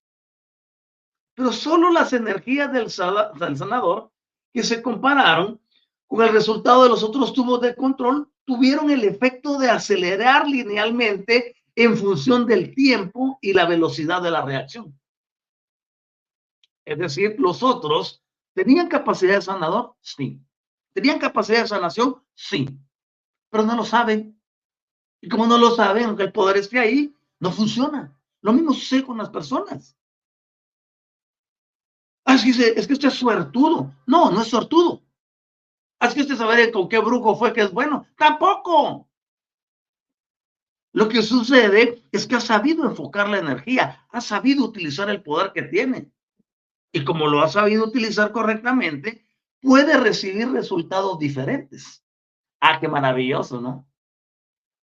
pero 1.34 1.52
solo 1.52 1.92
las 1.92 2.14
energías 2.14 2.72
del, 2.72 2.92
del 3.40 3.58
sanador 3.58 4.12
que 4.54 4.64
se 4.64 4.82
compararon 4.82 5.60
con 6.08 6.26
el 6.26 6.32
resultado 6.32 6.84
de 6.84 6.90
los 6.90 7.04
otros 7.04 7.34
tubos 7.34 7.62
de 7.62 7.76
control 7.76 8.32
tuvieron 8.46 8.92
el 8.92 9.04
efecto 9.04 9.58
de 9.58 9.70
acelerar 9.70 10.48
linealmente 10.48 11.56
en 11.76 11.98
función 11.98 12.46
del 12.46 12.74
tiempo 12.74 13.38
y 13.42 13.54
la 13.54 13.66
velocidad 13.66 14.22
de 14.22 14.32
la 14.32 14.42
reacción. 14.42 14.98
Es 16.86 16.98
decir, 17.00 17.36
los 17.40 17.64
otros 17.64 18.24
tenían 18.54 18.88
capacidad 18.88 19.36
de 19.36 19.42
sanador, 19.42 19.96
sí. 20.02 20.40
¿Tenían 20.94 21.20
capacidad 21.20 21.62
de 21.62 21.68
sanación? 21.68 22.24
Sí. 22.36 22.70
Pero 23.50 23.66
no 23.66 23.76
lo 23.76 23.84
saben. 23.84 24.40
Y 25.20 25.28
como 25.28 25.48
no 25.48 25.58
lo 25.58 25.72
saben, 25.76 26.06
aunque 26.06 26.24
el 26.24 26.32
poder 26.32 26.58
esté 26.58 26.80
ahí, 26.80 27.15
no 27.40 27.52
funciona. 27.52 28.16
Lo 28.42 28.54
mismo 28.54 28.74
sucede 28.74 29.04
con 29.04 29.18
las 29.18 29.30
personas. 29.30 29.98
Ah, 32.26 32.36
es 32.36 32.44
que, 32.44 32.80
es 32.80 32.88
que 32.88 32.94
usted 32.94 33.10
es 33.10 33.14
suertudo. 33.14 33.94
No, 34.06 34.32
no 34.32 34.42
es 34.42 34.48
suertudo. 34.48 35.02
Ah, 36.00 36.08
es 36.08 36.14
que 36.14 36.22
usted 36.22 36.36
sabe 36.36 36.72
con 36.72 36.90
qué 36.90 37.00
brujo 37.00 37.36
fue 37.36 37.54
que 37.54 37.62
es 37.62 37.72
bueno. 37.72 38.08
Tampoco. 38.18 39.08
Lo 40.94 41.10
que 41.10 41.22
sucede 41.22 42.04
es 42.12 42.26
que 42.26 42.36
ha 42.36 42.40
sabido 42.40 42.86
enfocar 42.86 43.28
la 43.28 43.40
energía, 43.40 44.08
ha 44.10 44.22
sabido 44.22 44.64
utilizar 44.64 45.10
el 45.10 45.22
poder 45.22 45.52
que 45.54 45.64
tiene. 45.64 46.12
Y 46.94 47.04
como 47.04 47.28
lo 47.28 47.42
ha 47.42 47.50
sabido 47.50 47.84
utilizar 47.84 48.32
correctamente, 48.32 49.26
puede 49.60 49.98
recibir 49.98 50.50
resultados 50.52 51.20
diferentes. 51.20 52.02
Ah, 52.62 52.80
qué 52.80 52.88
maravilloso, 52.88 53.60
¿no? 53.60 53.86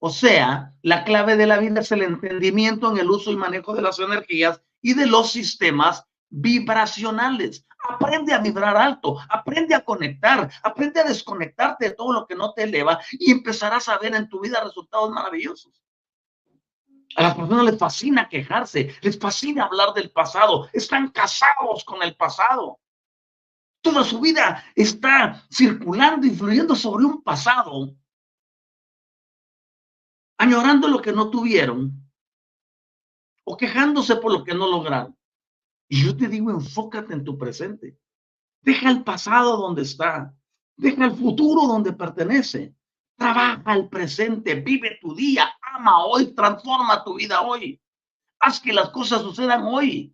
O 0.04 0.10
sea, 0.10 0.74
la 0.82 1.04
clave 1.04 1.36
de 1.36 1.46
la 1.46 1.58
vida 1.58 1.78
es 1.78 1.92
el 1.92 2.02
entendimiento 2.02 2.90
en 2.90 2.98
el 2.98 3.08
uso 3.08 3.30
y 3.30 3.36
manejo 3.36 3.72
de 3.72 3.82
las 3.82 4.00
energías 4.00 4.60
y 4.80 4.94
de 4.94 5.06
los 5.06 5.30
sistemas 5.30 6.04
vibracionales. 6.28 7.64
Aprende 7.88 8.34
a 8.34 8.38
vibrar 8.38 8.76
alto, 8.76 9.16
aprende 9.28 9.76
a 9.76 9.84
conectar, 9.84 10.50
aprende 10.64 10.98
a 10.98 11.04
desconectarte 11.04 11.84
de 11.84 11.94
todo 11.94 12.12
lo 12.12 12.26
que 12.26 12.34
no 12.34 12.52
te 12.52 12.64
eleva 12.64 12.98
y 13.12 13.30
empezarás 13.30 13.88
a 13.88 13.98
ver 13.98 14.16
en 14.16 14.28
tu 14.28 14.40
vida 14.40 14.60
resultados 14.64 15.08
maravillosos. 15.10 15.80
A 17.14 17.22
las 17.22 17.36
personas 17.36 17.64
les 17.64 17.78
fascina 17.78 18.28
quejarse, 18.28 18.96
les 19.02 19.16
fascina 19.16 19.66
hablar 19.66 19.94
del 19.94 20.10
pasado, 20.10 20.68
están 20.72 21.10
casados 21.10 21.84
con 21.84 22.02
el 22.02 22.16
pasado. 22.16 22.80
Toda 23.80 24.02
su 24.02 24.18
vida 24.18 24.64
está 24.74 25.46
circulando, 25.48 26.26
influyendo 26.26 26.74
sobre 26.74 27.04
un 27.04 27.22
pasado, 27.22 27.94
añorando 30.42 30.88
lo 30.88 31.00
que 31.00 31.12
no 31.12 31.30
tuvieron 31.30 32.02
o 33.44 33.56
quejándose 33.56 34.16
por 34.16 34.32
lo 34.32 34.42
que 34.42 34.54
no 34.54 34.68
lograron. 34.68 35.16
Y 35.88 36.04
yo 36.04 36.16
te 36.16 36.26
digo, 36.26 36.50
enfócate 36.50 37.14
en 37.14 37.22
tu 37.22 37.38
presente. 37.38 37.96
Deja 38.60 38.90
el 38.90 39.04
pasado 39.04 39.56
donde 39.56 39.82
está. 39.82 40.34
Deja 40.76 41.04
el 41.04 41.12
futuro 41.12 41.68
donde 41.68 41.92
pertenece. 41.92 42.74
Trabaja 43.16 43.74
el 43.74 43.88
presente, 43.88 44.56
vive 44.56 44.98
tu 45.00 45.14
día, 45.14 45.48
ama 45.60 46.04
hoy, 46.06 46.34
transforma 46.34 47.04
tu 47.04 47.14
vida 47.14 47.42
hoy. 47.42 47.80
Haz 48.40 48.58
que 48.58 48.72
las 48.72 48.90
cosas 48.90 49.22
sucedan 49.22 49.62
hoy. 49.62 50.12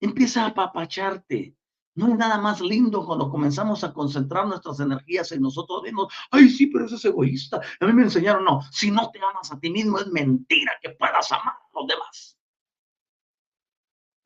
Empieza 0.00 0.42
a 0.42 0.48
apapacharte. 0.48 1.55
No 1.96 2.06
hay 2.06 2.14
nada 2.14 2.38
más 2.38 2.60
lindo 2.60 3.06
cuando 3.06 3.30
comenzamos 3.30 3.82
a 3.82 3.92
concentrar 3.92 4.46
nuestras 4.46 4.80
energías 4.80 5.32
en 5.32 5.40
nosotros 5.40 5.82
mismos. 5.82 6.12
Ay, 6.30 6.50
sí, 6.50 6.66
pero 6.66 6.84
eso 6.84 6.96
es 6.96 7.04
egoísta. 7.06 7.58
A 7.80 7.86
mí 7.86 7.92
me 7.94 8.02
enseñaron, 8.02 8.44
no, 8.44 8.60
si 8.70 8.90
no 8.90 9.10
te 9.10 9.18
amas 9.18 9.50
a 9.50 9.58
ti 9.58 9.70
mismo, 9.70 9.98
es 9.98 10.06
mentira 10.08 10.72
que 10.82 10.90
puedas 10.90 11.32
amar 11.32 11.54
a 11.54 11.68
los 11.72 11.86
demás. 11.86 12.38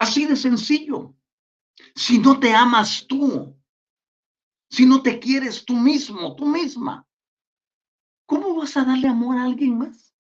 Así 0.01 0.27
de 0.27 0.35
sencillo. 0.35 1.15
Si 1.95 2.19
no 2.19 2.41
te 2.41 2.53
amas 2.53 3.07
tú, 3.07 3.57
si 4.69 4.85
no 4.85 5.01
te 5.01 5.21
quieres 5.21 5.65
tú 5.65 5.77
mismo, 5.77 6.35
tú 6.35 6.47
misma, 6.47 7.07
¿cómo 8.27 8.57
vas 8.57 8.77
a 8.77 8.85
darle 8.85 9.07
amor 9.07 9.37
a 9.37 9.45
alguien 9.45 9.79
más? 9.79 10.13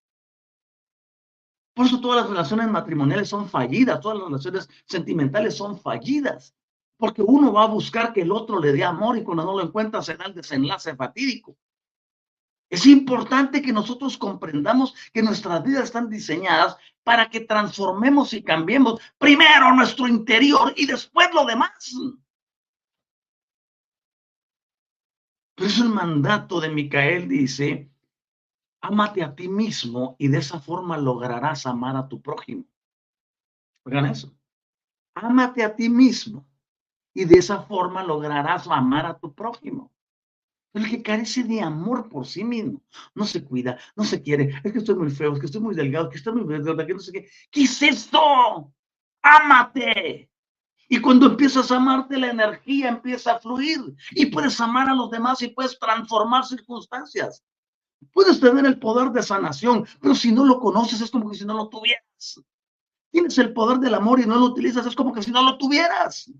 Por 1.74 1.86
eso 1.86 2.01
todas 2.01 2.20
las 2.20 2.30
relaciones 2.30 2.68
matrimoniales 2.68 3.28
son 3.28 3.48
fallidas, 3.48 4.01
todas 4.01 4.18
las 4.18 4.26
relaciones 4.28 4.68
sentimentales 4.86 5.57
son 5.57 5.80
fallidas, 5.80 6.55
porque 7.01 7.22
uno 7.22 7.53
va 7.53 7.64
a 7.64 7.68
buscar 7.68 8.12
que 8.12 8.20
el 8.20 8.30
otro 8.30 8.61
le 8.61 8.72
dé 8.72 8.84
amor 8.84 9.16
y 9.16 9.24
cuando 9.24 9.44
no 9.44 9.57
lo 9.57 9.62
encuentra 9.62 10.03
se 10.03 10.16
da 10.16 10.26
el 10.26 10.34
desenlace 10.34 10.94
fatídico. 10.94 11.57
Es 12.68 12.86
importante 12.86 13.62
que 13.62 13.72
nosotros 13.72 14.16
comprendamos 14.16 14.94
que 15.12 15.22
nuestras 15.22 15.64
vidas 15.64 15.84
están 15.84 16.09
diseñadas 16.09 16.76
para 17.03 17.28
que 17.30 17.40
transformemos 17.40 18.32
y 18.34 18.44
cambiemos 18.44 19.01
primero 19.18 19.74
nuestro 19.74 20.07
interior 20.07 20.72
y 20.76 20.86
después 20.86 21.28
lo 21.34 21.46
demás. 21.46 21.92
Por 25.57 25.66
eso 25.66 25.82
el 25.82 25.88
mandato 25.88 26.61
de 26.61 26.68
Micael 26.68 27.28
dice, 27.28 27.90
Ámate 28.82 29.22
a 29.22 29.34
ti 29.34 29.48
mismo 29.48 30.16
y 30.18 30.28
de 30.28 30.38
esa 30.38 30.61
forma 30.61 30.96
lograrás 30.96 31.66
amar 31.66 31.96
a 31.96 32.09
tu 32.09 32.22
prójimo. 32.22 32.64
Oigan 33.84 34.07
eso. 34.07 34.32
Ámate 35.14 35.64
a 35.64 35.74
ti 35.74 35.88
mismo 35.88 36.49
y 37.15 37.25
de 37.25 37.39
esa 37.39 37.63
forma 37.63 38.03
lograrás 38.03 38.67
amar 38.69 39.07
a 39.07 39.19
tu 39.19 39.35
prójimo. 39.35 39.91
El 40.73 40.89
que 40.89 41.03
carece 41.03 41.43
de 41.43 41.61
amor 41.61 42.09
por 42.09 42.27
sí 42.27 42.45
mismo, 42.45 42.81
no 43.15 43.25
se 43.25 43.45
cuida, 43.45 43.79
no 43.97 44.05
se 44.05 44.23
quiere, 44.23 44.55
es 44.63 44.73
que 44.73 44.79
estoy 44.79 44.95
muy 44.95 45.11
feo, 45.11 45.33
es 45.33 45.41
que 45.41 45.47
estoy 45.47 45.61
muy 45.61 45.75
delgado, 45.75 46.07
es 46.07 46.11
que 46.13 46.19
estoy 46.19 46.35
muy 46.35 46.45
delgado, 46.45 46.87
que 46.87 46.95
no 46.95 47.01
sé 47.01 47.13
qué. 47.13 47.29
¿Qué 47.51 47.63
es 47.63 47.83
esto? 47.83 48.73
Ámate. 49.23 50.31
Y 50.89 51.01
cuando 51.01 51.27
empiezas 51.27 51.71
a 51.71 51.77
amarte, 51.77 52.19
la 52.19 52.31
energía 52.31 52.89
empieza 52.89 53.35
a 53.35 53.39
fluir 53.41 53.95
y 54.11 54.27
puedes 54.27 54.61
amar 54.61 54.89
a 54.89 54.95
los 54.95 55.11
demás 55.11 55.43
y 55.43 55.49
puedes 55.49 55.79
transformar 55.79 56.45
circunstancias. 56.45 57.45
Puedes 58.13 58.41
tener 58.41 58.65
el 58.65 58.79
poder 58.79 59.11
de 59.11 59.23
sanación, 59.23 59.87
pero 60.01 60.15
si 60.15 60.33
no 60.33 60.45
lo 60.45 60.59
conoces 60.59 61.01
es 61.01 61.11
como 61.11 61.31
que 61.31 61.37
si 61.37 61.45
no 61.45 61.55
lo 61.55 61.69
tuvieras. 61.69 62.43
Tienes 63.11 63.39
el 63.39 63.53
poder 63.53 63.79
del 63.79 63.95
amor 63.95 64.21
y 64.21 64.27
no 64.27 64.37
lo 64.37 64.47
utilizas, 64.47 64.87
es 64.87 64.95
como 64.95 65.13
que 65.13 65.23
si 65.23 65.31
no 65.31 65.43
lo 65.43 65.59
tuvieras. 65.59 66.31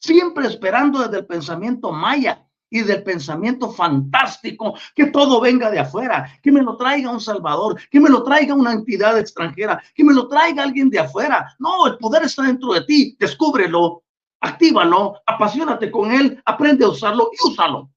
Siempre 0.00 0.46
esperando 0.46 1.00
desde 1.00 1.18
el 1.18 1.26
pensamiento 1.26 1.92
maya 1.92 2.46
y 2.70 2.80
del 2.80 3.02
pensamiento 3.02 3.70
fantástico 3.70 4.74
que 4.94 5.06
todo 5.06 5.40
venga 5.40 5.70
de 5.70 5.80
afuera, 5.80 6.38
que 6.42 6.50
me 6.50 6.62
lo 6.62 6.76
traiga 6.76 7.10
un 7.10 7.20
salvador, 7.20 7.78
que 7.90 8.00
me 8.00 8.08
lo 8.08 8.22
traiga 8.22 8.54
una 8.54 8.72
entidad 8.72 9.18
extranjera, 9.18 9.82
que 9.94 10.04
me 10.04 10.14
lo 10.14 10.26
traiga 10.28 10.62
alguien 10.62 10.88
de 10.88 11.00
afuera. 11.00 11.54
No, 11.58 11.86
el 11.86 11.98
poder 11.98 12.22
está 12.22 12.44
dentro 12.44 12.72
de 12.72 12.82
ti, 12.84 13.16
descúbrelo, 13.20 14.04
actívalo, 14.40 15.20
apasionate 15.26 15.90
con 15.90 16.12
él, 16.12 16.40
aprende 16.46 16.84
a 16.84 16.88
usarlo 16.88 17.30
y 17.32 17.48
úsalo. 17.48 17.90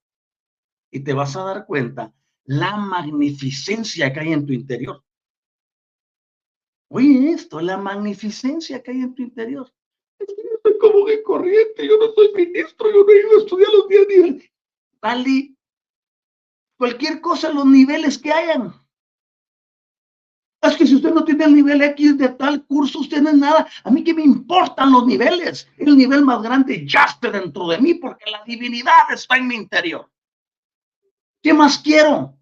Y 0.91 0.99
te 0.99 1.14
vas 1.14 1.36
a 1.38 1.43
dar 1.43 1.66
cuenta 1.66 2.12
la 2.45 2.76
magnificencia 2.76 4.12
que 4.12 4.20
hay 4.20 4.34
en 4.34 4.45
tu 4.45 4.51
interior. 4.51 5.04
Oye 6.89 7.32
esto, 7.32 7.62
la 7.62 7.78
magnificencia 7.78 8.84
que 8.84 8.91
hay 8.91 9.01
en 9.01 9.16
tu 9.16 9.24
interior. 9.24 9.72
Soy 10.64 10.78
como 10.80 11.05
de 11.05 11.22
corriente, 11.22 11.88
yo 11.88 11.97
no 11.97 12.14
soy 12.14 12.34
ministro, 12.34 12.91
yo 12.91 13.03
no 13.03 13.11
he 13.11 13.20
ido 13.20 13.38
a 13.38 13.43
estudiar 13.43 13.70
los 13.72 13.88
días 13.88 14.49
Dale 15.01 15.55
cualquier 16.78 17.22
cosa, 17.22 17.49
los 17.49 17.66
niveles 17.66 18.18
que 18.18 18.32
hayan. 18.32 18.74
Es 20.61 20.78
que 20.78 20.88
si 20.88 20.95
usted 20.95 21.14
no 21.14 21.26
tiene 21.26 21.43
el 21.43 21.55
nivel 21.55 21.82
X 21.82 22.18
de 22.18 22.30
tal 22.30 22.66
curso, 22.66 22.99
usted 22.99 23.22
no 23.22 23.32
es 23.32 23.38
nada. 23.38 23.68
A 23.84 23.91
mí 23.91 24.01
que 24.01 24.14
me 24.14 24.24
importan 24.24 24.93
los 24.93 25.05
niveles. 25.05 25.68
El 25.78 25.97
nivel 25.97 26.24
más 26.24 26.41
grande 26.41 26.86
ya 26.88 27.03
está 27.03 27.30
dentro 27.30 27.68
de 27.68 27.80
mí 27.80 27.95
porque 27.95 28.32
la 28.32 28.41
divinidad 28.45 29.11
está 29.14 29.36
en 29.36 29.47
mi 29.47 29.55
interior. 29.55 30.09
¿Qué 31.41 31.53
más 31.53 31.80
quiero? 31.80 32.38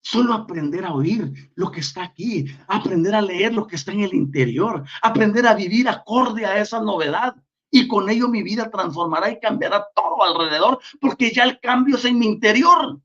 Solo 0.00 0.34
aprender 0.34 0.84
a 0.84 0.94
oír 0.94 1.50
lo 1.56 1.72
que 1.72 1.80
está 1.80 2.04
aquí, 2.04 2.46
aprender 2.68 3.14
a 3.16 3.22
leer 3.22 3.52
lo 3.52 3.66
que 3.66 3.74
está 3.74 3.90
en 3.90 4.00
el 4.00 4.14
interior, 4.14 4.84
aprender 5.02 5.44
a 5.44 5.54
vivir 5.54 5.88
acorde 5.88 6.46
a 6.46 6.60
esa 6.60 6.80
novedad. 6.80 7.36
Y 7.70 7.86
con 7.86 8.08
ello 8.08 8.28
mi 8.28 8.42
vida 8.42 8.70
transformará 8.70 9.30
y 9.30 9.40
cambiará 9.40 9.86
todo 9.94 10.22
alrededor, 10.22 10.80
porque 11.00 11.30
ya 11.30 11.44
el 11.44 11.60
cambio 11.60 11.96
es 11.96 12.04
en 12.04 12.18
mi 12.18 12.26
interior. 12.26 13.00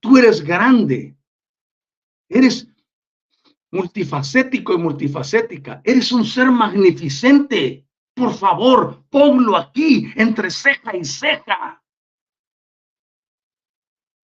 Tú 0.00 0.16
eres 0.16 0.42
grande, 0.42 1.16
eres 2.28 2.66
multifacético 3.70 4.72
y 4.72 4.78
multifacética, 4.78 5.80
eres 5.84 6.10
un 6.10 6.24
ser 6.24 6.50
magnificente. 6.50 7.86
Por 8.14 8.34
favor, 8.34 9.04
ponlo 9.08 9.56
aquí 9.56 10.12
entre 10.16 10.50
ceja 10.50 10.96
y 10.96 11.04
ceja. 11.04 11.82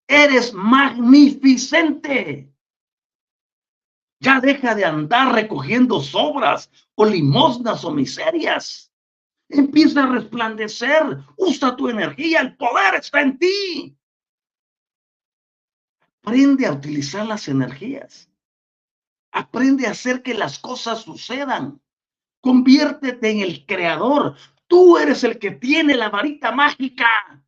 Eres 0.09 0.53
magnificente. 0.53 2.53
Ya 4.27 4.41
deja 4.41 4.74
de 4.74 4.85
andar 4.85 5.33
recogiendo 5.33 6.01
sobras 6.01 6.68
o 6.97 7.05
limosnas 7.05 7.85
o 7.85 7.93
miserias. 7.93 8.93
Empieza 9.49 10.03
a 10.03 10.09
resplandecer. 10.09 11.18
Usa 11.37 11.77
tu 11.77 11.89
energía. 11.89 12.41
El 12.41 12.57
poder 12.57 12.97
está 12.97 13.20
en 13.20 13.39
ti. 13.39 13.97
Aprende 16.24 16.66
a 16.66 16.72
utilizar 16.72 17.24
las 17.24 17.47
energías. 17.47 18.29
Aprende 19.31 19.87
a 19.87 19.93
hacer 19.93 20.24
que 20.24 20.35
las 20.35 20.59
cosas 20.59 21.03
sucedan. 21.03 21.81
Conviértete 22.41 23.31
en 23.31 23.43
el 23.43 23.64
creador. 23.64 24.35
Tú 24.66 24.99
eres 24.99 25.22
el 25.22 25.39
que 25.39 25.53
tiene 25.53 25.95
la 25.95 26.09
varita 26.09 26.51
mágica. 26.51 27.46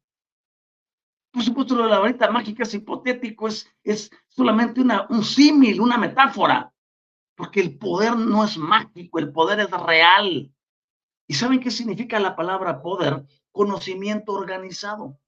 Por 1.38 1.44
supuesto, 1.44 1.76
de 1.76 1.88
la 1.88 2.00
varita 2.00 2.28
mágica 2.32 2.64
es 2.64 2.74
hipotético, 2.74 3.46
es, 3.46 3.72
es 3.84 4.10
solamente 4.26 4.80
una, 4.80 5.06
un 5.08 5.22
símil, 5.22 5.80
una 5.80 5.96
metáfora, 5.96 6.74
porque 7.36 7.60
el 7.60 7.78
poder 7.78 8.16
no 8.16 8.42
es 8.42 8.58
mágico, 8.58 9.20
el 9.20 9.30
poder 9.30 9.60
es 9.60 9.70
real. 9.70 10.52
¿Y 11.28 11.34
saben 11.34 11.60
qué 11.60 11.70
significa 11.70 12.18
la 12.18 12.34
palabra 12.34 12.82
poder? 12.82 13.24
Conocimiento 13.52 14.32
organizado. 14.32 15.20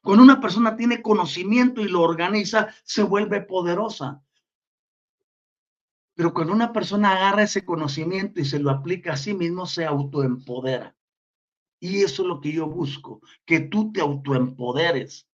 Cuando 0.00 0.22
una 0.22 0.40
persona 0.40 0.76
tiene 0.76 1.02
conocimiento 1.02 1.80
y 1.80 1.88
lo 1.88 2.02
organiza, 2.02 2.68
se 2.84 3.02
vuelve 3.02 3.40
poderosa. 3.40 4.22
Pero 6.14 6.32
cuando 6.32 6.52
una 6.52 6.72
persona 6.72 7.16
agarra 7.16 7.42
ese 7.42 7.64
conocimiento 7.64 8.40
y 8.40 8.44
se 8.44 8.60
lo 8.60 8.70
aplica 8.70 9.14
a 9.14 9.16
sí 9.16 9.34
mismo, 9.34 9.66
se 9.66 9.84
autoempodera. 9.84 10.94
Y 11.80 12.04
eso 12.04 12.22
es 12.22 12.28
lo 12.28 12.40
que 12.40 12.52
yo 12.52 12.68
busco, 12.68 13.20
que 13.44 13.58
tú 13.58 13.90
te 13.90 14.00
autoempoderes. 14.00 15.26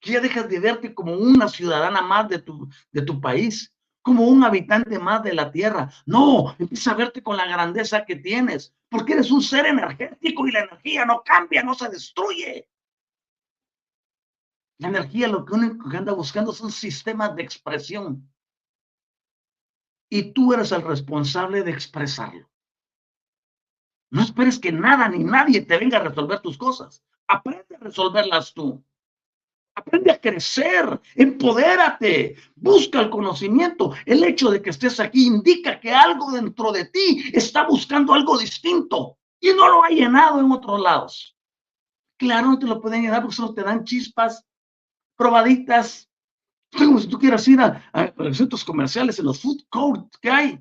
Que 0.00 0.12
ya 0.12 0.20
dejas 0.20 0.48
de 0.48 0.58
verte 0.60 0.94
como 0.94 1.14
una 1.14 1.48
ciudadana 1.48 2.02
más 2.02 2.28
de 2.28 2.38
tu, 2.38 2.68
de 2.90 3.02
tu 3.02 3.20
país, 3.20 3.72
como 4.02 4.26
un 4.26 4.42
habitante 4.44 4.98
más 4.98 5.22
de 5.22 5.34
la 5.34 5.52
tierra. 5.52 5.92
No, 6.06 6.54
empieza 6.58 6.92
a 6.92 6.94
verte 6.94 7.22
con 7.22 7.36
la 7.36 7.46
grandeza 7.46 8.04
que 8.04 8.16
tienes, 8.16 8.74
porque 8.88 9.12
eres 9.12 9.30
un 9.30 9.42
ser 9.42 9.66
energético 9.66 10.46
y 10.46 10.52
la 10.52 10.60
energía 10.60 11.04
no 11.04 11.22
cambia, 11.22 11.62
no 11.62 11.74
se 11.74 11.88
destruye. 11.88 12.68
La 14.78 14.88
energía 14.88 15.28
lo 15.28 15.44
que 15.44 15.52
uno 15.54 15.78
anda 15.96 16.12
buscando 16.12 16.52
son 16.52 16.72
sistemas 16.72 17.36
de 17.36 17.42
expresión. 17.42 18.32
Y 20.08 20.32
tú 20.32 20.54
eres 20.54 20.72
el 20.72 20.82
responsable 20.82 21.62
de 21.62 21.70
expresarlo. 21.70 22.50
No 24.10 24.22
esperes 24.22 24.58
que 24.58 24.72
nada 24.72 25.08
ni 25.08 25.22
nadie 25.22 25.60
te 25.60 25.78
venga 25.78 25.98
a 25.98 26.02
resolver 26.02 26.40
tus 26.40 26.56
cosas. 26.56 27.04
Aprende 27.28 27.76
a 27.76 27.78
resolverlas 27.78 28.54
tú. 28.54 28.82
Aprende 29.80 30.10
a 30.12 30.20
crecer, 30.20 31.00
empodérate, 31.14 32.36
busca 32.54 33.00
el 33.00 33.08
conocimiento. 33.08 33.94
El 34.04 34.22
hecho 34.24 34.50
de 34.50 34.60
que 34.60 34.70
estés 34.70 35.00
aquí 35.00 35.26
indica 35.26 35.80
que 35.80 35.90
algo 35.90 36.30
dentro 36.32 36.70
de 36.70 36.84
ti 36.84 37.24
está 37.32 37.66
buscando 37.66 38.12
algo 38.12 38.36
distinto 38.36 39.16
y 39.40 39.48
no 39.48 39.68
lo 39.70 39.82
ha 39.82 39.88
llenado 39.88 40.38
en 40.38 40.52
otros 40.52 40.78
lados. 40.80 41.34
Claro, 42.18 42.48
no 42.48 42.58
te 42.58 42.66
lo 42.66 42.78
pueden 42.78 43.02
llenar 43.02 43.22
porque 43.22 43.36
solo 43.36 43.54
te 43.54 43.62
dan 43.62 43.84
chispas, 43.84 44.44
probaditas. 45.16 46.10
Como 46.76 47.00
si 47.00 47.08
tú 47.08 47.18
quieras 47.18 47.48
ir 47.48 47.58
a, 47.60 47.82
a 47.94 48.12
los 48.16 48.36
centros 48.36 48.62
comerciales, 48.62 49.18
en 49.18 49.24
los 49.24 49.40
food 49.40 49.62
courts 49.70 50.18
que 50.18 50.30
hay, 50.30 50.60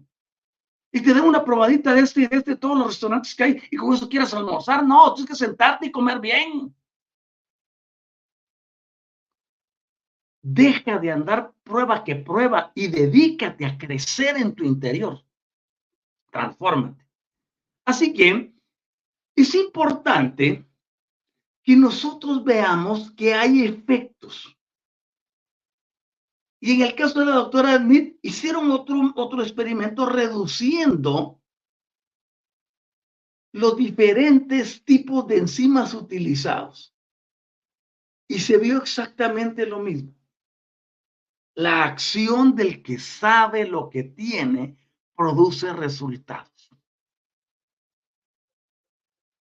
y 0.94 1.02
te 1.02 1.14
den 1.14 1.26
una 1.26 1.44
probadita 1.44 1.94
de 1.94 2.02
este 2.02 2.22
y 2.22 2.28
de 2.28 2.38
este, 2.38 2.56
todos 2.56 2.78
los 2.78 2.88
restaurantes 2.88 3.36
que 3.36 3.44
hay, 3.44 3.62
y 3.70 3.76
con 3.76 3.94
eso 3.94 4.08
quieras 4.08 4.34
almorzar. 4.34 4.86
No, 4.86 5.14
tienes 5.14 5.30
que 5.30 5.36
sentarte 5.36 5.88
y 5.88 5.92
comer 5.92 6.20
bien. 6.20 6.74
Deja 10.42 11.00
de 11.00 11.12
andar 11.12 11.54
prueba 11.64 12.04
que 12.04 12.16
prueba 12.16 12.72
y 12.76 12.88
dedícate 12.88 13.66
a 13.66 13.78
crecer 13.78 14.38
en 14.38 14.56
tu 14.56 14.64
interior. 14.64 15.24
Transfórmate. 16.32 17.06
Así 17.86 18.14
que 18.14 18.54
es 19.36 19.56
importante 19.56 20.66
que 21.64 21.76
nosotros 21.76 22.44
veamos 22.44 23.12
que 23.12 23.34
hay 23.34 23.64
efectos 23.64 24.56
y 26.62 26.74
en 26.74 26.82
el 26.82 26.96
caso 26.96 27.20
de 27.20 27.26
la 27.26 27.36
doctora 27.36 27.78
Smith, 27.78 28.18
hicieron 28.22 28.70
otro, 28.72 29.14
otro 29.16 29.42
experimento 29.42 30.06
reduciendo 30.06 31.42
los 33.54 33.78
diferentes 33.78 34.84
tipos 34.84 35.26
de 35.28 35.38
enzimas 35.38 35.94
utilizados. 35.94 36.94
Y 38.28 38.40
se 38.40 38.58
vio 38.58 38.78
exactamente 38.78 39.66
lo 39.66 39.80
mismo. 39.80 40.14
La 41.60 41.84
acción 41.84 42.56
del 42.56 42.82
que 42.82 42.98
sabe 43.00 43.68
lo 43.68 43.90
que 43.90 44.04
tiene 44.04 44.78
produce 45.14 45.74
resultados. 45.74 46.72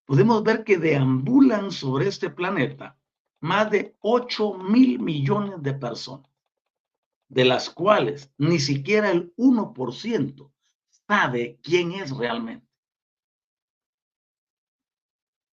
Podemos 0.05 0.43
ver 0.43 0.65
que 0.65 0.79
deambulan 0.79 1.71
sobre 1.71 2.09
este 2.09 2.29
planeta 2.29 2.99
más 3.39 3.71
de 3.71 3.97
8 4.01 4.55
mil 4.55 4.99
millones 4.99 5.63
de 5.63 5.75
personas 5.75 6.29
de 7.29 7.45
las 7.45 7.71
cuales 7.71 8.33
ni 8.37 8.59
siquiera 8.59 9.13
el 9.13 9.33
1% 9.37 10.53
sabe 11.07 11.61
quién 11.63 11.93
es 11.93 12.11
realmente. 12.11 12.67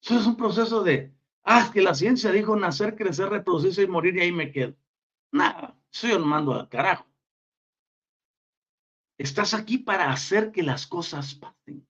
Eso 0.01 0.18
es 0.18 0.26
un 0.26 0.36
proceso 0.36 0.82
de, 0.82 1.13
ah, 1.43 1.70
que 1.72 1.84
la 1.84 1.93
ciencia 1.93 2.32
dijo 2.32 2.55
nacer, 2.55 2.95
crecer, 2.95 3.30
reproducirse 3.30 3.84
y 3.84 3.88
morir 3.88 4.16
y 4.16 4.22
ahí 4.22 4.32
me 4.32 4.51
quedo. 4.51 4.76
Nada, 5.32 5.78
eso 5.95 6.07
yo 6.07 6.19
lo 6.19 6.25
mando 6.25 6.53
al 6.53 6.67
carajo. 6.67 7.05
Estás 9.17 9.53
aquí 9.53 9.77
para 9.77 10.11
hacer 10.11 10.51
que 10.51 10.61
las 10.61 10.85
cosas 10.85 11.35
pasen. 11.35 11.87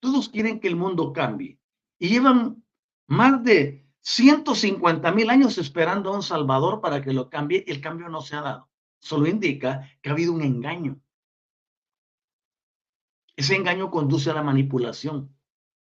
Todos 0.00 0.28
quieren 0.28 0.60
que 0.60 0.68
el 0.68 0.76
mundo 0.76 1.12
cambie 1.12 1.58
y 1.98 2.08
llevan 2.08 2.62
más 3.06 3.42
de 3.42 3.86
150 4.02 5.10
mil 5.12 5.30
años 5.30 5.58
esperando 5.58 6.10
a 6.10 6.16
un 6.16 6.22
Salvador 6.22 6.80
para 6.80 7.02
que 7.02 7.12
lo 7.12 7.28
cambie 7.28 7.64
el 7.66 7.80
cambio 7.80 8.08
no 8.08 8.20
se 8.20 8.36
ha 8.36 8.42
dado 8.42 8.68
solo 8.98 9.26
indica 9.28 9.88
que 10.00 10.08
ha 10.08 10.12
habido 10.12 10.32
un 10.32 10.42
engaño. 10.42 11.00
Ese 13.36 13.54
engaño 13.54 13.90
conduce 13.90 14.30
a 14.30 14.34
la 14.34 14.42
manipulación. 14.42 15.34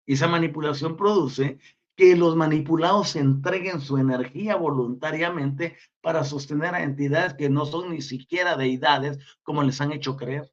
Y 0.06 0.14
esa 0.14 0.28
manipulación 0.28 0.96
produce 0.96 1.58
que 2.01 2.16
los 2.16 2.34
manipulados 2.34 3.14
entreguen 3.14 3.78
su 3.82 3.98
energía 3.98 4.57
voluntariamente 4.57 5.76
para 6.01 6.24
sostener 6.24 6.74
a 6.74 6.82
entidades 6.82 7.34
que 7.34 7.51
no 7.51 7.66
son 7.66 7.90
ni 7.90 8.01
siquiera 8.01 8.57
deidades 8.57 9.18
como 9.42 9.62
les 9.62 9.82
han 9.82 9.92
hecho 9.92 10.16
creer. 10.16 10.51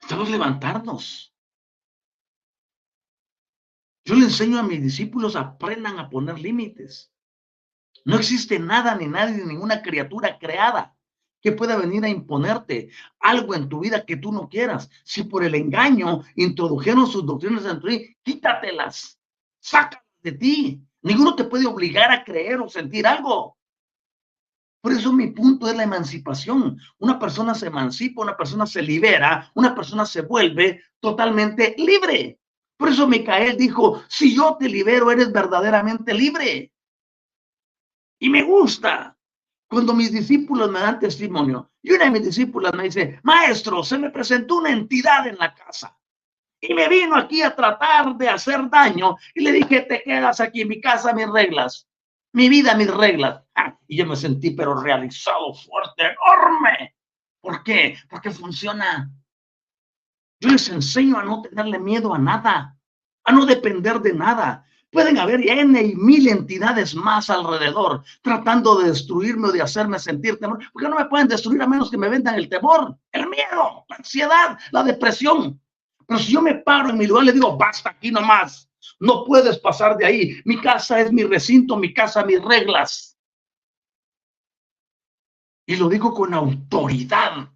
Estamos 0.00 0.30
levantarnos. 0.30 1.36
Yo 4.06 4.14
le 4.14 4.24
enseño 4.24 4.58
a 4.58 4.62
mis 4.62 4.82
discípulos, 4.82 5.36
aprendan 5.36 5.98
a 5.98 6.08
poner 6.08 6.38
límites. 6.38 7.12
No 8.06 8.16
existe 8.16 8.58
nada 8.58 8.94
ni 8.94 9.06
nadie, 9.06 9.36
ni 9.36 9.44
ninguna 9.44 9.82
criatura 9.82 10.38
creada 10.38 10.96
que 11.42 11.52
pueda 11.52 11.76
venir 11.76 12.04
a 12.04 12.08
imponerte 12.08 12.88
algo 13.20 13.54
en 13.54 13.68
tu 13.68 13.80
vida 13.80 14.06
que 14.06 14.16
tú 14.16 14.32
no 14.32 14.48
quieras. 14.48 14.88
Si 15.04 15.24
por 15.24 15.44
el 15.44 15.54
engaño 15.54 16.22
introdujeron 16.36 17.06
sus 17.06 17.26
doctrinas 17.26 17.66
en 17.66 17.80
ti, 17.80 18.16
quítatelas, 18.22 19.18
sácalas 19.58 20.06
de 20.22 20.32
ti. 20.32 20.80
Ninguno 21.02 21.34
te 21.34 21.44
puede 21.44 21.66
obligar 21.66 22.12
a 22.12 22.24
creer 22.24 22.60
o 22.60 22.68
sentir 22.68 23.06
algo. 23.06 23.58
Por 24.80 24.92
eso 24.92 25.12
mi 25.12 25.28
punto 25.28 25.68
es 25.68 25.76
la 25.76 25.82
emancipación. 25.82 26.78
Una 26.98 27.18
persona 27.18 27.54
se 27.54 27.66
emancipa, 27.66 28.22
una 28.22 28.36
persona 28.36 28.66
se 28.66 28.82
libera, 28.82 29.50
una 29.54 29.74
persona 29.74 30.06
se 30.06 30.22
vuelve 30.22 30.82
totalmente 31.00 31.74
libre. 31.76 32.38
Por 32.76 32.88
eso 32.88 33.06
Micael 33.06 33.56
dijo, 33.56 34.02
si 34.08 34.34
yo 34.34 34.56
te 34.58 34.68
libero, 34.68 35.10
eres 35.10 35.32
verdaderamente 35.32 36.14
libre. 36.14 36.72
Y 38.18 38.28
me 38.28 38.42
gusta 38.42 39.16
cuando 39.72 39.94
mis 39.94 40.12
discípulos 40.12 40.70
me 40.70 40.80
dan 40.80 41.00
testimonio. 41.00 41.70
Y 41.80 41.92
una 41.92 42.04
de 42.04 42.10
mis 42.10 42.24
discípulas 42.26 42.74
me 42.74 42.84
dice, 42.84 43.18
maestro, 43.22 43.82
se 43.82 43.96
me 43.96 44.10
presentó 44.10 44.56
una 44.56 44.68
entidad 44.70 45.26
en 45.26 45.38
la 45.38 45.54
casa 45.54 45.98
y 46.60 46.74
me 46.74 46.88
vino 46.88 47.16
aquí 47.16 47.40
a 47.40 47.56
tratar 47.56 48.14
de 48.14 48.28
hacer 48.28 48.68
daño 48.68 49.16
y 49.34 49.40
le 49.40 49.52
dije, 49.52 49.80
te 49.80 50.02
quedas 50.02 50.40
aquí 50.40 50.60
en 50.60 50.68
mi 50.68 50.78
casa, 50.78 51.14
mis 51.14 51.26
reglas, 51.26 51.88
mi 52.34 52.50
vida, 52.50 52.74
mis 52.74 52.92
reglas. 52.92 53.42
Ah, 53.54 53.78
y 53.88 53.96
yo 53.96 54.04
me 54.04 54.14
sentí 54.14 54.50
pero 54.50 54.78
realizado, 54.78 55.54
fuerte, 55.54 56.02
enorme. 56.02 56.94
¿Por 57.40 57.64
qué? 57.64 57.96
Porque 58.10 58.30
funciona. 58.30 59.10
Yo 60.38 60.50
les 60.50 60.68
enseño 60.68 61.18
a 61.18 61.24
no 61.24 61.40
tenerle 61.40 61.78
miedo 61.78 62.12
a 62.12 62.18
nada, 62.18 62.76
a 63.24 63.32
no 63.32 63.46
depender 63.46 64.00
de 64.00 64.12
nada. 64.12 64.66
Pueden 64.92 65.16
haber 65.16 65.40
N 65.40 65.82
y 65.82 65.94
mil 65.96 66.28
entidades 66.28 66.94
más 66.94 67.30
alrededor 67.30 68.04
tratando 68.20 68.78
de 68.78 68.90
destruirme 68.90 69.48
o 69.48 69.52
de 69.52 69.62
hacerme 69.62 69.98
sentir 69.98 70.38
temor, 70.38 70.58
porque 70.70 70.86
no 70.86 70.96
me 70.96 71.06
pueden 71.06 71.28
destruir 71.28 71.62
a 71.62 71.66
menos 71.66 71.90
que 71.90 71.96
me 71.96 72.10
vendan 72.10 72.34
el 72.34 72.50
temor, 72.50 72.94
el 73.10 73.26
miedo, 73.26 73.86
la 73.88 73.96
ansiedad, 73.96 74.58
la 74.70 74.82
depresión. 74.82 75.58
Pero 76.06 76.20
si 76.20 76.32
yo 76.32 76.42
me 76.42 76.56
paro 76.56 76.90
en 76.90 76.98
mi 76.98 77.06
lugar, 77.06 77.24
le 77.24 77.32
digo, 77.32 77.56
basta 77.56 77.88
aquí 77.88 78.10
nomás, 78.10 78.68
no 79.00 79.24
puedes 79.24 79.58
pasar 79.58 79.96
de 79.96 80.04
ahí. 80.04 80.42
Mi 80.44 80.60
casa 80.60 81.00
es 81.00 81.10
mi 81.10 81.24
recinto, 81.24 81.78
mi 81.78 81.94
casa, 81.94 82.22
mis 82.26 82.44
reglas. 82.44 83.18
Y 85.66 85.76
lo 85.76 85.88
digo 85.88 86.12
con 86.12 86.34
autoridad, 86.34 87.48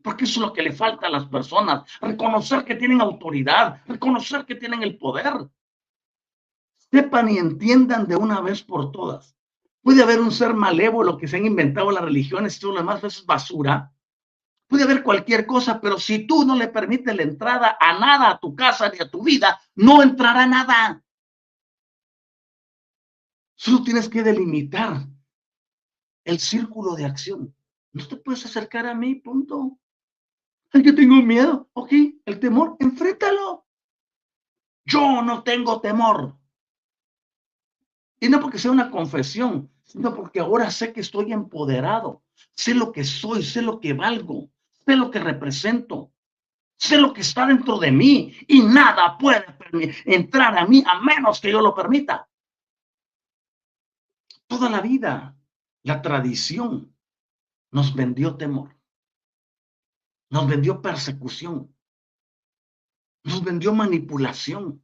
porque 0.00 0.26
eso 0.26 0.40
es 0.40 0.46
lo 0.46 0.52
que 0.52 0.62
le 0.62 0.72
falta 0.72 1.08
a 1.08 1.10
las 1.10 1.24
personas, 1.26 1.90
reconocer 2.00 2.64
que 2.64 2.76
tienen 2.76 3.00
autoridad, 3.00 3.82
reconocer 3.88 4.46
que 4.46 4.54
tienen 4.54 4.84
el 4.84 4.96
poder. 4.96 5.48
Sepan 6.94 7.28
y 7.28 7.38
entiendan 7.38 8.06
de 8.06 8.14
una 8.14 8.40
vez 8.40 8.62
por 8.62 8.92
todas. 8.92 9.36
Puede 9.82 10.00
haber 10.00 10.20
un 10.20 10.30
ser 10.30 10.54
malévolo 10.54 11.18
que 11.18 11.26
se 11.26 11.36
han 11.36 11.44
inventado 11.44 11.90
las 11.90 12.04
religiones 12.04 12.56
y 12.56 12.60
todo 12.60 12.70
lo 12.70 12.78
demás, 12.78 12.98
eso 12.98 13.08
es 13.08 13.26
basura. 13.26 13.92
Puede 14.68 14.84
haber 14.84 15.02
cualquier 15.02 15.44
cosa, 15.44 15.80
pero 15.80 15.98
si 15.98 16.24
tú 16.24 16.44
no 16.44 16.54
le 16.54 16.68
permites 16.68 17.16
la 17.16 17.24
entrada 17.24 17.76
a 17.80 17.98
nada, 17.98 18.30
a 18.30 18.38
tu 18.38 18.54
casa 18.54 18.90
ni 18.90 19.00
a 19.00 19.10
tu 19.10 19.24
vida, 19.24 19.60
no 19.74 20.04
entrará 20.04 20.46
nada. 20.46 21.04
Solo 23.56 23.82
tienes 23.82 24.08
que 24.08 24.22
delimitar 24.22 25.04
el 26.22 26.38
círculo 26.38 26.94
de 26.94 27.06
acción. 27.06 27.56
No 27.92 28.06
te 28.06 28.18
puedes 28.18 28.46
acercar 28.46 28.86
a 28.86 28.94
mí, 28.94 29.16
punto. 29.16 29.80
Ay, 30.72 30.84
que 30.84 30.92
tengo 30.92 31.16
miedo. 31.16 31.68
Ok, 31.72 31.90
el 32.24 32.38
temor, 32.38 32.76
enfréntalo. 32.78 33.66
Yo 34.84 35.22
no 35.22 35.42
tengo 35.42 35.80
temor. 35.80 36.38
Y 38.20 38.28
no 38.28 38.40
porque 38.40 38.58
sea 38.58 38.70
una 38.70 38.90
confesión, 38.90 39.70
sino 39.82 40.14
porque 40.14 40.40
ahora 40.40 40.70
sé 40.70 40.92
que 40.92 41.00
estoy 41.00 41.32
empoderado. 41.32 42.22
Sé 42.52 42.74
lo 42.74 42.92
que 42.92 43.04
soy, 43.04 43.42
sé 43.42 43.62
lo 43.62 43.80
que 43.80 43.92
valgo, 43.92 44.50
sé 44.84 44.96
lo 44.96 45.10
que 45.10 45.18
represento, 45.18 46.12
sé 46.76 46.98
lo 46.98 47.12
que 47.12 47.22
está 47.22 47.46
dentro 47.46 47.78
de 47.78 47.90
mí 47.90 48.34
y 48.46 48.60
nada 48.60 49.16
puede 49.18 49.44
entrar 50.04 50.56
a 50.58 50.66
mí 50.66 50.82
a 50.86 51.00
menos 51.00 51.40
que 51.40 51.50
yo 51.50 51.60
lo 51.60 51.74
permita. 51.74 52.28
Toda 54.46 54.68
la 54.68 54.80
vida, 54.80 55.36
la 55.82 56.02
tradición 56.02 56.94
nos 57.70 57.94
vendió 57.94 58.36
temor, 58.36 58.76
nos 60.30 60.46
vendió 60.46 60.80
persecución, 60.80 61.74
nos 63.24 63.42
vendió 63.42 63.74
manipulación 63.74 64.83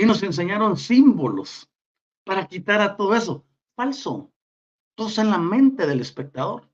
y 0.00 0.06
nos 0.06 0.22
enseñaron 0.22 0.78
símbolos 0.78 1.70
para 2.24 2.48
quitar 2.48 2.80
a 2.80 2.96
todo 2.96 3.14
eso. 3.14 3.44
Falso. 3.76 4.32
Todo 4.94 5.08
está 5.08 5.20
en 5.20 5.30
la 5.30 5.36
mente 5.36 5.86
del 5.86 6.00
espectador. 6.00 6.72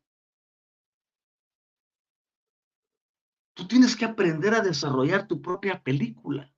Tú 3.54 3.66
tienes 3.66 3.96
que 3.96 4.04
aprender 4.04 4.54
a 4.54 4.60
desarrollar 4.60 5.26
tu 5.26 5.42
propia 5.42 5.82
película. 5.82 6.54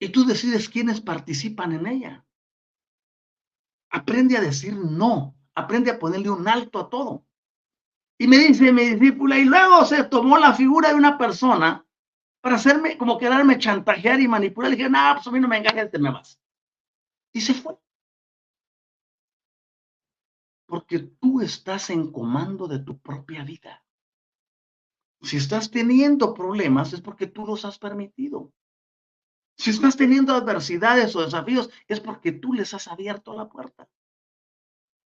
Y 0.00 0.08
tú 0.08 0.24
decides 0.24 0.68
quiénes 0.68 1.00
participan 1.00 1.74
en 1.74 1.86
ella. 1.86 2.26
Aprende 3.90 4.36
a 4.36 4.40
decir 4.40 4.74
no. 4.74 5.36
Aprende 5.54 5.92
a 5.92 5.98
ponerle 6.00 6.30
un 6.30 6.48
alto 6.48 6.80
a 6.80 6.90
todo. 6.90 7.24
Y 8.18 8.26
me 8.26 8.38
dice 8.38 8.72
mi 8.72 8.82
discípula, 8.96 9.38
y 9.38 9.44
luego 9.44 9.84
se 9.84 10.02
tomó 10.02 10.38
la 10.38 10.54
figura 10.54 10.88
de 10.88 10.96
una 10.96 11.16
persona 11.16 11.87
para 12.40 12.56
hacerme, 12.56 12.96
como 12.96 13.18
quedarme 13.18 13.58
chantajear 13.58 14.20
y 14.20 14.28
manipular. 14.28 14.70
Le 14.70 14.76
dije, 14.76 14.90
no, 14.90 14.98
pues 15.14 15.26
a 15.26 15.30
mí 15.30 15.40
no 15.40 15.48
me 15.48 15.58
engañes, 15.58 15.90
te 15.90 15.98
me 15.98 16.10
vas. 16.10 16.40
Y 17.32 17.40
se 17.40 17.54
fue. 17.54 17.76
Porque 20.66 20.98
tú 20.98 21.40
estás 21.40 21.90
en 21.90 22.12
comando 22.12 22.68
de 22.68 22.78
tu 22.80 22.98
propia 22.98 23.42
vida. 23.42 23.84
Si 25.22 25.36
estás 25.36 25.70
teniendo 25.70 26.34
problemas 26.34 26.92
es 26.92 27.00
porque 27.00 27.26
tú 27.26 27.44
los 27.46 27.64
has 27.64 27.78
permitido. 27.78 28.52
Si 29.56 29.70
estás 29.70 29.96
teniendo 29.96 30.34
adversidades 30.34 31.16
o 31.16 31.22
desafíos 31.22 31.70
es 31.88 31.98
porque 31.98 32.30
tú 32.30 32.52
les 32.52 32.72
has 32.74 32.86
abierto 32.86 33.34
la 33.34 33.48
puerta. 33.48 33.88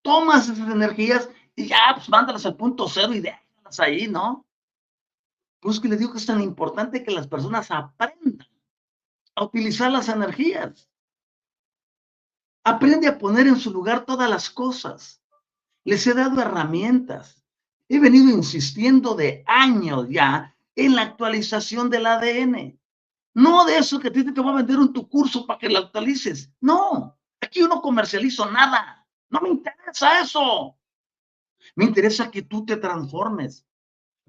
Tomas 0.02 0.50
esas 0.50 0.68
energías 0.68 1.30
y 1.56 1.68
ya, 1.68 1.92
pues 1.94 2.08
mándalas 2.10 2.44
al 2.44 2.56
punto 2.56 2.86
cero 2.88 3.14
y 3.14 3.20
déjalas 3.20 3.80
ahí, 3.80 4.06
¿no? 4.06 4.44
Pues 5.64 5.80
que 5.80 5.88
le 5.88 5.96
digo 5.96 6.12
que 6.12 6.18
es 6.18 6.26
tan 6.26 6.42
importante 6.42 7.02
que 7.02 7.10
las 7.10 7.26
personas 7.26 7.70
aprendan 7.70 8.46
a 9.34 9.44
utilizar 9.44 9.90
las 9.90 10.10
energías. 10.10 10.90
Aprende 12.62 13.08
a 13.08 13.16
poner 13.16 13.46
en 13.46 13.56
su 13.56 13.72
lugar 13.72 14.04
todas 14.04 14.28
las 14.28 14.50
cosas. 14.50 15.22
Les 15.82 16.06
he 16.06 16.12
dado 16.12 16.42
herramientas. 16.42 17.42
He 17.88 17.98
venido 17.98 18.28
insistiendo 18.28 19.14
de 19.14 19.42
años 19.46 20.06
ya 20.10 20.54
en 20.76 20.96
la 20.96 21.00
actualización 21.00 21.88
del 21.88 22.04
ADN. 22.08 22.78
No 23.32 23.64
de 23.64 23.78
eso 23.78 23.98
que 23.98 24.10
te, 24.10 24.22
te 24.22 24.40
voy 24.42 24.52
a 24.52 24.56
vender 24.56 24.76
un 24.76 24.92
tu 24.92 25.08
curso 25.08 25.46
para 25.46 25.58
que 25.58 25.70
lo 25.70 25.78
actualices. 25.78 26.52
No, 26.60 27.18
aquí 27.40 27.60
yo 27.60 27.68
no 27.68 27.80
comercializo 27.80 28.50
nada. 28.50 29.08
No 29.30 29.40
me 29.40 29.48
interesa 29.48 30.20
eso. 30.20 30.76
Me 31.74 31.86
interesa 31.86 32.30
que 32.30 32.42
tú 32.42 32.66
te 32.66 32.76
transformes. 32.76 33.64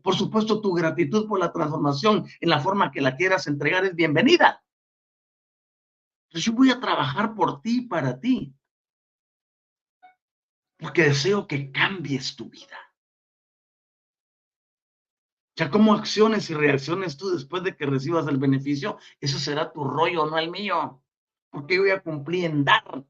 Por 0.05 0.15
supuesto, 0.15 0.61
tu 0.61 0.71
gratitud 0.71 1.27
por 1.27 1.39
la 1.39 1.51
transformación 1.51 2.27
en 2.39 2.49
la 2.51 2.59
forma 2.59 2.91
que 2.91 3.01
la 3.01 3.15
quieras 3.15 3.47
entregar 3.47 3.85
es 3.85 3.95
bienvenida. 3.95 4.63
Pero 6.29 6.41
yo 6.41 6.53
voy 6.53 6.69
a 6.69 6.79
trabajar 6.79 7.33
por 7.33 7.59
ti 7.63 7.79
y 7.79 7.87
para 7.87 8.19
ti. 8.19 8.55
Porque 10.77 11.05
deseo 11.05 11.47
que 11.47 11.71
cambies 11.71 12.35
tu 12.35 12.51
vida. 12.51 12.77
Ya 15.55 15.71
como 15.71 15.95
acciones 15.95 16.51
y 16.51 16.53
reacciones 16.53 17.17
tú 17.17 17.31
después 17.31 17.63
de 17.63 17.75
que 17.75 17.87
recibas 17.87 18.27
el 18.27 18.37
beneficio, 18.37 18.99
eso 19.19 19.39
será 19.39 19.73
tu 19.73 19.83
rollo, 19.85 20.27
no 20.27 20.37
el 20.37 20.51
mío. 20.51 21.01
Porque 21.49 21.77
yo 21.77 21.81
voy 21.81 21.89
a 21.89 22.03
cumplir 22.03 22.45
en 22.45 22.63
dar. 22.63 23.03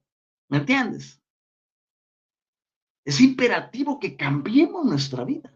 ¿Me 0.47 0.59
entiendes? 0.59 1.21
Es 3.03 3.19
imperativo 3.19 3.99
que 3.99 4.15
cambiemos 4.15 4.85
nuestra 4.85 5.25
vida. 5.25 5.51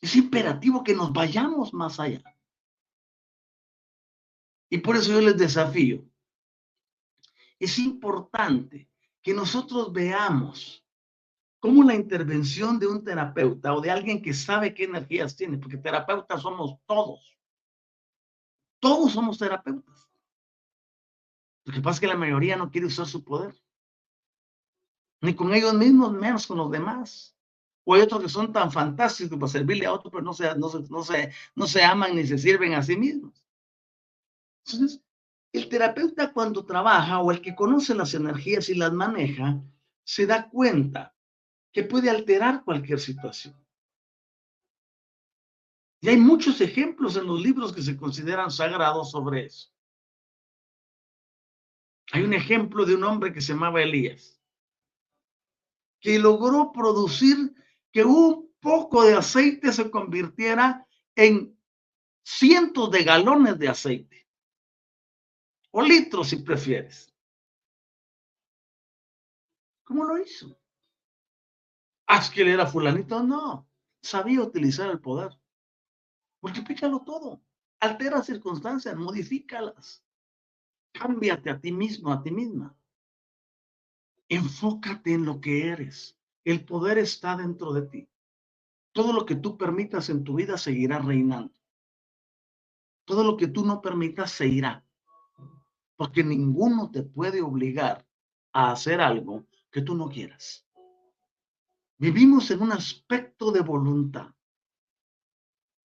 Es 0.00 0.14
imperativo 0.16 0.84
que 0.84 0.94
nos 0.94 1.12
vayamos 1.12 1.72
más 1.72 1.98
allá. 1.98 2.22
Y 4.68 4.78
por 4.78 4.96
eso 4.96 5.12
yo 5.12 5.20
les 5.20 5.36
desafío. 5.36 6.04
Es 7.58 7.78
importante 7.78 8.88
que 9.22 9.32
nosotros 9.32 9.92
veamos 9.92 10.84
cómo 11.58 11.82
la 11.82 11.94
intervención 11.94 12.78
de 12.78 12.86
un 12.86 13.02
terapeuta 13.02 13.74
o 13.74 13.80
de 13.80 13.90
alguien 13.90 14.22
que 14.22 14.34
sabe 14.34 14.74
qué 14.74 14.84
energías 14.84 15.36
tiene, 15.36 15.58
porque 15.58 15.78
terapeutas 15.78 16.42
somos 16.42 16.78
todos. 16.86 17.36
Todos 18.78 19.12
somos 19.12 19.38
terapeutas. 19.38 20.08
Lo 21.64 21.72
que 21.72 21.80
pasa 21.80 21.96
es 21.96 22.00
que 22.00 22.06
la 22.06 22.16
mayoría 22.16 22.56
no 22.56 22.70
quiere 22.70 22.86
usar 22.86 23.06
su 23.06 23.24
poder. 23.24 23.54
Ni 25.20 25.34
con 25.34 25.52
ellos 25.54 25.74
mismos, 25.74 26.12
menos 26.12 26.46
con 26.46 26.58
los 26.58 26.70
demás. 26.70 27.35
O 27.88 27.94
hay 27.94 28.02
otros 28.02 28.20
que 28.20 28.28
son 28.28 28.52
tan 28.52 28.72
fantásticos 28.72 29.38
para 29.38 29.52
servirle 29.52 29.86
a 29.86 29.92
otros, 29.92 30.10
pero 30.10 30.24
no 30.24 30.34
se, 30.34 30.52
no 30.56 30.68
no 30.90 31.04
se, 31.04 31.32
no 31.54 31.66
se 31.68 31.84
aman 31.84 32.16
ni 32.16 32.26
se 32.26 32.36
sirven 32.36 32.74
a 32.74 32.82
sí 32.82 32.96
mismos. 32.96 33.44
Entonces, 34.64 35.00
el 35.52 35.68
terapeuta 35.68 36.32
cuando 36.32 36.66
trabaja 36.66 37.20
o 37.20 37.30
el 37.30 37.40
que 37.40 37.54
conoce 37.54 37.94
las 37.94 38.12
energías 38.14 38.68
y 38.70 38.74
las 38.74 38.92
maneja, 38.92 39.62
se 40.02 40.26
da 40.26 40.48
cuenta 40.48 41.14
que 41.72 41.84
puede 41.84 42.10
alterar 42.10 42.64
cualquier 42.64 42.98
situación. 42.98 43.54
Y 46.00 46.08
hay 46.08 46.16
muchos 46.16 46.60
ejemplos 46.60 47.16
en 47.16 47.26
los 47.26 47.40
libros 47.40 47.72
que 47.72 47.82
se 47.82 47.96
consideran 47.96 48.50
sagrados 48.50 49.12
sobre 49.12 49.46
eso. 49.46 49.70
Hay 52.10 52.24
un 52.24 52.34
ejemplo 52.34 52.84
de 52.84 52.96
un 52.96 53.04
hombre 53.04 53.32
que 53.32 53.40
se 53.40 53.52
llamaba 53.52 53.80
Elías, 53.80 54.40
que 56.00 56.18
logró 56.18 56.72
producir 56.72 57.54
que 57.96 58.04
un 58.04 58.54
poco 58.60 59.04
de 59.04 59.14
aceite 59.14 59.72
se 59.72 59.90
convirtiera 59.90 60.86
en 61.14 61.58
cientos 62.22 62.90
de 62.90 63.04
galones 63.04 63.58
de 63.58 63.70
aceite. 63.70 64.28
O 65.70 65.80
litros 65.80 66.28
si 66.28 66.36
prefieres. 66.36 67.10
¿Cómo 69.82 70.04
lo 70.04 70.18
hizo? 70.18 70.60
¿Haz 72.06 72.28
que 72.28 72.42
él 72.42 72.48
era 72.48 72.66
fulanito? 72.66 73.22
No. 73.22 73.66
Sabía 74.02 74.42
utilizar 74.42 74.90
el 74.90 75.00
poder. 75.00 75.32
Multiplícalo 76.42 77.02
todo. 77.02 77.42
Altera 77.80 78.22
circunstancias, 78.22 78.94
modifícalas. 78.94 80.04
Cámbiate 80.92 81.48
a 81.48 81.58
ti 81.58 81.72
mismo, 81.72 82.12
a 82.12 82.22
ti 82.22 82.30
misma. 82.30 82.76
Enfócate 84.28 85.14
en 85.14 85.24
lo 85.24 85.40
que 85.40 85.68
eres. 85.68 86.15
El 86.46 86.64
poder 86.64 86.96
está 86.98 87.36
dentro 87.36 87.72
de 87.72 87.82
ti. 87.82 88.08
Todo 88.92 89.12
lo 89.12 89.26
que 89.26 89.34
tú 89.34 89.58
permitas 89.58 90.08
en 90.10 90.22
tu 90.22 90.36
vida 90.36 90.56
seguirá 90.56 91.00
reinando. 91.00 91.52
Todo 93.04 93.24
lo 93.24 93.36
que 93.36 93.48
tú 93.48 93.66
no 93.66 93.82
permitas 93.82 94.30
se 94.30 94.46
irá. 94.46 94.86
Porque 95.96 96.22
ninguno 96.22 96.88
te 96.92 97.02
puede 97.02 97.42
obligar 97.42 98.06
a 98.52 98.70
hacer 98.70 99.00
algo 99.00 99.48
que 99.72 99.82
tú 99.82 99.96
no 99.96 100.08
quieras. 100.08 100.64
Vivimos 101.98 102.48
en 102.52 102.62
un 102.62 102.70
aspecto 102.70 103.50
de 103.50 103.62
voluntad. 103.62 104.32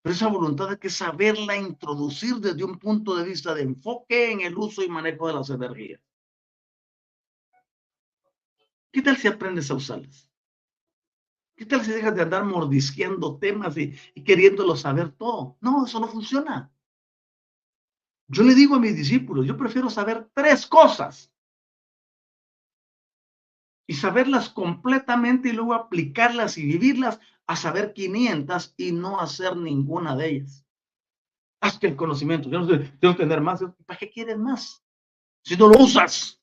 Pero 0.03 0.13
esa 0.13 0.27
voluntad 0.27 0.69
hay 0.69 0.77
que 0.77 0.91
saberla 0.91 1.57
introducir 1.57 2.35
desde 2.35 2.63
un 2.63 2.77
punto 2.77 3.15
de 3.15 3.25
vista 3.25 3.55
de 3.55 3.63
enfoque 3.63 4.31
en 4.31 4.41
el 4.41 4.55
uso 4.55 4.83
y 4.83 4.89
manejo 4.89 5.25
de 5.25 5.33
las 5.33 5.49
energías. 5.49 5.99
¿Qué 8.91 9.01
tal 9.01 9.17
si 9.17 9.27
aprendes 9.27 9.71
a 9.71 9.73
usarlas? 9.73 10.30
¿Qué 11.61 11.67
tal 11.67 11.85
si 11.85 11.91
dejas 11.91 12.15
de 12.15 12.23
andar 12.23 12.43
mordisqueando 12.43 13.37
temas 13.37 13.77
y, 13.77 13.91
queriéndolo 14.23 14.75
saber 14.75 15.11
todo? 15.11 15.57
No, 15.61 15.85
eso 15.85 15.99
no 15.99 16.07
funciona. 16.07 16.73
Yo 18.27 18.41
le 18.41 18.55
digo 18.55 18.73
a 18.73 18.79
mis 18.79 18.95
discípulos, 18.95 19.45
yo 19.45 19.55
prefiero 19.55 19.87
saber 19.87 20.27
tres 20.33 20.65
cosas 20.65 21.31
y 23.85 23.93
saberlas 23.93 24.49
completamente 24.49 25.49
y 25.49 25.51
luego 25.51 25.75
aplicarlas 25.75 26.57
y 26.57 26.65
vivirlas 26.65 27.19
a 27.45 27.55
saber 27.55 27.93
500 27.93 28.73
y 28.77 28.91
no 28.91 29.19
hacer 29.19 29.55
ninguna 29.55 30.15
de 30.15 30.29
ellas. 30.29 30.65
Haz 31.61 31.77
que 31.77 31.89
el 31.89 31.95
conocimiento, 31.95 32.49
yo 32.49 32.59
no 32.59 32.65
sé, 32.65 32.79
tengo 32.99 33.15
que 33.15 33.21
tener 33.21 33.39
más. 33.39 33.63
¿Para 33.85 33.99
qué 33.99 34.09
quieres 34.09 34.39
más? 34.39 34.83
Si 35.43 35.55
no 35.55 35.67
lo 35.67 35.77
usas. 35.77 36.41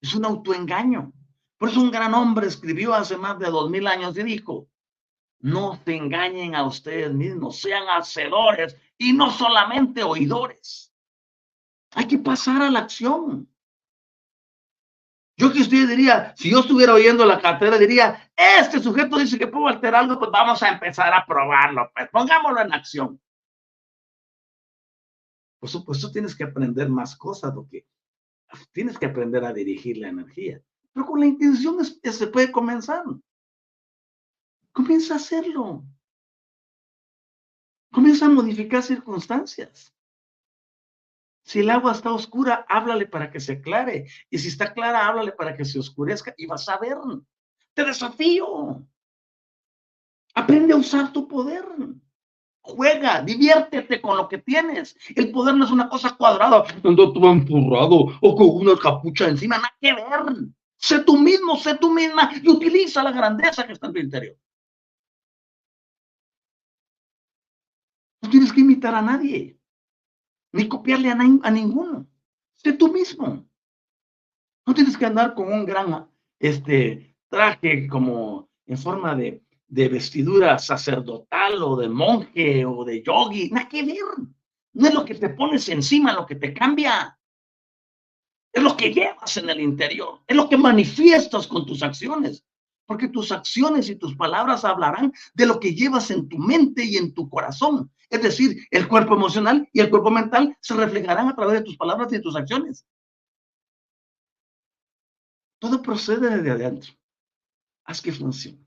Es 0.00 0.12
un 0.12 0.24
autoengaño. 0.24 1.12
Por 1.58 1.70
eso 1.70 1.80
un 1.80 1.90
gran 1.90 2.12
hombre 2.14 2.46
escribió 2.46 2.94
hace 2.94 3.16
más 3.16 3.38
de 3.38 3.46
dos 3.46 3.70
mil 3.70 3.86
años 3.86 4.16
y 4.18 4.22
dijo, 4.22 4.68
no 5.40 5.80
se 5.84 5.96
engañen 5.96 6.54
a 6.54 6.64
ustedes 6.64 7.12
mismos, 7.12 7.60
sean 7.60 7.88
hacedores 7.88 8.76
y 8.98 9.12
no 9.12 9.30
solamente 9.30 10.02
oidores. 10.02 10.92
Hay 11.92 12.06
que 12.06 12.18
pasar 12.18 12.62
a 12.62 12.70
la 12.70 12.80
acción. 12.80 13.48
Yo 15.38 15.52
que 15.52 15.60
usted 15.60 15.88
diría, 15.88 16.34
si 16.36 16.50
yo 16.50 16.60
estuviera 16.60 16.94
oyendo 16.94 17.24
la 17.26 17.40
cartera, 17.40 17.76
diría, 17.76 18.30
este 18.34 18.80
sujeto 18.80 19.18
dice 19.18 19.38
que 19.38 19.46
puedo 19.46 19.68
alterar 19.68 20.02
algo, 20.02 20.18
pues 20.18 20.30
vamos 20.30 20.62
a 20.62 20.70
empezar 20.70 21.12
a 21.12 21.26
probarlo, 21.26 21.90
pues 21.94 22.08
pongámoslo 22.10 22.60
en 22.62 22.72
acción. 22.72 23.20
Por 25.58 25.68
supuesto, 25.68 26.10
tienes 26.10 26.34
que 26.34 26.44
aprender 26.44 26.88
más 26.88 27.16
cosas, 27.16 27.54
lo 27.54 27.66
que 27.68 27.86
tienes 28.72 28.98
que 28.98 29.06
aprender 29.06 29.44
a 29.44 29.52
dirigir 29.52 29.98
la 29.98 30.08
energía. 30.08 30.62
Pero 30.96 31.08
con 31.08 31.20
la 31.20 31.26
intención 31.26 31.76
se 31.84 32.26
puede 32.28 32.50
comenzar. 32.50 33.04
Comienza 34.72 35.12
a 35.12 35.16
hacerlo. 35.18 35.84
Comienza 37.92 38.24
a 38.24 38.30
modificar 38.30 38.82
circunstancias. 38.82 39.94
Si 41.42 41.58
el 41.58 41.68
agua 41.68 41.92
está 41.92 42.10
oscura, 42.14 42.64
háblale 42.66 43.06
para 43.06 43.30
que 43.30 43.40
se 43.40 43.52
aclare. 43.52 44.06
Y 44.30 44.38
si 44.38 44.48
está 44.48 44.72
clara, 44.72 45.06
háblale 45.06 45.32
para 45.32 45.54
que 45.54 45.66
se 45.66 45.78
oscurezca 45.78 46.34
y 46.38 46.46
vas 46.46 46.66
a 46.66 46.78
ver. 46.78 46.96
Te 47.74 47.84
desafío. 47.84 48.82
Aprende 50.32 50.72
a 50.72 50.78
usar 50.78 51.12
tu 51.12 51.28
poder. 51.28 51.62
Juega, 52.62 53.20
diviértete 53.20 54.00
con 54.00 54.16
lo 54.16 54.30
que 54.30 54.38
tienes. 54.38 54.96
El 55.14 55.30
poder 55.30 55.56
no 55.56 55.66
es 55.66 55.70
una 55.70 55.90
cosa 55.90 56.16
cuadrada, 56.16 56.64
ando 56.82 57.12
todo 57.12 57.30
empurrado 57.30 58.18
o 58.18 58.34
con 58.34 58.48
una 58.48 58.78
capucha 58.78 59.28
encima, 59.28 59.56
nada 59.56 59.74
que 59.78 59.92
ver. 59.92 60.55
Sé 60.78 61.02
tú 61.04 61.18
mismo, 61.18 61.56
sé 61.56 61.76
tú 61.76 61.90
misma 61.92 62.30
y 62.42 62.48
utiliza 62.48 63.02
la 63.02 63.12
grandeza 63.12 63.66
que 63.66 63.72
está 63.72 63.86
en 63.86 63.92
tu 63.92 64.00
interior. 64.00 64.36
No 68.22 68.30
tienes 68.30 68.52
que 68.52 68.60
imitar 68.60 68.94
a 68.94 69.02
nadie, 69.02 69.58
ni 70.52 70.68
copiarle 70.68 71.10
a, 71.10 71.16
a 71.42 71.50
ninguno. 71.50 72.06
Sé 72.56 72.72
tú 72.72 72.92
mismo. 72.92 73.48
No 74.66 74.74
tienes 74.74 74.96
que 74.96 75.06
andar 75.06 75.34
con 75.34 75.52
un 75.52 75.64
gran 75.64 76.08
este, 76.38 77.16
traje 77.28 77.86
como 77.88 78.50
en 78.66 78.78
forma 78.78 79.14
de 79.14 79.46
de 79.68 79.88
vestidura 79.88 80.58
sacerdotal 80.58 81.62
o 81.62 81.76
de 81.76 81.88
monje 81.88 82.64
o 82.64 82.84
de 82.84 83.02
yogi, 83.02 83.50
nada 83.50 83.68
que 83.68 83.82
ver. 83.82 84.04
No 84.72 84.88
es 84.88 84.94
lo 84.94 85.04
que 85.04 85.14
te 85.14 85.30
pones 85.30 85.68
encima 85.68 86.12
lo 86.12 86.26
que 86.26 86.36
te 86.36 86.52
cambia. 86.52 87.15
Es 88.56 88.62
lo 88.62 88.74
que 88.74 88.90
llevas 88.90 89.36
en 89.36 89.50
el 89.50 89.60
interior, 89.60 90.22
es 90.26 90.34
lo 90.34 90.48
que 90.48 90.56
manifiestas 90.56 91.46
con 91.46 91.66
tus 91.66 91.82
acciones, 91.82 92.42
porque 92.86 93.08
tus 93.08 93.30
acciones 93.30 93.90
y 93.90 93.96
tus 93.96 94.16
palabras 94.16 94.64
hablarán 94.64 95.12
de 95.34 95.44
lo 95.44 95.60
que 95.60 95.74
llevas 95.74 96.10
en 96.10 96.26
tu 96.26 96.38
mente 96.38 96.82
y 96.82 96.96
en 96.96 97.12
tu 97.12 97.28
corazón. 97.28 97.92
Es 98.08 98.22
decir, 98.22 98.66
el 98.70 98.88
cuerpo 98.88 99.14
emocional 99.14 99.68
y 99.74 99.80
el 99.80 99.90
cuerpo 99.90 100.10
mental 100.10 100.56
se 100.62 100.74
reflejarán 100.74 101.28
a 101.28 101.36
través 101.36 101.58
de 101.58 101.64
tus 101.66 101.76
palabras 101.76 102.10
y 102.10 102.16
de 102.16 102.22
tus 102.22 102.34
acciones. 102.34 102.86
Todo 105.58 105.82
procede 105.82 106.38
desde 106.38 106.50
adentro. 106.50 106.94
Haz 107.84 108.00
que 108.00 108.10
funcione 108.10 108.66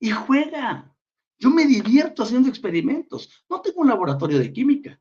y 0.00 0.10
juega. 0.10 0.92
Yo 1.38 1.50
me 1.50 1.66
divierto 1.66 2.24
haciendo 2.24 2.48
experimentos. 2.48 3.44
No 3.48 3.60
tengo 3.60 3.82
un 3.82 3.88
laboratorio 3.88 4.40
de 4.40 4.52
química, 4.52 5.00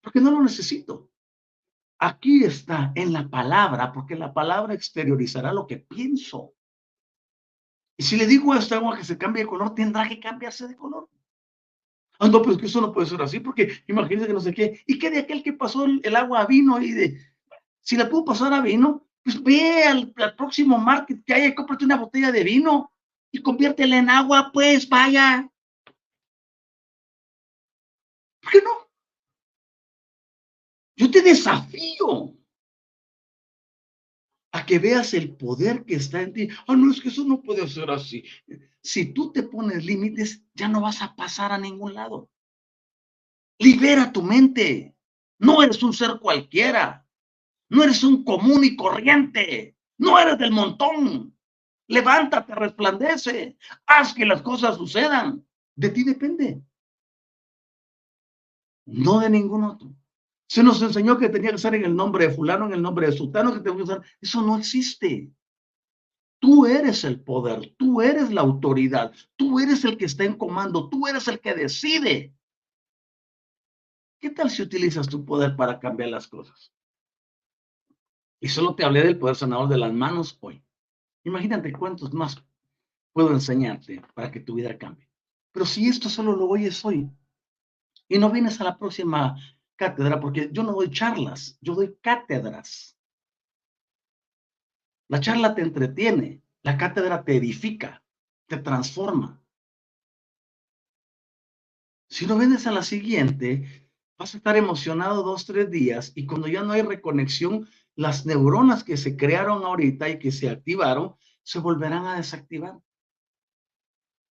porque 0.00 0.20
no 0.20 0.30
lo 0.30 0.40
necesito. 0.40 1.11
Aquí 2.04 2.42
está 2.42 2.90
en 2.96 3.12
la 3.12 3.28
palabra, 3.28 3.92
porque 3.92 4.16
la 4.16 4.34
palabra 4.34 4.74
exteriorizará 4.74 5.52
lo 5.52 5.68
que 5.68 5.76
pienso. 5.76 6.52
Y 7.96 8.02
si 8.02 8.16
le 8.16 8.26
digo 8.26 8.52
a 8.52 8.58
esta 8.58 8.74
agua 8.74 8.96
que 8.96 9.04
se 9.04 9.16
cambie 9.16 9.44
de 9.44 9.48
color, 9.48 9.72
tendrá 9.72 10.08
que 10.08 10.18
cambiarse 10.18 10.66
de 10.66 10.74
color. 10.74 11.08
Ah, 12.18 12.26
no, 12.26 12.42
pero 12.42 12.54
es 12.54 12.58
que 12.58 12.66
eso 12.66 12.80
no 12.80 12.92
puede 12.92 13.06
ser 13.06 13.22
así, 13.22 13.38
porque 13.38 13.84
imagínense 13.86 14.26
que 14.26 14.32
no 14.32 14.40
sé 14.40 14.52
qué. 14.52 14.82
¿Y 14.84 14.98
qué 14.98 15.10
de 15.10 15.20
aquel 15.20 15.44
que 15.44 15.52
pasó 15.52 15.84
el, 15.84 16.16
agua 16.16 16.40
a 16.40 16.46
vino? 16.46 16.82
Y 16.82 16.90
de, 16.90 17.20
si 17.82 17.96
la 17.96 18.08
puedo 18.08 18.24
pasar 18.24 18.52
a 18.52 18.60
vino, 18.60 19.06
pues 19.22 19.40
ve 19.40 19.84
al, 19.84 20.12
próximo 20.36 20.78
market 20.78 21.24
que 21.24 21.34
haya 21.34 21.54
cómprate 21.54 21.84
una 21.84 21.98
botella 21.98 22.32
de 22.32 22.42
vino 22.42 22.92
y 23.30 23.40
conviértela 23.40 23.96
en 23.96 24.10
agua, 24.10 24.50
pues 24.52 24.88
vaya. 24.88 25.48
¿Por 28.40 28.50
qué 28.50 28.60
no? 28.60 28.82
Yo 31.02 31.10
te 31.10 31.20
desafío 31.20 32.32
a 34.52 34.64
que 34.64 34.78
veas 34.78 35.14
el 35.14 35.34
poder 35.34 35.84
que 35.84 35.96
está 35.96 36.22
en 36.22 36.32
ti. 36.32 36.48
Ah, 36.68 36.76
no, 36.76 36.92
es 36.92 37.00
que 37.00 37.08
eso 37.08 37.24
no 37.24 37.42
puede 37.42 37.66
ser 37.66 37.90
así. 37.90 38.22
Si 38.80 39.12
tú 39.12 39.32
te 39.32 39.42
pones 39.42 39.84
límites, 39.84 40.44
ya 40.54 40.68
no 40.68 40.80
vas 40.80 41.02
a 41.02 41.16
pasar 41.16 41.50
a 41.50 41.58
ningún 41.58 41.94
lado. 41.94 42.30
Libera 43.58 44.12
tu 44.12 44.22
mente. 44.22 44.94
No 45.40 45.60
eres 45.60 45.82
un 45.82 45.92
ser 45.92 46.20
cualquiera. 46.20 47.04
No 47.68 47.82
eres 47.82 48.04
un 48.04 48.22
común 48.22 48.62
y 48.62 48.76
corriente. 48.76 49.76
No 49.98 50.20
eres 50.20 50.38
del 50.38 50.52
montón. 50.52 51.36
Levántate, 51.88 52.54
resplandece, 52.54 53.58
haz 53.86 54.14
que 54.14 54.24
las 54.24 54.40
cosas 54.40 54.76
sucedan. 54.76 55.44
De 55.74 55.88
ti 55.88 56.04
depende. 56.04 56.62
No 58.86 59.18
de 59.18 59.30
ningún 59.30 59.64
otro. 59.64 59.96
Se 60.52 60.62
nos 60.62 60.82
enseñó 60.82 61.16
que 61.16 61.30
tenía 61.30 61.48
que 61.48 61.56
estar 61.56 61.74
en 61.74 61.86
el 61.86 61.96
nombre 61.96 62.28
de 62.28 62.34
fulano, 62.34 62.66
en 62.66 62.74
el 62.74 62.82
nombre 62.82 63.06
de 63.06 63.16
sultano, 63.16 63.54
que 63.54 63.60
tenía 63.60 63.78
que 63.78 63.82
estar. 63.84 64.02
Eso 64.20 64.42
no 64.42 64.58
existe. 64.58 65.32
Tú 66.38 66.66
eres 66.66 67.04
el 67.04 67.22
poder, 67.22 67.74
tú 67.78 68.02
eres 68.02 68.30
la 68.30 68.42
autoridad, 68.42 69.14
tú 69.36 69.60
eres 69.60 69.82
el 69.86 69.96
que 69.96 70.04
está 70.04 70.24
en 70.24 70.36
comando, 70.36 70.90
tú 70.90 71.06
eres 71.06 71.26
el 71.26 71.40
que 71.40 71.54
decide. 71.54 72.34
¿Qué 74.20 74.28
tal 74.28 74.50
si 74.50 74.60
utilizas 74.60 75.08
tu 75.08 75.24
poder 75.24 75.56
para 75.56 75.80
cambiar 75.80 76.10
las 76.10 76.28
cosas? 76.28 76.70
Y 78.38 78.48
solo 78.48 78.74
te 78.74 78.84
hablé 78.84 79.04
del 79.04 79.18
poder 79.18 79.36
sanador 79.36 79.70
de 79.70 79.78
las 79.78 79.94
manos 79.94 80.36
hoy. 80.42 80.62
Imagínate 81.24 81.72
cuántos 81.72 82.12
más 82.12 82.44
puedo 83.14 83.30
enseñarte 83.30 84.02
para 84.12 84.30
que 84.30 84.40
tu 84.40 84.56
vida 84.56 84.76
cambie. 84.76 85.08
Pero 85.50 85.64
si 85.64 85.88
esto 85.88 86.10
solo 86.10 86.36
lo 86.36 86.46
oyes 86.46 86.84
hoy 86.84 87.08
y 88.06 88.18
no 88.18 88.28
vienes 88.28 88.60
a 88.60 88.64
la 88.64 88.76
próxima 88.76 89.34
cátedra, 89.82 90.20
porque 90.20 90.48
yo 90.52 90.62
no 90.62 90.72
doy 90.72 90.90
charlas, 90.90 91.58
yo 91.60 91.74
doy 91.74 91.96
cátedras. 92.00 92.96
La 95.08 95.18
charla 95.18 95.56
te 95.56 95.62
entretiene, 95.62 96.40
la 96.62 96.76
cátedra 96.78 97.24
te 97.24 97.36
edifica, 97.36 98.04
te 98.46 98.58
transforma. 98.58 99.42
Si 102.08 102.26
no 102.26 102.38
vienes 102.38 102.66
a 102.68 102.70
la 102.70 102.82
siguiente, 102.82 103.90
vas 104.16 104.34
a 104.34 104.36
estar 104.36 104.56
emocionado 104.56 105.24
dos, 105.24 105.46
tres 105.46 105.68
días 105.68 106.12
y 106.14 106.26
cuando 106.26 106.46
ya 106.46 106.62
no 106.62 106.74
hay 106.74 106.82
reconexión, 106.82 107.68
las 107.96 108.24
neuronas 108.24 108.84
que 108.84 108.96
se 108.96 109.16
crearon 109.16 109.64
ahorita 109.64 110.08
y 110.08 110.18
que 110.20 110.30
se 110.30 110.48
activaron 110.48 111.16
se 111.42 111.58
volverán 111.58 112.06
a 112.06 112.16
desactivar. 112.16 112.78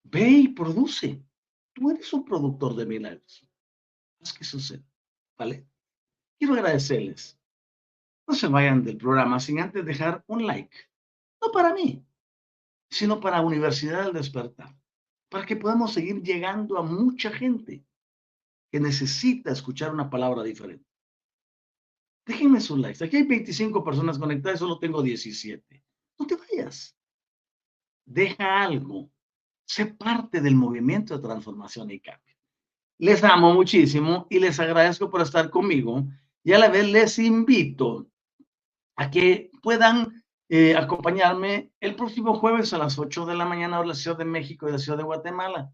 Ve 0.03 0.29
y 0.29 0.47
produce. 0.49 1.23
Tú 1.73 1.89
eres 1.89 2.13
un 2.13 2.23
productor 2.23 2.75
de 2.75 2.85
milagros. 2.85 3.49
Haz 4.21 4.33
que. 4.33 4.45
Quiero 6.37 6.53
agradecerles. 6.53 7.39
No 8.27 8.35
se 8.35 8.47
vayan 8.47 8.83
del 8.83 8.97
programa 8.97 9.39
sin 9.39 9.59
antes 9.59 9.85
dejar 9.85 10.23
un 10.27 10.45
like. 10.45 10.75
No 11.41 11.51
para 11.51 11.73
mí, 11.73 12.05
sino 12.89 13.19
para 13.19 13.41
Universidad 13.41 14.03
del 14.03 14.13
Despertar. 14.13 14.75
Para 15.29 15.45
que 15.45 15.55
podamos 15.55 15.93
seguir 15.93 16.21
llegando 16.21 16.77
a 16.77 16.83
mucha 16.83 17.31
gente 17.31 17.85
que 18.71 18.79
necesita 18.79 19.51
escuchar 19.51 19.93
una 19.93 20.09
palabra 20.09 20.43
diferente. 20.43 20.85
Déjenme 22.25 22.59
sus 22.59 22.77
likes. 22.77 23.03
Aquí 23.03 23.17
hay 23.17 23.23
25 23.23 23.83
personas 23.83 24.19
conectadas, 24.19 24.59
solo 24.59 24.77
tengo 24.77 25.01
17. 25.01 25.83
No 26.19 26.27
te 26.27 26.35
vayas. 26.35 26.95
Deja 28.05 28.63
algo. 28.63 29.11
Sé 29.65 29.85
parte 29.87 30.41
del 30.41 30.55
movimiento 30.55 31.15
de 31.15 31.23
transformación 31.23 31.89
y 31.91 31.99
cambio. 31.99 32.28
Les 32.99 33.23
amo 33.23 33.53
muchísimo 33.53 34.27
y 34.29 34.39
les 34.39 34.59
agradezco 34.59 35.09
por 35.09 35.21
estar 35.21 35.49
conmigo. 35.49 36.03
Y 36.43 36.51
a 36.51 36.59
la 36.59 36.67
vez 36.67 36.85
les 36.89 37.17
invito 37.17 38.07
a 38.97 39.09
que 39.09 39.49
puedan 39.63 40.21
eh, 40.49 40.75
acompañarme 40.75 41.71
el 41.79 41.95
próximo 41.95 42.35
jueves 42.35 42.73
a 42.73 42.77
las 42.77 42.99
8 42.99 43.25
de 43.25 43.35
la 43.35 43.45
mañana 43.45 43.77
a 43.77 43.85
la 43.85 43.95
Ciudad 43.95 44.17
de 44.17 44.25
México 44.25 44.67
y 44.67 44.73
la 44.73 44.79
Ciudad 44.79 44.97
de 44.97 45.05
Guatemala. 45.05 45.71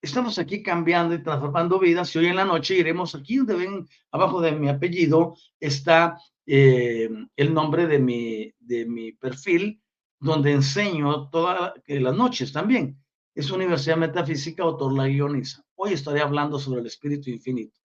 Estamos 0.00 0.38
aquí 0.38 0.62
cambiando 0.62 1.14
y 1.16 1.22
transformando 1.24 1.80
vidas 1.80 2.14
y 2.14 2.20
hoy 2.20 2.26
en 2.26 2.36
la 2.36 2.44
noche 2.44 2.76
iremos 2.76 3.16
aquí 3.16 3.38
donde 3.38 3.56
ven 3.56 3.88
abajo 4.12 4.40
de 4.40 4.52
mi 4.52 4.68
apellido 4.68 5.34
está 5.58 6.20
eh, 6.46 7.10
el 7.34 7.52
nombre 7.52 7.88
de 7.88 7.98
mi, 7.98 8.54
de 8.60 8.86
mi 8.86 9.10
perfil 9.10 9.82
donde 10.20 10.52
enseño 10.52 11.28
todas 11.30 11.72
las 11.84 12.16
noches 12.16 12.52
también. 12.52 12.96
Es 13.38 13.52
Universidad 13.52 13.96
Metafísica 13.96 14.64
Autor 14.64 14.92
La 14.94 15.06
Guioniza. 15.06 15.64
Hoy 15.76 15.92
estaré 15.92 16.20
hablando 16.20 16.58
sobre 16.58 16.80
el 16.80 16.86
Espíritu 16.88 17.30
Infinito. 17.30 17.78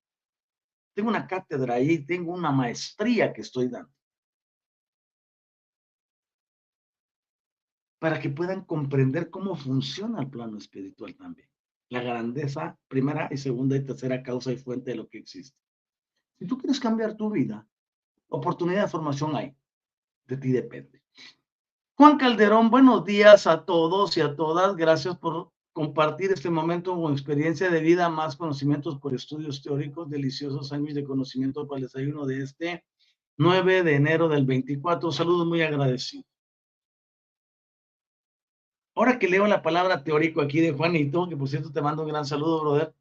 Tengo 0.95 1.10
una 1.10 1.28
cátedra 1.28 1.76
ahí, 1.76 2.04
tengo 2.08 2.34
una 2.34 2.51
maestría 2.51 3.32
que 3.32 3.41
estoy 3.41 3.68
dando. 3.68 3.93
Para 7.99 8.20
que 8.20 8.32
puedan 8.32 8.66
comprender 8.66 9.30
cómo 9.30 9.56
funciona 9.56 10.22
el 10.22 10.32
plano 10.32 10.58
espiritual 10.58 11.14
también. 11.14 11.47
La 11.89 12.01
grandeza, 12.01 12.76
primera 12.88 13.30
y 13.32 13.38
segunda 13.38 13.78
y 13.78 13.86
tercera 13.86 14.24
causa 14.24 14.51
y 14.51 14.58
fuente 14.58 14.89
de 14.89 14.97
lo 14.97 15.08
que 15.08 15.20
existe. 15.20 15.56
Si 16.39 16.47
tú 16.47 16.58
quieres 16.58 16.80
cambiar 16.80 17.16
tu 17.16 17.30
vida, 17.30 17.68
oportunidad 18.28 18.86
de 18.86 18.89
formación 18.89 19.36
hay. 19.36 19.56
De 20.26 20.36
ti 20.36 20.51
depende. 20.51 21.03
Juan 21.96 22.18
Calderón, 22.18 22.72
buenos 22.72 23.06
días 23.06 23.46
a 23.46 23.66
todos 23.66 24.18
y 24.18 24.22
a 24.22 24.36
todas. 24.36 24.76
Gracias 24.76 25.16
por 25.16 25.52
compartir 25.74 26.32
este 26.32 26.50
momento 26.50 27.00
con 27.00 27.14
experiencia 27.14 27.70
de 27.70 27.82
vida, 27.82 28.10
más 28.10 28.36
conocimientos 28.36 28.98
por 29.00 29.14
estudios 29.14 29.62
teóricos, 29.62 30.10
deliciosos 30.10 30.74
años 30.74 30.96
de 30.96 31.04
conocimiento 31.04 31.68
para 31.68 31.78
el 31.78 31.84
desayuno 31.84 32.26
de 32.26 32.41
este 32.41 32.84
9 33.38 33.84
de 33.84 33.96
enero 33.96 34.28
del 34.28 34.44
24. 34.44 35.12
Saludos 35.12 35.46
muy 35.46 35.62
agradecido. 35.62 36.24
Ahora 38.96 39.20
que 39.20 39.28
leo 39.28 39.46
la 39.46 39.62
palabra 39.62 40.04
teórico 40.04 40.41
aquí 40.41 40.62
de 40.62 40.72
Juanito, 40.72 41.30
que 41.30 41.38
por 41.38 41.48
cierto 41.48 41.72
te 41.72 41.82
mando 41.82 42.02
un 42.02 42.10
gran 42.10 42.26
saludo, 42.26 42.62
brother. 42.62 42.96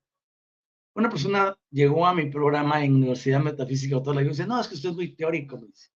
Una 0.95 1.09
persona 1.09 1.57
llegó 1.70 2.07
a 2.07 2.12
mi 2.12 2.26
programa 2.26 2.84
en 2.84 2.97
Universidad 2.97 3.40
Metafísica 3.40 3.97
y 3.97 4.24
dice, 4.24 4.47
no, 4.47 4.61
es 4.61 4.68
que 4.68 4.74
usted 4.74 4.90
es 4.90 4.95
muy 4.95 5.14
teórico. 5.14 5.57
Me 5.57 5.68
dice. 5.68 5.88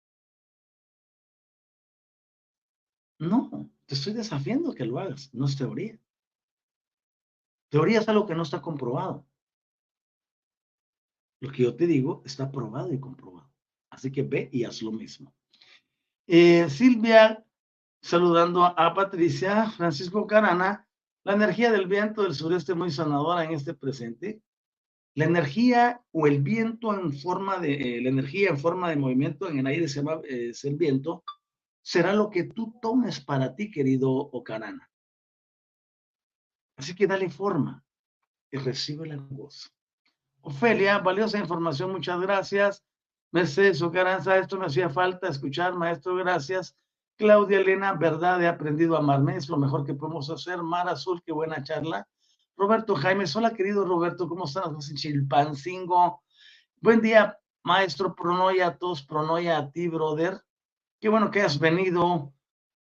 No, 3.19 3.71
te 3.87 3.95
estoy 3.95 4.13
desafiando 4.13 4.75
que 4.75 4.85
lo 4.85 4.99
hagas, 4.99 5.33
no 5.33 5.47
es 5.47 5.57
teoría. 5.57 5.99
Teoría 7.71 8.01
es 8.01 8.09
algo 8.09 8.27
que 8.27 8.35
no 8.35 8.43
está 8.43 8.61
comprobado. 8.61 9.27
Lo 11.41 11.51
que 11.51 11.65
yo 11.65 11.77
te 11.77 11.87
digo 11.87 12.23
está 12.25 12.51
probado 12.51 12.93
y 12.93 13.01
comprobado. 13.01 13.51
Así 13.91 14.11
que 14.11 14.23
ve 14.23 14.49
y 14.53 14.65
haz 14.65 14.83
lo 14.83 14.93
mismo. 14.93 15.35
Eh, 16.27 16.69
Silvia, 16.71 17.45
saludando 18.03 18.65
a 18.65 18.95
Patricia, 18.95 19.71
Francisco 19.71 20.27
Carana, 20.27 20.87
la 21.25 21.35
energía 21.35 21.73
del 21.73 21.87
viento 21.87 22.23
del 22.23 22.35
sureste 22.35 22.75
muy 22.75 22.91
sanadora 22.91 23.45
en 23.45 23.53
este 23.53 23.75
presente. 23.75 24.43
La 25.15 25.25
energía 25.25 26.03
o 26.13 26.27
el 26.27 26.43
viento 26.43 26.95
en 26.95 27.13
forma 27.13 27.59
de, 27.59 27.99
eh, 27.99 28.03
la 28.03 28.11
energía 28.11 28.51
en 28.51 28.59
forma 28.59 28.91
de 28.91 28.97
movimiento 28.97 29.49
en 29.49 29.59
el 29.59 29.67
aire 29.67 29.89
se 29.89 30.01
llama 30.01 30.21
eh, 30.29 30.51
es 30.51 30.65
el 30.65 30.77
viento, 30.77 31.25
será 31.87 32.13
lo 32.13 32.31
que 32.31 32.43
tú 32.43 32.77
tomes 32.83 33.21
para 33.21 33.55
ti, 33.55 33.71
querido 33.71 34.11
Ocarana. 34.11 34.91
Así 36.77 36.97
que 36.97 37.07
dale 37.07 37.31
forma 37.31 37.85
y 38.51 38.59
recibe 38.59 39.07
la 39.07 39.19
voz. 39.19 39.73
Ofelia, 40.41 40.99
valiosa 40.99 41.39
información, 41.39 41.93
muchas 41.93 42.21
gracias. 42.21 42.85
Mercedes 43.31 43.83
Ocaranza, 43.83 44.37
esto 44.37 44.59
me 44.59 44.67
hacía 44.67 44.91
falta 44.91 45.29
escuchar, 45.29 45.77
maestro, 45.77 46.17
gracias. 46.17 46.77
Claudia 47.15 47.61
Elena, 47.61 47.93
verdad, 47.93 48.43
he 48.43 48.49
aprendido 48.49 48.97
a 48.97 48.99
amarme, 48.99 49.37
es 49.37 49.49
lo 49.49 49.57
mejor 49.57 49.87
que 49.87 49.95
podemos 49.95 50.29
hacer. 50.29 50.65
Mar 50.65 50.89
Azul, 50.89 51.23
qué 51.25 51.31
buena 51.31 51.63
charla. 51.63 52.09
Roberto 52.57 52.97
Jaime, 52.97 53.27
hola 53.33 53.55
querido 53.55 53.85
Roberto, 53.85 54.27
¿cómo 54.27 54.47
estás? 54.47 54.91
En 54.91 54.97
Chilpancingo. 54.97 56.21
Buen 56.81 57.01
día, 57.01 57.39
maestro 57.63 58.13
Pronoya, 58.17 58.67
a 58.67 58.77
todos, 58.77 59.05
Pronoya 59.05 59.57
a 59.59 59.71
ti, 59.71 59.87
brother. 59.87 60.43
Qué 60.99 61.11
bueno 61.11 61.31
que 61.31 61.43
has 61.43 61.59
venido, 61.59 62.33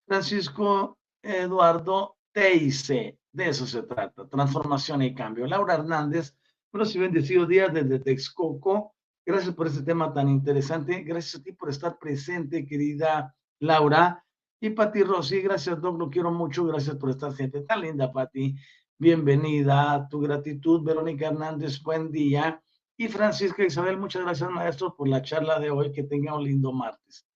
Francisco 0.07 0.97
Eduardo 1.21 2.17
Teise. 2.31 3.19
De 3.31 3.49
eso 3.49 3.67
se 3.67 3.83
trata, 3.83 4.27
transformación 4.27 5.03
y 5.03 5.13
cambio. 5.13 5.45
Laura 5.45 5.75
Hernández, 5.75 6.35
buenos 6.71 6.95
y 6.95 6.99
bendecidos 6.99 7.47
días 7.47 7.71
desde 7.71 7.99
Texcoco. 7.99 8.95
Gracias 9.23 9.53
por 9.53 9.67
este 9.67 9.83
tema 9.83 10.11
tan 10.11 10.27
interesante. 10.27 11.03
Gracias 11.03 11.39
a 11.39 11.43
ti 11.43 11.51
por 11.51 11.69
estar 11.69 11.99
presente, 11.99 12.65
querida 12.65 13.35
Laura. 13.59 14.25
Y 14.59 14.71
Pati 14.71 15.03
Rossi, 15.03 15.41
gracias, 15.41 15.79
Doc, 15.79 15.99
lo 15.99 16.09
quiero 16.09 16.31
mucho. 16.31 16.65
Gracias 16.65 16.95
por 16.95 17.11
estar 17.11 17.31
siempre 17.33 17.61
tan 17.61 17.81
linda, 17.81 18.11
Pati. 18.11 18.55
Bienvenida, 18.97 20.07
tu 20.09 20.19
gratitud. 20.19 20.83
Verónica 20.83 21.27
Hernández, 21.27 21.79
buen 21.83 22.11
día. 22.11 22.59
Y 22.97 23.07
Francisca 23.07 23.63
Isabel, 23.63 23.97
muchas 23.97 24.23
gracias, 24.23 24.49
maestro, 24.49 24.95
por 24.95 25.07
la 25.07 25.21
charla 25.21 25.59
de 25.59 25.69
hoy. 25.69 25.91
Que 25.91 26.03
tenga 26.03 26.35
un 26.35 26.43
lindo 26.43 26.73
martes. 26.73 27.28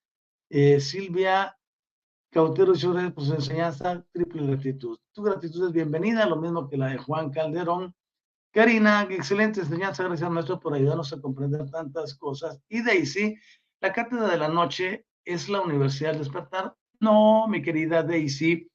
Eh, 0.56 0.80
Silvia 0.80 1.58
Cautero 2.32 2.76
sobre 2.76 3.10
por 3.10 3.26
su 3.26 3.34
enseñanza, 3.34 4.06
triple 4.12 4.46
gratitud. 4.46 5.00
Tu 5.12 5.24
gratitud 5.24 5.66
es 5.66 5.74
bienvenida, 5.74 6.28
lo 6.28 6.36
mismo 6.36 6.70
que 6.70 6.78
la 6.78 6.90
de 6.90 7.00
Juan 7.00 7.32
Calderón. 7.32 7.96
Karina, 8.52 9.08
excelente 9.10 9.62
enseñanza, 9.62 10.04
gracias 10.04 10.30
maestro 10.30 10.60
por 10.60 10.76
ayudarnos 10.76 11.12
a 11.12 11.20
comprender 11.20 11.68
tantas 11.72 12.14
cosas. 12.14 12.62
Y 12.70 12.84
Daisy, 12.84 13.36
la 13.82 13.92
cátedra 13.92 14.28
de 14.28 14.38
la 14.38 14.48
noche 14.48 15.08
es 15.26 15.50
la 15.50 15.60
Universidad 15.60 16.12
del 16.12 16.20
Despertar. 16.20 16.76
No, 17.00 17.48
mi 17.48 17.60
querida 17.64 18.04
Daisy, 18.04 18.70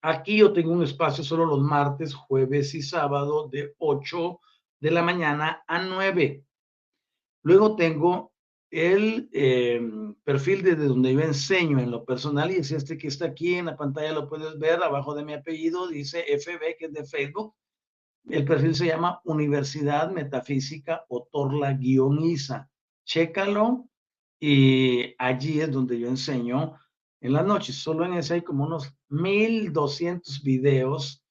aquí 0.00 0.36
yo 0.36 0.52
tengo 0.52 0.70
un 0.70 0.84
espacio 0.84 1.24
solo 1.24 1.44
los 1.44 1.60
martes, 1.60 2.14
jueves 2.14 2.72
y 2.76 2.82
sábado 2.82 3.48
de 3.48 3.74
8 3.78 4.40
de 4.78 4.90
la 4.92 5.02
mañana 5.02 5.64
a 5.66 5.82
9. 5.82 6.44
Luego 7.42 7.74
tengo 7.74 8.32
el 8.70 9.28
em, 9.32 10.14
perfil 10.24 10.62
desde 10.62 10.88
donde 10.88 11.12
yo 11.12 11.20
enseño 11.20 11.78
en 11.78 11.90
lo 11.90 12.04
personal, 12.04 12.50
y 12.50 12.56
es 12.56 12.70
este 12.70 12.98
que 12.98 13.08
está 13.08 13.26
aquí 13.26 13.54
en 13.54 13.66
la 13.66 13.76
pantalla, 13.76 14.12
lo 14.12 14.28
puedes 14.28 14.58
ver, 14.58 14.82
abajo 14.82 15.14
de 15.14 15.24
mi 15.24 15.32
apellido, 15.32 15.88
dice 15.88 16.24
FB, 16.28 16.76
que 16.78 16.86
es 16.86 16.92
de 16.92 17.04
Facebook. 17.04 17.54
El 18.28 18.44
perfil 18.44 18.74
se 18.74 18.86
llama 18.86 19.20
Universidad 19.24 20.10
Metafísica 20.10 21.04
Otorla 21.08 21.72
Guioniza. 21.72 22.68
Chécalo 23.04 23.88
y 24.38 25.14
allí 25.18 25.60
es 25.60 25.72
donde 25.72 25.98
yo 25.98 26.08
enseño 26.08 26.74
en 27.22 27.32
las 27.32 27.46
noches. 27.46 27.76
Solo 27.76 28.04
en 28.04 28.14
ese 28.14 28.34
hay 28.34 28.42
como 28.42 28.64
unos 28.64 28.92
1200 29.08 30.42
videos 30.42 31.24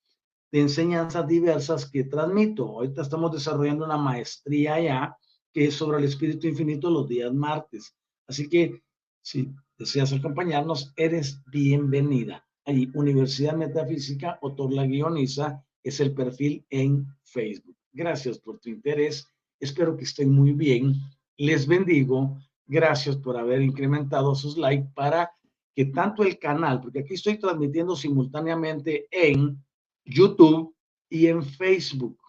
de 0.52 0.62
enseñanzas 0.62 1.28
diversas 1.28 1.90
que 1.90 2.06
transmito. 2.06 2.68
Ahorita 2.68 3.04
estamos 3.04 3.32
desarrollando 3.32 3.86
una 3.86 3.98
maestría 3.98 4.80
ya 4.80 5.18
que 5.58 5.66
es 5.66 5.74
sobre 5.74 5.98
el 5.98 6.04
Espíritu 6.04 6.46
Infinito 6.46 6.88
los 6.88 7.10
días 7.10 7.34
martes. 7.34 7.98
Así 8.28 8.48
que 8.48 8.84
si 9.24 9.52
deseas 9.76 10.14
acompañarnos, 10.14 10.94
eres 10.96 11.42
bienvenida. 11.48 12.46
Ahí, 12.64 12.92
Universidad 12.94 13.58
Metafísica 13.58 14.38
Otorla 14.44 14.84
Guioniza 14.84 15.66
es 15.82 16.00
el 16.00 16.14
perfil 16.14 16.64
en 16.70 17.08
Facebook. 17.24 17.76
Gracias 17.92 18.38
por 18.38 18.60
tu 18.60 18.70
interés. 18.70 19.28
Espero 19.60 19.98
que 19.98 20.04
estén 20.04 20.32
muy 20.32 20.52
bien. 20.52 20.94
Les 21.38 21.66
bendigo. 21.66 22.38
Gracias 22.68 23.16
por 23.18 23.36
haber 23.36 23.64
incrementado 23.64 24.36
sus 24.36 24.60
likes 24.60 24.92
para 24.94 25.32
que 25.74 25.86
tanto 25.86 26.22
el 26.22 26.38
canal, 26.38 26.82
porque 26.82 27.00
aquí 27.00 27.16
estoy 27.16 27.40
transmitiendo 27.40 27.96
simultáneamente 27.96 29.08
en 29.10 29.58
YouTube 30.06 30.76
y 31.10 31.26
en 31.26 31.44
Facebook. 31.44 32.20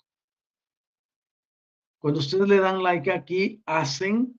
Cuando 2.00 2.20
ustedes 2.20 2.48
le 2.48 2.60
dan 2.60 2.82
like 2.82 3.10
aquí, 3.10 3.62
hacen 3.66 4.38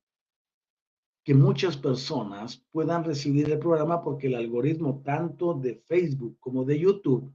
que 1.23 1.33
muchas 1.33 1.75
personas 1.77 2.65
puedan 2.71 3.03
recibir 3.03 3.51
el 3.51 3.59
programa 3.59 4.01
porque 4.01 4.27
el 4.27 4.35
algoritmo 4.35 5.01
tanto 5.03 5.53
de 5.53 5.75
Facebook 5.75 6.37
como 6.39 6.63
de 6.63 6.79
YouTube 6.79 7.33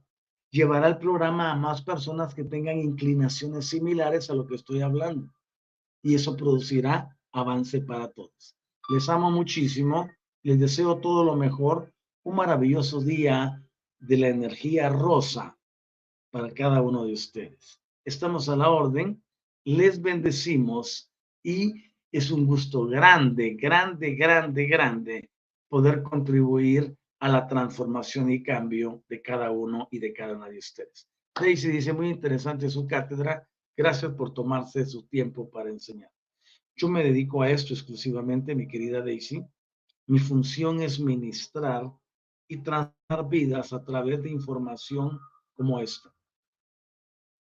llevará 0.51 0.87
el 0.87 0.97
programa 0.97 1.51
a 1.51 1.55
más 1.55 1.81
personas 1.81 2.33
que 2.33 2.43
tengan 2.43 2.79
inclinaciones 2.79 3.67
similares 3.67 4.29
a 4.29 4.35
lo 4.35 4.47
que 4.47 4.55
estoy 4.55 4.81
hablando. 4.81 5.31
Y 6.01 6.15
eso 6.15 6.35
producirá 6.35 7.15
avance 7.31 7.81
para 7.81 8.09
todos. 8.09 8.55
Les 8.89 9.09
amo 9.09 9.31
muchísimo, 9.31 10.09
les 10.43 10.59
deseo 10.59 10.97
todo 10.97 11.23
lo 11.23 11.35
mejor, 11.35 11.93
un 12.23 12.35
maravilloso 12.35 13.01
día 13.01 13.63
de 13.99 14.17
la 14.17 14.29
energía 14.29 14.89
rosa 14.89 15.57
para 16.31 16.51
cada 16.53 16.81
uno 16.81 17.05
de 17.05 17.13
ustedes. 17.13 17.81
Estamos 18.03 18.49
a 18.49 18.55
la 18.55 18.69
orden 18.69 19.23
les 19.65 20.01
bendecimos 20.01 21.11
y 21.43 21.73
es 22.11 22.31
un 22.31 22.45
gusto 22.45 22.85
grande, 22.85 23.55
grande, 23.55 24.15
grande, 24.15 24.67
grande 24.67 25.29
poder 25.67 26.03
contribuir 26.03 26.95
a 27.19 27.27
la 27.27 27.47
transformación 27.47 28.31
y 28.31 28.43
cambio 28.43 29.03
de 29.09 29.21
cada 29.21 29.51
uno 29.51 29.87
y 29.91 29.99
de 29.99 30.13
cada 30.13 30.37
una 30.37 30.47
de 30.47 30.59
ustedes. 30.59 31.07
Daisy 31.39 31.69
dice, 31.69 31.91
muy 31.91 32.09
interesante 32.09 32.69
su 32.69 32.87
cátedra, 32.87 33.47
gracias 33.75 34.13
por 34.13 34.33
tomarse 34.33 34.85
su 34.85 35.07
tiempo 35.07 35.49
para 35.49 35.69
enseñar. 35.69 36.11
Yo 36.75 36.87
me 36.87 37.03
dedico 37.03 37.41
a 37.41 37.49
esto 37.49 37.73
exclusivamente, 37.73 38.55
mi 38.55 38.67
querida 38.67 39.01
Daisy, 39.01 39.43
Mi 40.07 40.19
función 40.19 40.81
es 40.81 40.99
ministrar 40.99 41.91
y 42.47 42.57
transformar 42.57 43.27
vidas 43.27 43.73
a 43.73 43.83
través 43.83 44.21
de 44.21 44.29
información 44.29 45.19
como 45.55 45.79
esta. 45.79 46.14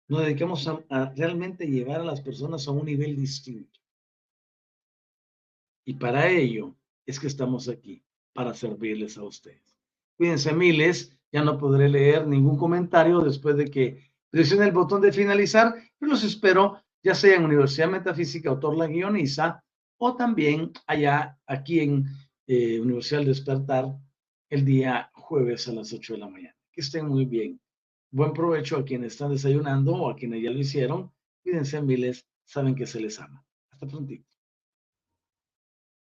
Nos 0.08 0.22
dedicamos 0.22 0.68
a, 0.68 1.12
realmente 1.16 1.66
llevar 1.66 2.00
a 2.00 2.04
las 2.04 2.20
personas 2.20 2.66
a 2.68 2.72
un 2.72 2.84
nivel 2.84 3.16
distinto. 3.16 3.80
Y 5.86 5.94
para 5.94 6.28
ello 6.28 6.74
es 7.06 7.18
que 7.18 7.26
estamos 7.26 7.68
aquí, 7.68 8.04
para 8.32 8.54
servirles 8.54 9.16
a 9.18 9.24
ustedes. 9.24 9.78
Cuídense 10.16 10.52
miles, 10.52 11.16
ya 11.32 11.42
no 11.42 11.58
podré 11.58 11.88
leer 11.88 12.26
ningún 12.26 12.56
comentario 12.56 13.20
después 13.20 13.56
de 13.56 13.70
que 13.70 14.10
presione 14.30 14.64
el 14.64 14.72
botón 14.72 15.00
de 15.00 15.12
finalizar, 15.12 15.74
pero 15.98 16.12
los 16.12 16.24
espero 16.24 16.82
ya 17.02 17.14
sea 17.14 17.36
en 17.36 17.44
Universidad 17.44 17.90
Metafísica 17.90 18.48
Autor 18.48 18.78
La 18.78 18.86
Guioniza 18.86 19.62
o 19.98 20.16
también 20.16 20.72
allá 20.86 21.38
aquí 21.46 21.80
en 21.80 22.06
eh, 22.46 22.80
Universidad 22.80 23.22
Despertar 23.22 23.94
el 24.48 24.64
día 24.64 25.10
jueves 25.12 25.68
a 25.68 25.72
las 25.72 25.92
8 25.92 26.14
de 26.14 26.18
la 26.18 26.28
mañana. 26.28 26.56
Que 26.72 26.80
estén 26.80 27.06
muy 27.06 27.26
bien. 27.26 27.60
Buen 28.14 28.32
provecho 28.32 28.76
a 28.76 28.84
quienes 28.84 29.14
están 29.14 29.32
desayunando 29.32 29.92
o 29.92 30.08
a 30.08 30.14
quienes 30.14 30.40
ya 30.40 30.52
lo 30.52 30.58
hicieron. 30.60 31.10
Cuídense 31.42 31.82
miles, 31.82 32.24
saben 32.44 32.76
que 32.76 32.86
se 32.86 33.00
les 33.00 33.18
ama. 33.18 33.44
Hasta 33.72 33.88
pronto. 33.88 34.14